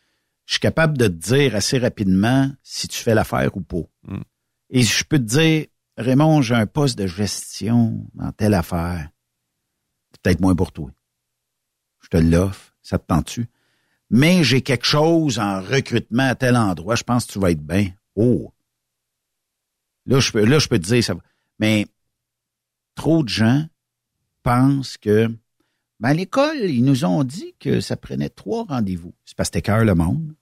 [0.47, 3.89] je suis capable de te dire assez rapidement si tu fais l'affaire ou pas.
[4.03, 4.21] Mm.
[4.71, 5.67] Et je peux te dire,
[5.97, 9.09] Raymond, j'ai un poste de gestion dans telle affaire.
[10.11, 10.91] C'est peut-être moins pour toi.
[12.01, 13.47] Je te l'offre, ça te tente-tu?
[14.11, 17.65] Mais j'ai quelque chose en recrutement à tel endroit, je pense que tu vas être
[17.65, 17.91] bien.
[18.15, 18.52] Oh!
[20.07, 21.15] Là, je peux, là, je peux te dire ça.
[21.15, 21.21] va.
[21.59, 21.87] Mais
[22.95, 23.65] trop de gens
[24.43, 25.29] pensent que
[26.01, 29.15] ben, à l'école, ils nous ont dit que ça prenait trois rendez-vous.
[29.25, 30.35] C'est parce que t'écœures le monde.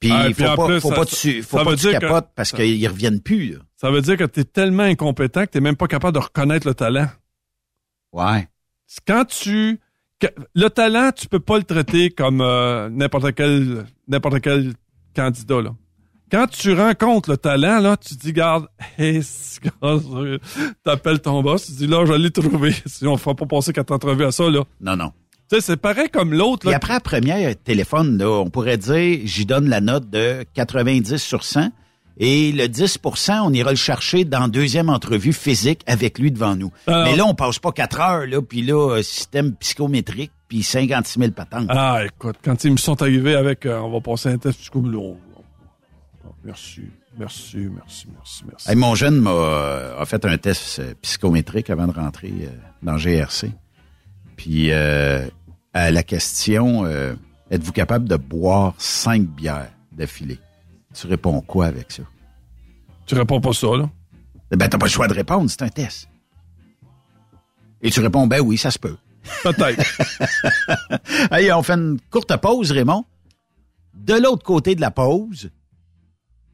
[0.00, 1.92] Puis, Ah, puis faut pas, plus, faut ça- pas, que tu, faut pas tu dire
[1.94, 3.52] que- capotes parce qu'ils reviennent plus.
[3.52, 3.58] Là.
[3.76, 6.66] Ça veut dire que tu es tellement incompétent que tu même pas capable de reconnaître
[6.66, 7.08] le talent.
[8.12, 8.48] Ouais.
[9.06, 9.78] Quand tu...
[10.54, 14.72] Le talent, tu peux pas le traiter comme euh, n'importe quel n'importe quel
[15.14, 15.60] candidat.
[15.60, 15.74] Là.
[16.30, 18.66] Quand tu rencontres le talent, là, tu dis, garde,
[18.98, 19.20] hey,
[20.82, 22.74] t'appelles ton boss, tu dis, là, je l'ai trouvé.
[22.86, 24.62] Si on fera pas passer quatre entrevues à ça, là.
[24.80, 25.12] Non, non.
[25.50, 26.76] Tu sais, c'est pareil comme l'autre, Puis là.
[26.76, 31.44] après la première téléphone, là, on pourrait dire, j'y donne la note de 90 sur
[31.44, 31.70] 100.
[32.16, 36.70] Et le 10% on ira le chercher dans deuxième entrevue physique avec lui devant nous.
[36.86, 40.62] Alors- Mais là, on passe pas quatre heures, là, puis là, euh, système psychométrique, puis
[40.62, 41.66] 56 000 patentes.
[41.70, 45.16] Ah, écoute, quand ils me sont arrivés avec, euh, on va passer un test psychologique.
[46.44, 46.82] Merci,
[47.16, 48.70] merci, merci, merci, merci.
[48.70, 52.50] Hey, mon jeune m'a euh, a fait un test euh, psychométrique avant de rentrer euh,
[52.82, 53.50] dans GRC.
[54.36, 55.26] Puis euh,
[55.72, 56.86] à la question
[57.50, 60.38] êtes-vous capable de boire cinq bières d'affilée?
[60.92, 62.02] Tu réponds quoi avec ça?
[63.06, 63.88] Tu réponds pas ça, là?
[64.50, 66.08] Ben t'as pas le choix de répondre, c'est un test.
[67.80, 68.96] Et tu réponds ben oui, ça se peut.
[69.42, 69.82] Peut-être.
[71.30, 73.04] Hey, on fait une courte pause, Raymond.
[73.94, 75.50] De l'autre côté de la pause,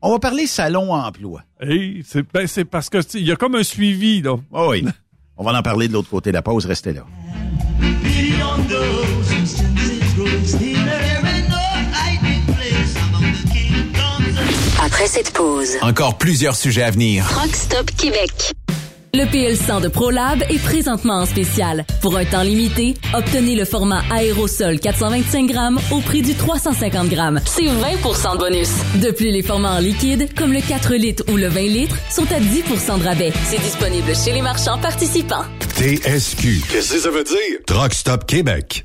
[0.03, 1.43] on va parler salon emploi.
[1.61, 4.37] hey, c'est ben, c'est parce que, tu sais, il y a comme un suivi, là.
[4.53, 4.85] Oh oui.
[5.37, 7.07] On va en parler de l'autre côté de la pause, restez là.
[14.83, 17.27] Après cette pause, Encore plusieurs sujets à venir.
[17.29, 18.53] Truck Stop Québec.
[19.13, 21.85] Le PL100 de ProLab est présentement en spécial.
[22.01, 27.41] Pour un temps limité, obtenez le format aérosol 425 grammes au prix du 350 grammes.
[27.45, 28.71] C'est 20% de bonus.
[29.03, 32.27] De plus, les formats en liquide, comme le 4 litres ou le 20 litres, sont
[32.33, 33.33] à 10% de rabais.
[33.47, 35.45] C'est disponible chez les marchands participants.
[35.75, 36.63] TSQ.
[36.71, 37.59] Qu'est-ce que ça veut dire?
[37.67, 38.85] Truck Stop Québec.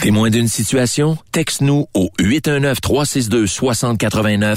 [0.00, 1.18] Témoin d'une situation?
[1.32, 4.54] Texte-nous au 819-362-6089,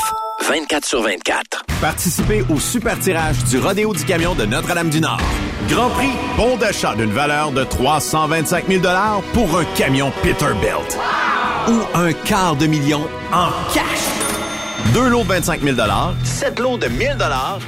[0.47, 1.63] 24 sur 24.
[1.81, 5.19] Participez au super tirage du Rodéo du Camion de Notre-Dame-du-Nord.
[5.67, 8.83] Grand prix, bon d'achat d'une valeur de 325 000
[9.33, 10.99] pour un camion Peterbilt.
[11.69, 13.01] Ou un quart de million
[13.33, 13.83] en cash.
[14.93, 15.75] Deux lots de 25 000
[16.23, 17.17] sept lots de 1000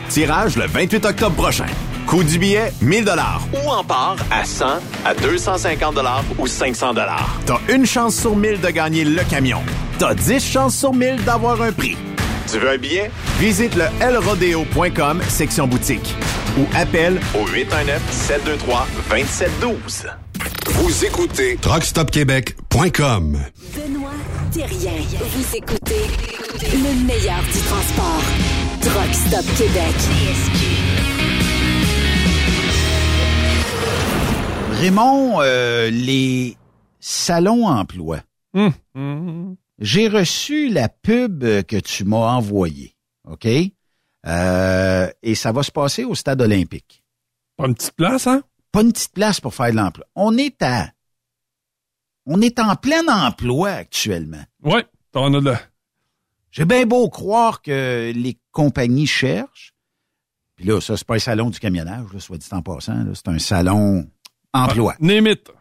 [0.10, 1.66] tirage le 28 octobre prochain.
[2.08, 3.06] Coût du billet, 1000
[3.54, 4.66] Ou en part à 100,
[5.06, 5.96] à 250
[6.38, 6.94] ou 500
[7.46, 9.62] T'as une chance sur 1000 de gagner le camion.
[10.00, 11.98] T'as 10 chances sur 1000 d'avoir un prix.
[12.52, 13.10] Tu veux un billet?
[13.40, 16.16] Visite le lrodeo.com, section boutique.
[16.58, 20.08] Ou appelle au 819-723-2712.
[20.68, 23.40] Vous écoutez TruckStopQuébec.com.
[23.76, 24.10] Benoît
[24.52, 24.92] Thérien.
[25.36, 26.08] Vous écoutez
[26.62, 28.24] le meilleur du transport.
[28.82, 29.96] Truck Stop Québec.
[34.84, 36.58] Raymond, euh, les
[37.00, 38.20] salons emploi.
[38.54, 39.56] Hum.
[39.80, 42.94] J'ai reçu la pub que tu m'as envoyée,
[43.24, 43.48] OK?
[44.26, 47.02] Euh, et ça va se passer au stade olympique.
[47.56, 48.44] Pas une petite place, hein?
[48.74, 50.06] Pas une petite place pour faire de l'emploi.
[50.16, 50.92] On est à...
[52.26, 54.44] On est en plein emploi actuellement.
[54.64, 55.62] Ouais, t'en as de la...
[56.52, 59.74] J'ai bien beau croire que les compagnies cherchent.
[60.58, 63.02] Puis là, ça, c'est pas un salon du camionnage, là, soit dit en passant.
[63.02, 63.12] là.
[63.16, 64.10] C'est un salon
[64.54, 64.96] emploi.
[65.02, 65.04] Ah,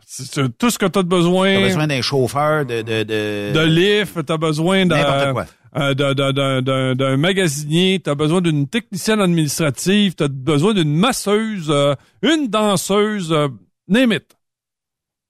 [0.07, 1.55] c'est tout ce que t'as de besoin.
[1.55, 2.83] T'as besoin d'un chauffeur, de...
[2.83, 3.53] De, de...
[3.55, 5.47] de lift, t'as besoin d'un N'importe quoi.
[5.81, 13.33] euh, d'un- magasinier, t'as besoin d'une technicienne administrative, t'as besoin d'une masseuse, euh, une danseuse,
[13.33, 13.49] euh,
[13.89, 14.37] name it.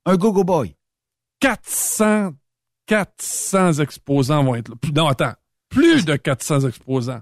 [0.07, 0.75] Un go-go boy.
[1.39, 2.33] 400,
[2.87, 4.75] 400 exposants vont être là.
[4.95, 5.35] Non, attends.
[5.69, 7.21] Plus de 400 exposants.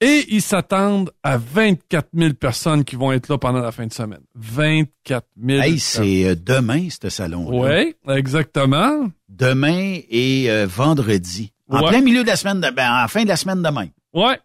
[0.00, 3.92] Et ils s'attendent à 24 000 personnes qui vont être là pendant la fin de
[3.92, 4.22] semaine.
[4.34, 9.08] 24 000 Hey, c'est euh, demain, ce salon Oui, exactement.
[9.28, 11.52] Demain et euh, vendredi.
[11.68, 11.88] En Ouais.
[11.90, 13.88] plein milieu de la semaine, de, ben, en fin de la semaine demain.
[14.12, 14.38] Ouais,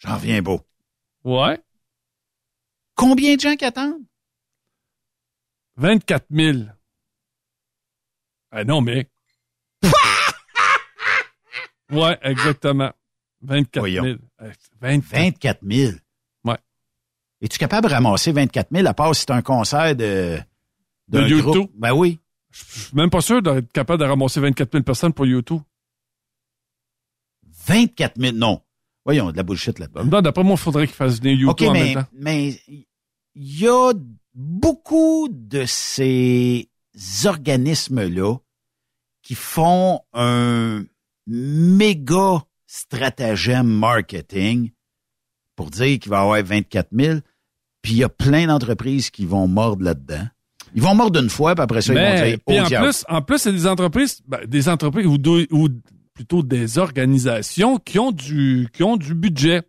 [0.00, 0.60] J'en reviens beau.
[1.24, 1.58] ouais.
[2.94, 4.02] Combien de gens qui attendent?
[5.76, 6.58] 24 000.
[8.50, 9.08] Ah non, mais.
[11.90, 12.92] ouais, exactement.
[13.42, 14.02] 24 Voyons.
[14.04, 14.16] 000.
[14.42, 14.50] Eh,
[14.80, 15.92] 24 24 000.
[16.44, 16.56] Ouais.
[17.40, 20.38] Es-tu capable de ramasser 24 000 à part si c'est un concert de...
[21.08, 21.40] De U2?
[21.42, 21.70] groupe?
[21.74, 22.18] Ben oui.
[22.50, 25.60] Je suis même pas sûr d'être capable de ramasser 24 000 personnes pour YouTube.
[27.66, 28.60] 24 000, non.
[29.04, 30.20] Voyons, de la bullshit là-dedans.
[30.20, 32.10] D'après moi, il faudrait qu'il fasse venir YouTube OK, en mais, même temps.
[32.12, 33.92] mais il y a
[34.34, 36.68] beaucoup de ces
[37.24, 38.36] organismes-là
[39.22, 40.84] qui font un
[41.26, 42.44] méga
[42.76, 44.70] stratagème marketing
[45.56, 47.18] pour dire qu'il va y avoir 24 000,
[47.82, 50.26] puis il y a plein d'entreprises qui vont mordre là-dedans.
[50.74, 52.84] Ils vont mordre une fois, puis après ça, ils vont dire, puis oh en diable.
[52.86, 55.68] plus, en plus, c'est des entreprises, ben, des entreprises ou, de- ou
[56.12, 59.62] plutôt des organisations qui ont du, qui ont du budget.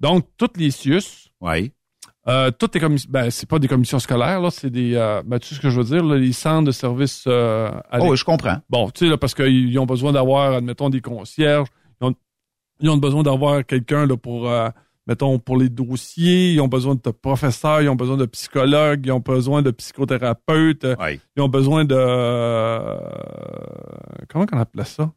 [0.00, 1.70] Donc, toutes les CIUS, Oui.
[2.26, 5.38] euh, toutes les commissions, ben, c'est pas des commissions scolaires, là, c'est des, euh, ben,
[5.38, 8.16] tu sais ce que je veux dire, là, les centres de services, euh, Oh, oui,
[8.16, 8.58] je comprends.
[8.68, 11.68] Bon, tu sais, là, parce qu'ils ont besoin d'avoir, admettons, des concierges.
[12.80, 14.68] Ils ont, besoin d'avoir quelqu'un là, pour, euh,
[15.06, 16.52] mettons, pour les dossiers.
[16.52, 20.86] Ils ont besoin de professeurs, ils ont besoin de psychologues, ils ont besoin de psychothérapeutes.
[21.36, 21.94] Ils ont besoin de...
[21.96, 22.98] euh,
[24.28, 25.12] comment on appelait ça?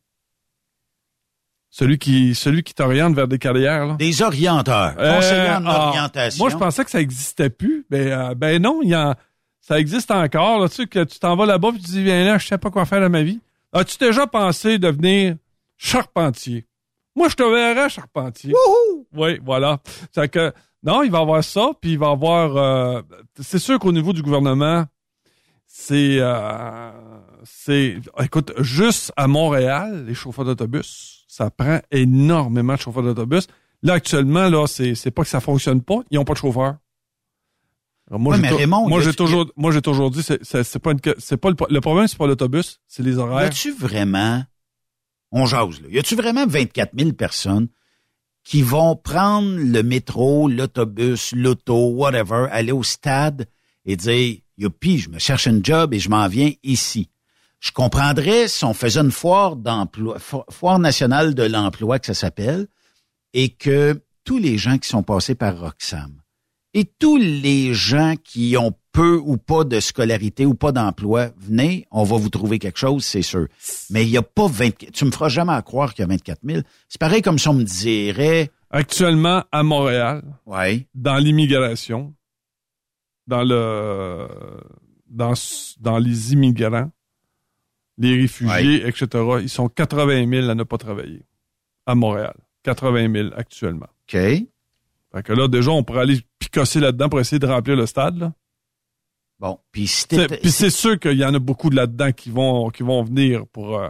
[1.75, 3.95] Celui qui, celui qui t'oriente vers des carrières, là.
[3.95, 4.93] Des orienteurs.
[4.99, 6.43] Euh, Conseillers en ah, orientation.
[6.43, 7.87] Moi, je pensais que ça existait plus.
[7.89, 9.15] Ben, euh, ben non, il y a,
[9.59, 12.25] Ça existe encore, là, tu sais, que tu t'en vas là-bas et tu dis, viens
[12.25, 13.39] là, je sais pas quoi faire de ma vie.
[13.71, 15.35] As-tu déjà pensé devenir
[15.75, 16.67] charpentier?
[17.15, 18.53] Moi, je te verrais charpentier.
[19.13, 19.79] Oui, voilà.
[20.11, 20.51] C'est que,
[20.83, 23.01] non, il va y avoir ça, puis il va y avoir, euh,
[23.39, 24.85] c'est sûr qu'au niveau du gouvernement,
[25.67, 26.91] c'est, euh,
[27.43, 33.47] c'est, écoute, juste à Montréal, les chauffeurs d'autobus, ça prend énormément de chauffeurs d'autobus.
[33.81, 36.77] Là, actuellement, là, c'est, c'est pas que ça fonctionne pas, ils ont pas de chauffeurs.
[38.09, 38.49] Alors, moi, Ouais, j'ai
[38.89, 42.17] moi, a- toujours, moi, j'ai toujours dit, c'est, pas une, pas le, le problème, c'est
[42.17, 43.47] pas l'autobus, c'est les horaires.
[43.47, 44.43] a-tu vraiment,
[45.33, 47.67] on jase, là, y a-tu vraiment 24 000 personnes
[48.43, 53.47] qui vont prendre le métro, l'autobus, l'auto, whatever, aller au stade
[53.85, 57.09] et dire, youpi, je me cherche un job et je m'en viens ici.
[57.59, 62.13] Je comprendrais si on faisait une foire d'emploi, fo- foire nationale de l'emploi que ça
[62.13, 62.67] s'appelle,
[63.33, 66.21] et que tous les gens qui sont passés par Roxham
[66.73, 71.85] et tous les gens qui ont peu ou pas de scolarité ou pas d'emploi, venez,
[71.91, 73.47] on va vous trouver quelque chose, c'est sûr.
[73.89, 74.91] Mais il n'y a pas 20...
[74.93, 76.61] Tu me feras jamais à croire qu'il y a 24 000.
[76.87, 78.49] C'est pareil comme si on me dirait...
[78.69, 80.87] Actuellement, à Montréal, Ouais.
[80.95, 82.13] dans l'immigration,
[83.27, 84.27] dans le,
[85.09, 85.33] dans,
[85.79, 86.89] dans les immigrants,
[87.97, 89.07] les réfugiés, etc.,
[89.41, 91.21] ils sont 80 000 à ne pas travailler
[91.85, 92.35] à Montréal.
[92.63, 93.87] 80 000 actuellement.
[94.07, 94.13] OK.
[94.13, 98.17] Fait que là, déjà, on pourrait aller picosser là-dedans pour essayer de remplir le stade.
[98.17, 98.33] Là.
[99.43, 102.81] Bon, puis C'est- c'est sûr qu'il y en a beaucoup de là-dedans qui vont, qui
[102.81, 103.89] vont venir pour, euh,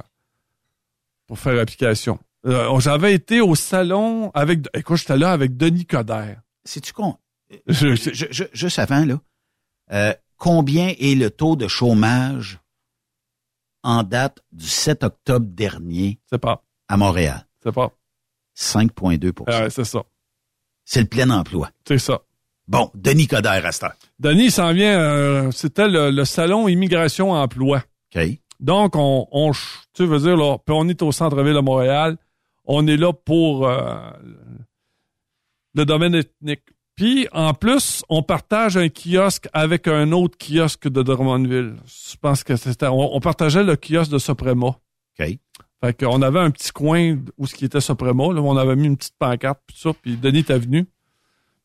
[1.28, 2.18] pour faire application.
[2.48, 6.42] Euh, J'avais été au salon avec, écoute, j'étais là avec Denis Coderre.
[6.66, 7.18] C'est-tu con?
[7.68, 9.22] Je- Je- je- juste avant, là,
[9.92, 12.60] euh, combien est le taux de chômage
[13.84, 17.46] en date du 7 octobre dernier C'est pas, à Montréal?
[17.64, 17.92] c'est pas.
[18.56, 20.02] 5,2% Ouais, c'est ça.
[20.84, 21.70] C'est le plein emploi.
[21.88, 22.22] C'est ça.
[22.68, 23.96] Bon, Denis Coderre à cette heure.
[24.20, 27.84] Denis il s'en vient, euh, c'était le, le salon immigration-emploi.
[28.16, 28.22] OK.
[28.60, 29.52] Donc, on,
[29.94, 32.18] tu veux dire, là, puis on est au centre-ville de Montréal.
[32.64, 34.00] On est là pour euh,
[35.76, 36.62] le domaine ethnique.
[36.96, 41.76] Puis, en plus, on partage un kiosque avec un autre kiosque de Drummondville.
[41.86, 42.88] Je pense que c'était...
[42.88, 44.68] On, on partageait le kiosque de Suprema.
[44.68, 45.38] OK.
[45.84, 48.32] Fait qu'on avait un petit coin où ce qui était Suprema.
[48.32, 49.98] Là, on avait mis une petite pancarte, puis tout ça.
[50.02, 50.86] Puis Denis était venu.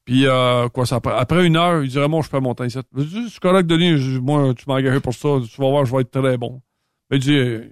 [0.09, 2.79] Puis, euh, quoi, ça, après, une heure, il dirait, moi, je peux monter ici.
[2.97, 3.99] Je dis, c'est correct, Denis.
[3.99, 5.29] Je moi, tu m'as engagé pour ça.
[5.53, 6.63] Tu vas voir, je vais être très bon.
[7.11, 7.71] Mais il dit, il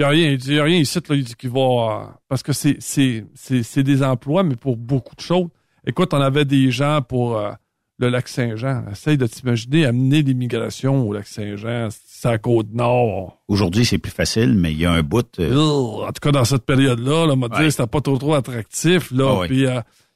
[0.00, 0.30] n'y a rien.
[0.32, 1.14] Il dit, il y a rien ici, là.
[1.14, 4.76] Il dit qu'il va, euh, parce que c'est, c'est, c'est, c'est des emplois, mais pour
[4.76, 5.46] beaucoup de choses.
[5.86, 7.52] Écoute, on avait des gens pour euh,
[8.00, 8.82] le lac Saint-Jean.
[8.90, 11.90] Essaye de t'imaginer amener l'immigration au lac Saint-Jean.
[11.92, 13.38] C'est à Côte-Nord.
[13.46, 15.24] Aujourd'hui, c'est plus facile, mais il y a un bout...
[15.38, 17.66] euh, Ugh, en tout cas, dans cette période-là, là, on m'a Ouais.
[17.66, 19.12] dit c'était pas trop trop attractif.
[19.12, 19.42] Là.
[19.42, 19.46] Ah.
[19.46, 19.64] Puis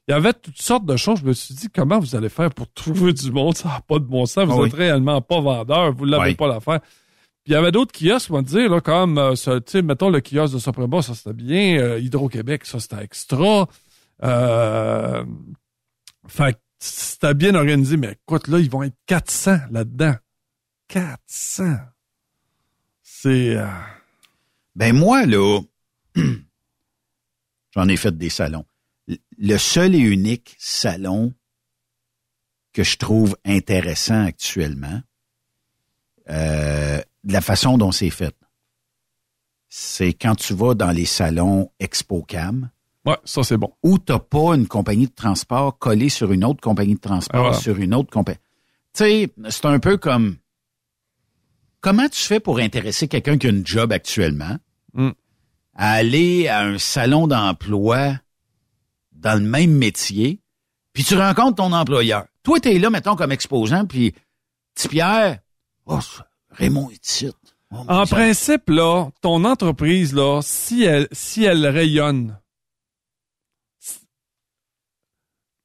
[0.08, 1.20] il y avait toutes sortes de choses.
[1.20, 3.56] Je me suis dit, comment vous allez faire pour trouver du monde?
[3.56, 4.46] Ça n'a pas de bon sens.
[4.48, 5.92] Vous Ah êtes réellement pas vendeur.
[5.92, 6.80] Vous l'avez pas l'affaire.
[6.80, 10.10] Puis il y avait d'autres kiosques, on va dire, là, comme, euh, tu sais, mettons
[10.10, 11.78] le kiosque de Suprema, ça c'était bien.
[11.78, 13.66] Euh, Hydro-Québec, ça c'était extra.
[14.22, 15.24] Euh,
[16.28, 20.14] fait c'était bien organisé, mais écoute, là, ils vont être 400 là-dedans.
[20.88, 21.76] 400.
[23.02, 23.56] C'est...
[23.56, 23.66] euh,
[24.74, 25.60] Ben moi, là,
[27.74, 28.64] j'en ai fait des salons.
[29.44, 31.34] Le seul et unique salon
[32.72, 35.00] que je trouve intéressant actuellement,
[36.30, 38.36] euh, de la façon dont c'est fait,
[39.68, 42.70] c'est quand tu vas dans les salons ExpoCam,
[43.04, 43.74] Ouais, ça c'est bon.
[43.82, 47.54] où t'as pas une compagnie de transport collée sur une autre compagnie de transport, Ah,
[47.54, 48.38] sur une autre compagnie.
[48.94, 50.36] Tu sais, c'est un peu comme
[51.80, 54.56] comment tu fais pour intéresser quelqu'un qui a une job actuellement?
[54.94, 55.10] Mm.
[55.74, 58.14] à aller à un salon d'emploi
[59.22, 60.40] dans le même métier,
[60.92, 62.26] puis tu rencontres ton employeur.
[62.42, 64.14] Toi, t'es là, mettons, comme exposant, puis
[64.74, 65.38] petit Pierre,
[65.86, 65.98] oh,
[66.50, 67.30] Raymond est ici.
[67.70, 72.38] Oh, En principe, là, ton entreprise, là, si elle, si elle rayonne,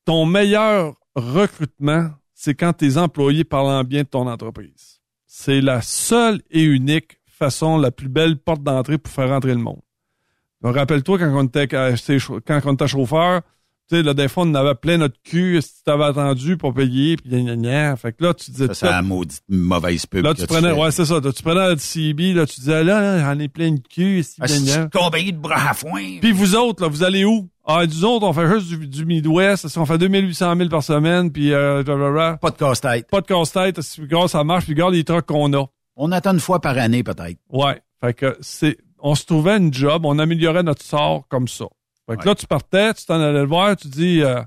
[0.06, 5.02] ton meilleur recrutement, c'est quand tes employés parlent en bien de ton entreprise.
[5.26, 9.60] C'est la seule et unique façon, la plus belle porte d'entrée pour faire rentrer le
[9.60, 9.82] monde.
[10.64, 13.42] Rappelle-toi quand on était, quand on était chauffeur,
[13.90, 16.74] tu sais, là, des fois, on avait plein notre cul, si tu t'avais attendu pour
[16.74, 17.96] payer, puis gna, gna, gna.
[17.96, 18.68] Fait que là, tu disais...
[18.68, 21.22] Ça, c'est la maudite mauvaise pub Là, tu prenais, ouais, c'est ça.
[21.22, 24.48] Tu prenais la CB, là, tu disais, là, j'en ai plein de cul, ici, Ah,
[24.48, 26.20] gna, de bras à foin?
[26.20, 27.48] Puis vous autres, là, vous allez où?
[27.66, 31.32] Ah, nous autres, on fait juste du, du Midwest, on fait 2800 000 par semaine,
[31.32, 31.82] puis euh.
[32.42, 33.10] Pas de casse-tête.
[33.10, 35.66] pas de casse-tête, si regarde, ça marche, puis regarde les trucs qu'on a.
[35.96, 37.40] On attend une fois par année, peut-être.
[37.50, 37.82] Ouais.
[38.02, 41.66] Fait que c'est, on se trouvait une job, on améliorait notre sort comme ça.
[42.10, 42.26] Fait que Ouais.
[42.28, 44.42] là, tu partais, tu t'en allais le voir, tu dis, euh,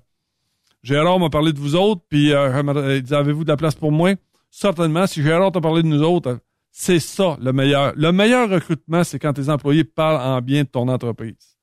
[0.82, 3.92] Gérard m'a parlé de vous autres, puis euh, il dit, avez-vous de la place pour
[3.92, 4.14] moi?
[4.52, 6.40] certainement, si Gérard t'a parlé de nous autres,
[6.72, 7.92] c'est ça le meilleur.
[7.96, 11.56] Le meilleur recrutement, c'est quand tes employés parlent en bien de ton entreprise.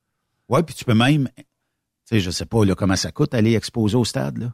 [0.47, 1.43] Ouais, puis tu peux même, tu
[2.05, 4.53] sais, je sais pas là, comment ça coûte aller exposer au stade, là.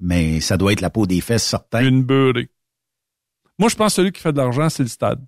[0.00, 1.82] Mais ça doit être la peau des fesses certain.
[1.82, 2.50] Une beurrée.
[3.58, 5.24] Moi, je pense que celui qui fait de l'argent, c'est le stade.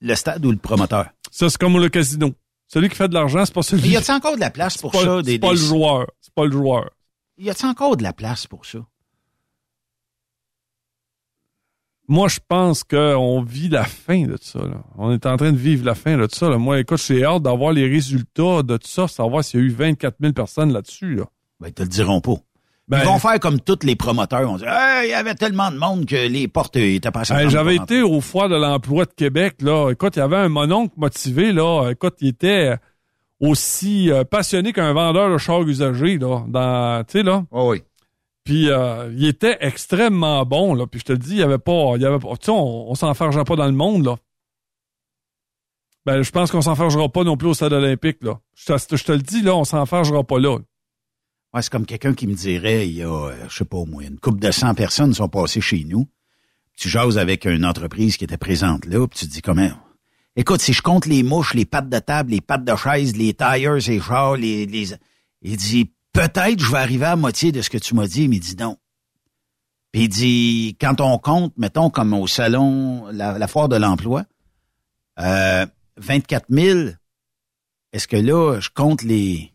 [0.00, 1.08] Le stade ou le promoteur?
[1.30, 2.32] Ça, c'est comme le casino.
[2.68, 4.76] Celui qui fait de l'argent, c'est pas celui Mais y a-t-il encore de la place
[4.78, 5.20] pour pas- ça?
[5.24, 6.06] C'est pas des- le joueur.
[6.20, 6.90] C'est pas le joueur.
[7.38, 8.78] Y a-t-il encore de la place pour ça?
[12.10, 14.60] Moi, je pense qu'on vit la fin de ça.
[14.60, 14.82] Là.
[14.96, 16.48] On est en train de vivre la fin de ça.
[16.48, 16.56] Là.
[16.56, 19.70] Moi, écoute, j'ai hâte d'avoir les résultats de tout ça, savoir s'il y a eu
[19.70, 21.16] 24 000 personnes là-dessus.
[21.16, 21.24] Là.
[21.60, 22.36] Ben, ils te le diront pas.
[22.88, 24.56] Ben- Ils vont faire comme tous les promoteurs.
[24.56, 27.40] Dire, Hey, il y avait tellement de monde que les portes étaient pas assez Hey,
[27.40, 29.56] grandes J'avais été au foire de l'emploi de Québec.
[29.60, 29.90] Là.
[29.90, 31.52] Écoute, il y avait un mononcle motivé.
[31.52, 31.90] Là.
[31.90, 32.76] Écoute, il était
[33.40, 36.16] aussi euh, passionné qu'un vendeur de chars usagés.
[36.16, 37.44] Là, dans, tu sais, là.
[37.50, 37.68] rentrer.
[37.68, 37.82] oui.
[38.44, 40.74] Puis euh, il était extrêmement bon.
[40.74, 40.86] Là.
[40.86, 41.92] Puis je te le dis, il y avait pas.
[41.96, 42.30] Il y avait pas.
[42.38, 42.94] Tu sais, on, on
[43.44, 44.16] pas dans le monde, là.
[46.06, 48.38] Ben, je pense qu'on s'enfargera pas non plus au stade olympique, là.
[48.54, 50.56] Je te, je te le dis, là, on s'enfargera pas là.
[51.62, 54.04] C'est comme quelqu'un qui me dirait, il y a, euh, je sais pas, au moins
[54.04, 56.08] une couple de 100 personnes sont passées chez nous.
[56.76, 59.70] Tu jases avec une entreprise qui était présente là, puis tu te dis comment?
[60.36, 63.34] Écoute, si je compte les mouches, les pattes de table, les pattes de chaise, les
[63.34, 64.94] tires, les chars, les.
[65.42, 68.36] Il dit, peut-être je vais arriver à moitié de ce que tu m'as dit, mais
[68.36, 68.76] il dit non.
[69.92, 74.24] Puis il dit, quand on compte, mettons comme au salon, la, foire de l'emploi,
[75.18, 75.66] euh,
[75.96, 76.90] 24 000,
[77.92, 79.52] est-ce que là, je compte les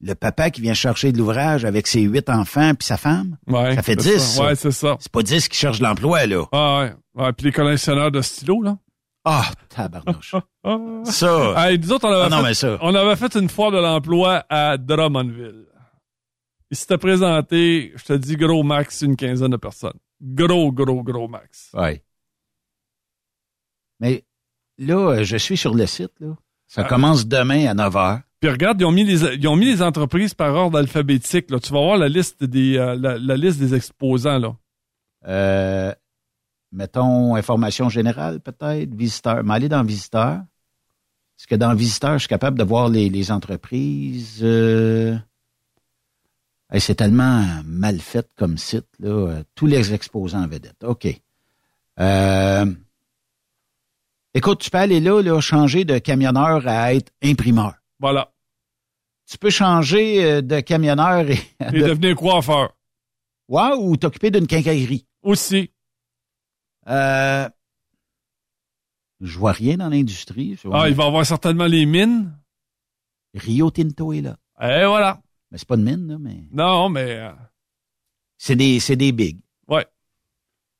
[0.00, 3.38] le papa qui vient chercher de l'ouvrage avec ses huit enfants puis sa femme?
[3.46, 4.18] Ouais, ça fait c'est 10.
[4.36, 4.44] ça.
[4.44, 4.96] Ouais, c'est ça.
[5.00, 6.44] C'est pas 10 qui cherchent l'emploi, là.
[6.52, 7.22] Ah ouais.
[7.24, 7.32] ouais.
[7.32, 8.78] Puis les collectionneurs de stylos, là.
[9.24, 10.34] Ah, tabarnouche.
[10.64, 10.76] Ah.
[11.04, 11.76] ça.
[11.76, 12.78] Nous autres, on avait, Ah non, fait, mais ça.
[12.80, 15.64] on avait fait une foire de l'emploi à Drummondville.
[16.70, 19.98] Il s'était présenté, je te dis, gros max, une quinzaine de personnes.
[20.20, 21.70] Gros, gros, gros max.
[21.74, 22.02] Ouais.
[24.00, 24.24] Mais
[24.78, 26.36] là, euh, je suis sur le site, là.
[26.66, 26.88] Ça Ah.
[26.88, 28.22] commence demain à 9 h.
[28.40, 31.50] Puis regarde, ils ont mis les, ils ont mis les entreprises par ordre alphabétique.
[31.50, 31.58] Là.
[31.58, 34.38] Tu vas voir la liste des, euh, la, liste des exposants.
[34.38, 34.56] Là.
[35.26, 35.94] Euh,
[36.70, 39.42] mettons, information générale, peut-être, visiteur.
[39.42, 40.42] Mais aller dans visiteur.
[41.38, 44.40] Est-ce que dans visiteur, je suis capable de voir les, les entreprises?
[44.42, 45.16] Euh...
[46.78, 49.42] c'est tellement mal fait comme site, là.
[49.54, 50.84] Tous les exposants en vedette.
[50.84, 51.06] OK.
[54.34, 57.72] Écoute, tu peux aller là, là, changer de camionneur à être imprimeur.
[57.98, 58.32] Voilà.
[59.28, 61.38] Tu peux changer euh, de camionneur et,
[61.72, 62.76] Et devenir coiffeur.
[63.48, 65.06] Ouais, ou t'occuper d'une quincaillerie.
[65.22, 65.72] Aussi.
[66.88, 67.48] Euh,
[69.20, 70.58] je vois rien dans l'industrie.
[70.72, 72.36] Ah, il va y avoir certainement les mines.
[73.34, 74.36] Rio Tinto est là.
[74.60, 75.20] Et voilà.
[75.50, 76.44] Mais c'est pas de mine, là, mais.
[76.52, 77.16] Non, mais.
[77.16, 77.32] euh,
[78.38, 79.40] C'est des, c'est des bigs.
[79.68, 79.86] Ouais.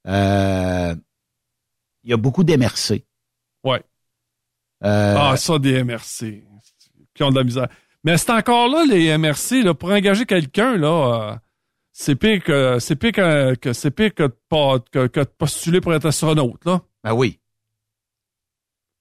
[0.07, 0.95] Euh,
[2.05, 3.05] il y a beaucoup d'MRC.
[3.65, 3.83] Ouais.
[4.85, 6.45] Euh, Ah, ça, des MRC.
[7.17, 7.69] Qui ont de la misère.
[8.05, 11.37] Mais c'est encore là, les MRC, là, pour engager quelqu'un, là, euh,
[11.93, 15.25] c'est pire que, c'est pire que, que- c'est pire que de, pas- que, que de
[15.25, 16.83] postuler pour être astronaute, là.
[17.03, 17.41] Ben oui.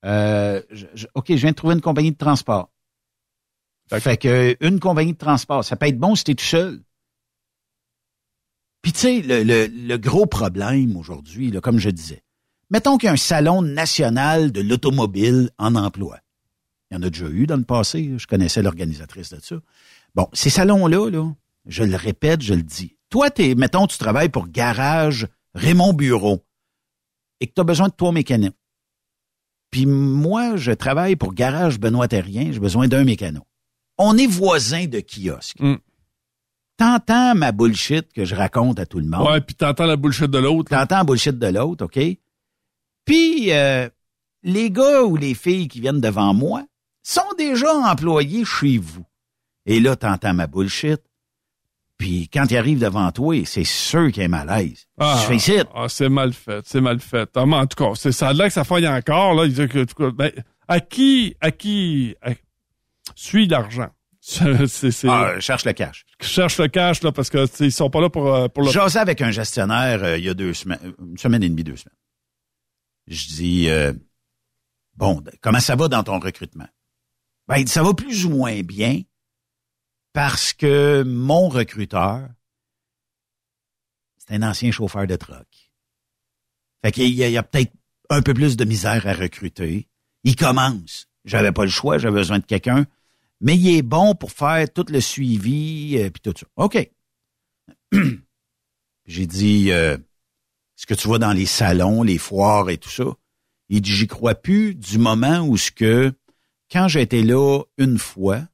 [0.05, 2.71] Euh, je- je- OK, je viens de trouver une compagnie de transport.
[3.91, 6.81] Fait que une compagnie de transport, ça peut être bon si t'es tout seul.
[8.81, 12.23] Puis tu sais, le, le- le gros problème aujourd'hui, là, comme je disais,
[12.69, 16.19] mettons qu'il y a un salon national de l'automobile en emploi.
[16.89, 19.55] Il y en a déjà eu dans le passé, je connaissais l'organisatrice de ça.
[20.13, 21.33] Bon, ces salons-là, là,
[21.65, 22.97] je le répète, je le dis.
[23.09, 26.45] Toi, t'es, mettons, tu travailles pour Garage Raymond Bureau
[27.39, 28.55] et que tu as besoin de trois mécaniques.
[29.71, 33.41] Puis moi, je travaille pour Garage Benoît Terrien, j'ai besoin d'un mécano.
[33.97, 35.59] On est voisins de kiosque.
[35.59, 35.75] Mm.
[36.77, 39.27] T'entends ma bullshit que je raconte à tout le monde.
[39.27, 40.69] Ouais, puis t'entends la bullshit de l'autre.
[40.69, 41.99] T'entends la bullshit de l'autre, OK?
[43.05, 43.89] Puis, euh,
[44.43, 46.65] les gars ou les filles qui viennent devant moi
[47.11, 49.05] sont déjà employés chez vous.
[49.65, 51.01] Et là, t'entends ma bullshit.
[51.97, 54.85] Puis, quand ils arrivent devant toi, c'est sûr qu'il un malaise.
[54.99, 55.53] Ah, ici.
[55.73, 57.29] ah, c'est mal fait, c'est mal fait.
[57.35, 59.45] Ah, mais en tout cas, c'est ça l'air que ça faille encore, là.
[59.45, 60.31] Il dit que, en tout cas, ben,
[60.67, 62.31] à qui, à qui, à-
[63.47, 63.89] l'argent?
[64.27, 66.03] C'est, c'est, c'est- Ah, cherche le cash.
[66.19, 68.71] cherche le cash, là, parce que, tu ils sont pas là pour, euh, pour le,
[68.71, 71.75] J'osais avec un gestionnaire euh, il y a deux semaines, une semaine et demie, deux
[71.75, 71.95] semaines.
[73.05, 73.93] Je dis, euh,
[74.95, 76.65] bon, comment ça va dans ton recrutement?
[77.47, 79.01] Ben, ça va plus ou moins bien
[80.13, 82.29] parce que mon recruteur,
[84.17, 85.71] c'est un ancien chauffeur de truck.
[86.83, 87.73] Fait qu'il y a, il y a peut-être
[88.09, 89.87] un peu plus de misère à recruter.
[90.23, 91.07] Il commence.
[91.25, 92.85] J'avais pas le choix, j'avais besoin de quelqu'un.
[93.41, 96.47] Mais il est bon pour faire tout le suivi, euh, puis tout ça.
[96.55, 96.89] OK.
[99.05, 99.97] J'ai dit, euh,
[100.75, 103.05] ce que tu vois dans les salons, les foires et tout ça?
[103.69, 106.13] Il dit, j'y crois plus du moment où ce que,
[106.75, 108.45] quand j'ai été là une fois,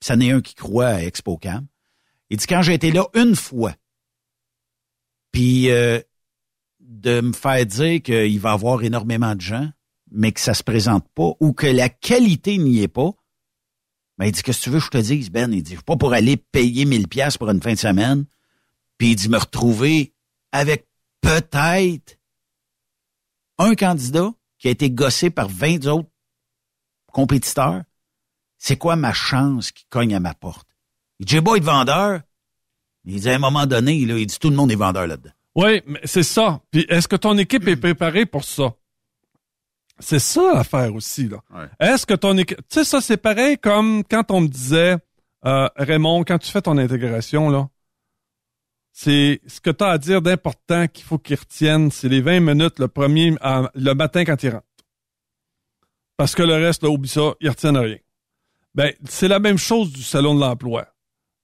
[0.00, 1.66] ça n'est un qui croit à ExpoCam,
[2.28, 3.74] il dit, quand j'ai été là une fois,
[5.32, 5.98] puis euh,
[6.78, 9.70] de me faire dire qu'il va y avoir énormément de gens,
[10.10, 13.12] mais que ça se présente pas, ou que la qualité n'y est pas,
[14.18, 15.50] ben, il dit, qu'est-ce que tu veux que je te dise, Ben?
[15.50, 18.26] Il dit, pas pour aller payer 1000 pièces pour une fin de semaine,
[18.98, 20.12] puis il dit, me retrouver
[20.52, 20.86] avec
[21.22, 22.18] peut-être
[23.56, 26.09] un candidat qui a été gossé par 20 autres
[27.10, 27.82] compétiteurs.
[28.58, 30.68] C'est quoi ma chance qui cogne à ma porte?
[31.18, 32.20] Il dit, j'ai beau être vendeur.
[33.04, 35.30] Il dit, à un moment donné, là, il dit, tout le monde est vendeur là-dedans.
[35.54, 36.60] Oui, mais c'est ça.
[36.70, 38.74] Puis est-ce que ton équipe est préparée pour ça?
[39.98, 41.38] C'est ça l'affaire aussi, là.
[41.78, 42.58] Est-ce que ton équipe...
[42.68, 44.96] Tu sais, ça, c'est pareil comme quand on me disait,
[45.44, 47.68] euh, Raymond, quand tu fais ton intégration, là,
[48.92, 52.40] c'est ce que tu as à dire d'important qu'il faut qu'ils retiennent, c'est les 20
[52.40, 54.64] minutes le premier à- le matin quand ils rentrent.
[56.20, 57.96] Parce que le reste, là, oublie ça, ils retiennent rien.
[58.74, 60.86] Ben, c'est la même chose du salon de l'emploi.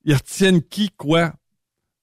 [0.05, 1.32] Ils retiennent qui, quoi?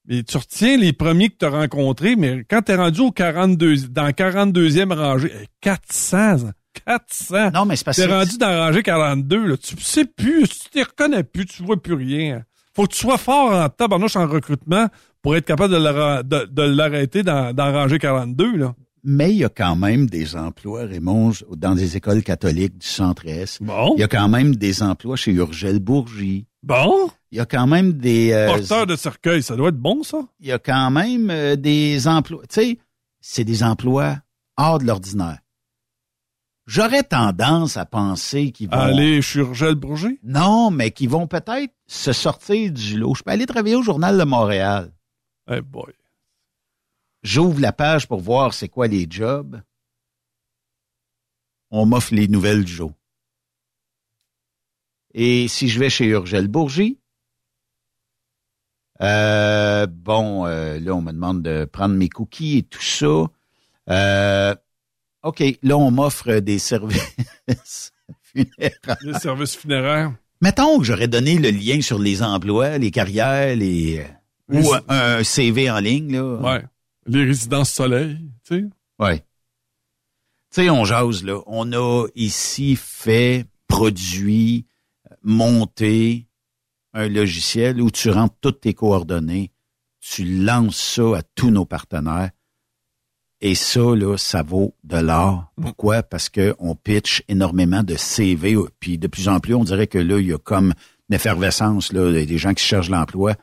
[0.07, 3.11] Mais tu retiens les premiers que tu as rencontrés, mais quand tu es rendu au
[3.11, 6.49] 42, dans 42e rangée, eh, 400,
[6.83, 7.51] 400.
[7.51, 9.55] Non, mais c'est parce T'es que- rendu dans la rangée 42, là.
[9.57, 12.41] Tu sais plus, tu te reconnais plus, tu vois plus rien.
[12.75, 14.87] Faut que tu sois fort en tabarnouche en recrutement
[15.21, 18.73] pour être capable de l'arrêter dans, dans la rangée 42, là.
[19.05, 23.61] Mais il y a quand même des emplois, Raymond, dans des écoles catholiques du centre-est.
[23.61, 23.93] Bon.
[23.97, 26.45] Il y a quand même des emplois chez Urgel Bourgie.
[26.63, 27.09] Bon.
[27.31, 28.31] Il y a quand même des...
[28.31, 30.19] euh, Porteur de cercueil, ça doit être bon, ça?
[30.39, 32.43] il y a quand même euh, des emplois.
[32.47, 32.77] Tu sais,
[33.19, 34.19] c'est des emplois
[34.55, 35.39] hors de l'ordinaire.
[36.65, 38.77] J'aurais tendance à penser qu'ils vont.
[38.77, 40.17] Aller chez Urgel Bourget?
[40.23, 43.15] Non, mais qu'ils vont peut-être se sortir du lot.
[43.15, 44.93] Je peux aller travailler au Journal de Montréal.
[45.51, 45.91] Eh boy.
[47.23, 49.61] J'ouvre la page pour voir c'est quoi les jobs.
[51.71, 52.91] On m'offre les nouvelles du jour.
[55.13, 56.99] Et si je vais chez Urgel Bourgie,
[59.01, 63.25] euh, bon, euh, là, on me demande de prendre mes cookies et tout ça.
[63.89, 64.55] Euh,
[65.23, 67.13] OK, là, on m'offre des services
[68.21, 68.97] funéraires.
[69.01, 70.13] Les services funéraires.
[70.41, 74.07] Mettons que j'aurais donné le lien sur les emplois, les carrières, les euh,
[74.49, 76.35] Oui, ou un CV en ligne, là.
[76.35, 76.63] Ouais.
[77.05, 78.65] Les résidences soleil, tu sais.
[78.99, 79.19] Ouais.
[79.19, 81.41] Tu sais, on jase, là.
[81.47, 84.65] On a ici fait, produit,
[85.21, 86.27] monté
[86.93, 89.51] un logiciel où tu rentres toutes tes coordonnées,
[89.99, 92.29] tu lances ça à tous nos partenaires.
[93.41, 95.51] Et ça, là, ça vaut de l'or.
[95.59, 96.03] Pourquoi?
[96.03, 99.97] Parce que on pitch énormément de CV, puis de plus en plus, on dirait que
[99.97, 100.73] là, il y a comme
[101.09, 103.35] une effervescence, là, des gens qui cherchent l'emploi.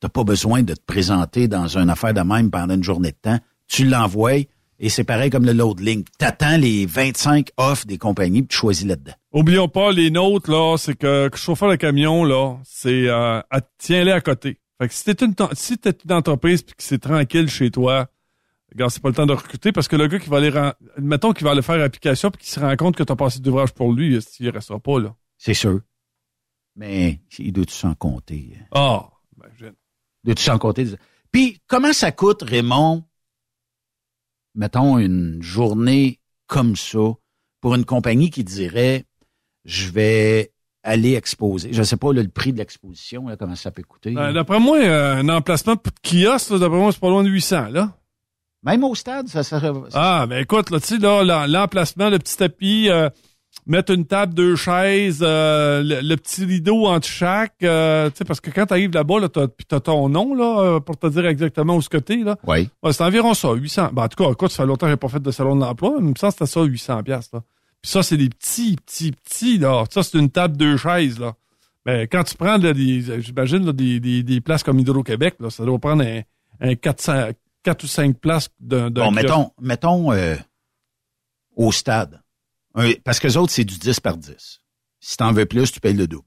[0.00, 3.16] T'as pas besoin de te présenter dans une affaire de même pendant une journée de
[3.20, 3.38] temps.
[3.66, 4.46] Tu l'envoies
[4.80, 6.06] et c'est pareil comme le load link.
[6.18, 9.14] T'attends les 25 offres des compagnies puis tu choisis là-dedans.
[9.32, 13.40] Oublions pas, les nôtres, là, c'est que, chauffeur de camion, là, c'est, euh,
[13.78, 14.60] tiens-les à côté.
[14.80, 18.06] Fait que si t'es une, si t'es une entreprise puis que c'est tranquille chez toi,
[18.72, 20.52] regarde, c'est pas le temps de recruter parce que le gars qui va aller,
[20.98, 23.72] mettons qu'il va aller faire application puis qu'il se rend compte que t'as passé d'ouvrage
[23.72, 25.14] pour lui, il restera pas, là.
[25.36, 25.80] C'est sûr.
[26.76, 28.56] Mais il doit-tu s'en compter?
[28.72, 29.17] Ah, je-
[30.28, 30.86] Dois-tu s'en compter?
[31.32, 33.02] Puis, comment ça coûte, Raymond,
[34.54, 37.14] mettons, une journée comme ça,
[37.62, 39.06] pour une compagnie qui dirait,
[39.64, 40.52] je vais
[40.82, 41.70] aller exposer.
[41.72, 44.14] Je sais pas là, le prix de l'exposition, comment ça peut coûter.
[44.18, 47.30] Euh, d'après moi, euh, un emplacement de kiosque, là, d'après moi, c'est pas loin de
[47.30, 47.96] 800, là.
[48.64, 49.72] Même au stade, ça serait...
[49.94, 53.08] Ah, ben écoute, là, tu sais, là, l'emplacement, le petit tapis, euh,
[53.66, 58.24] mettre une table, deux chaises, euh, le, le petit rideau entre chaque, euh, tu sais,
[58.24, 61.06] parce que quand t'arrives là-bas, là, t'as, puis t'as ton nom, là, euh, pour te
[61.06, 62.36] dire exactement où ce que là.
[62.46, 62.68] Oui.
[62.82, 63.90] Ouais, c'est environ ça, 800.
[63.92, 65.60] Ben, en tout cas, écoute, ça fait longtemps que j'ai pas fait de salon de
[65.60, 67.42] l'emploi, mais il me semble que c'était ça, 800 piastres, là.
[67.80, 69.84] Puis ça, c'est des petits, petits, petits, là.
[69.90, 71.34] Ça, c'est une table, deux chaises, là.
[71.84, 75.78] Ben, quand tu prends, j'imagine, là, des, des, des places comme Hydro-Québec, là, ça doit
[75.78, 76.20] prendre un,
[76.60, 77.30] un 400,
[77.62, 80.36] 4 ou 5 places d'un, Bon, mettons, mettons euh,
[81.56, 82.20] au stade.
[83.04, 84.60] Parce que les autres, c'est du 10 par 10.
[85.00, 86.26] Si t'en veux plus, tu payes le double.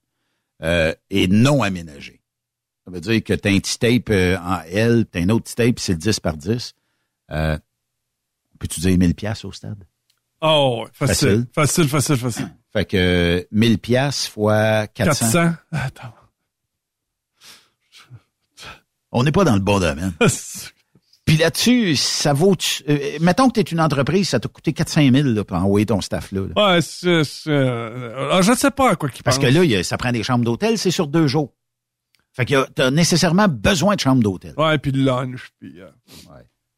[0.63, 2.21] Euh, et non aménagé.
[2.85, 5.55] Ça veut dire que t'as un petit tape euh, en L, t'as un autre petit
[5.55, 6.73] tape, c'est le 10 par 10.
[7.31, 7.57] Euh,
[8.59, 9.83] Peux-tu dire 1000 pièces au stade?
[10.41, 11.47] Oh, ouais, facile.
[11.53, 12.55] Facile, facile, facile.
[12.71, 15.31] Fait que euh, 1000 pièces fois 400.
[15.31, 15.53] 400.
[15.71, 16.13] Attends.
[19.11, 20.13] On n'est pas dans le bon domaine.
[21.31, 22.57] Puis là-dessus, ça vaut...
[22.89, 25.85] euh, mettons que tu es une entreprise, ça t'a coûté 400 000 là, pour envoyer
[25.85, 26.41] ton staff là.
[26.53, 26.73] là.
[26.75, 29.45] Ouais, c'est, euh, ah, je ne sais pas à quoi qu'il Parce pense.
[29.45, 31.53] que là, y a- ça prend des chambres d'hôtel, c'est sur deux jours.
[32.33, 34.53] Fait que tu as nécessairement besoin de chambres d'hôtel.
[34.57, 35.79] Ouais, puis le lunch, puis...
[35.79, 35.87] euh,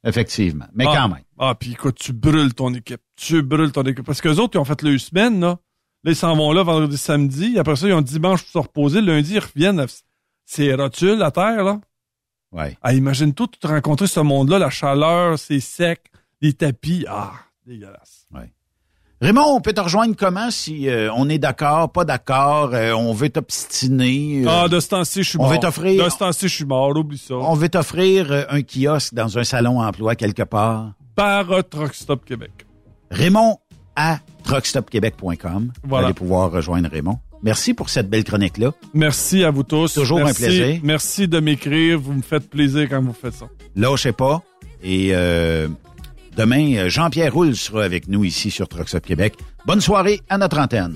[0.05, 0.65] Effectivement.
[0.75, 0.93] Mais Ah.
[0.97, 1.23] quand même.
[1.39, 3.01] Ah, puis écoute, tu brûles ton équipe.
[3.15, 4.05] Tu brûles ton équipe.
[4.05, 5.57] Parce que les autres, ils ont fait le semaine, là.
[6.03, 7.57] Là, ils s'en vont là vendredi, samedi.
[7.57, 9.01] Après ça, ils ont dimanche pour se reposer.
[9.01, 9.84] Lundi, ils reviennent.
[10.45, 11.80] C'est rotule, la terre, là.
[12.53, 12.77] Ouais.
[12.84, 16.03] Ah, imagine tout, tu rencontrer ce monde-là, la chaleur, c'est sec,
[16.41, 17.05] les tapis.
[17.09, 17.31] Ah,
[17.65, 18.27] dégueulasse.
[19.21, 23.13] Raymond, on peut te rejoindre comment si euh, on est d'accord, pas d'accord, euh, on
[23.13, 24.43] veut t'obstiner?
[24.45, 25.51] euh, Ah, de ce temps-ci, je suis on mort.
[25.53, 26.89] veut t'offrir- De ce temps-ci, je suis mort.
[26.97, 27.35] Oublie ça.
[27.35, 30.91] on veut t'offrir un kiosque dans un salon emploi quelque part.
[31.15, 32.51] Par euh, Truck Stop Québec.
[33.11, 33.59] Raymond
[33.95, 35.71] à truckstopquebec.com.
[35.84, 36.07] Vous Voilà.
[36.07, 37.19] allez pouvoir rejoindre Raymond.
[37.43, 38.71] Merci pour cette belle chronique-là.
[38.93, 39.93] Merci à vous tous.
[39.93, 40.79] Toujours un plaisir.
[40.81, 41.99] Merci de m'écrire.
[41.99, 43.47] Vous me faites plaisir quand vous faites ça.
[43.75, 44.41] Lâchez pas.
[44.81, 45.67] Et euh,
[46.37, 49.35] demain, euh, Jean-Pierre Roule sera avec nous ici sur Truck Stop Québec.
[49.65, 50.95] Bonne soirée à notre antenne.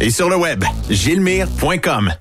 [0.00, 2.12] Et sur le web, gilmire.com.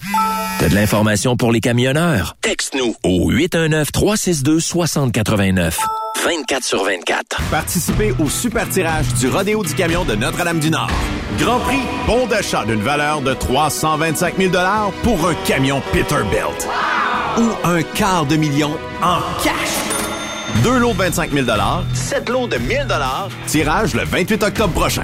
[0.59, 2.35] T'as de l'information pour les camionneurs?
[2.41, 5.73] Texte-nous au 819-362-6089.
[6.23, 7.41] 24 sur 24.
[7.51, 10.89] Participez au super tirage du Rodéo du Camion de Notre-Dame-du-Nord.
[11.39, 14.53] Grand prix, bon d'achat d'une valeur de 325 000
[15.01, 16.69] pour un camion Peterbilt.
[17.37, 18.71] Ou un quart de million
[19.01, 19.53] en cash.
[20.63, 21.45] Deux lots de 25 000
[21.93, 22.87] sept lots de 1000
[23.47, 25.03] tirage le 28 octobre prochain.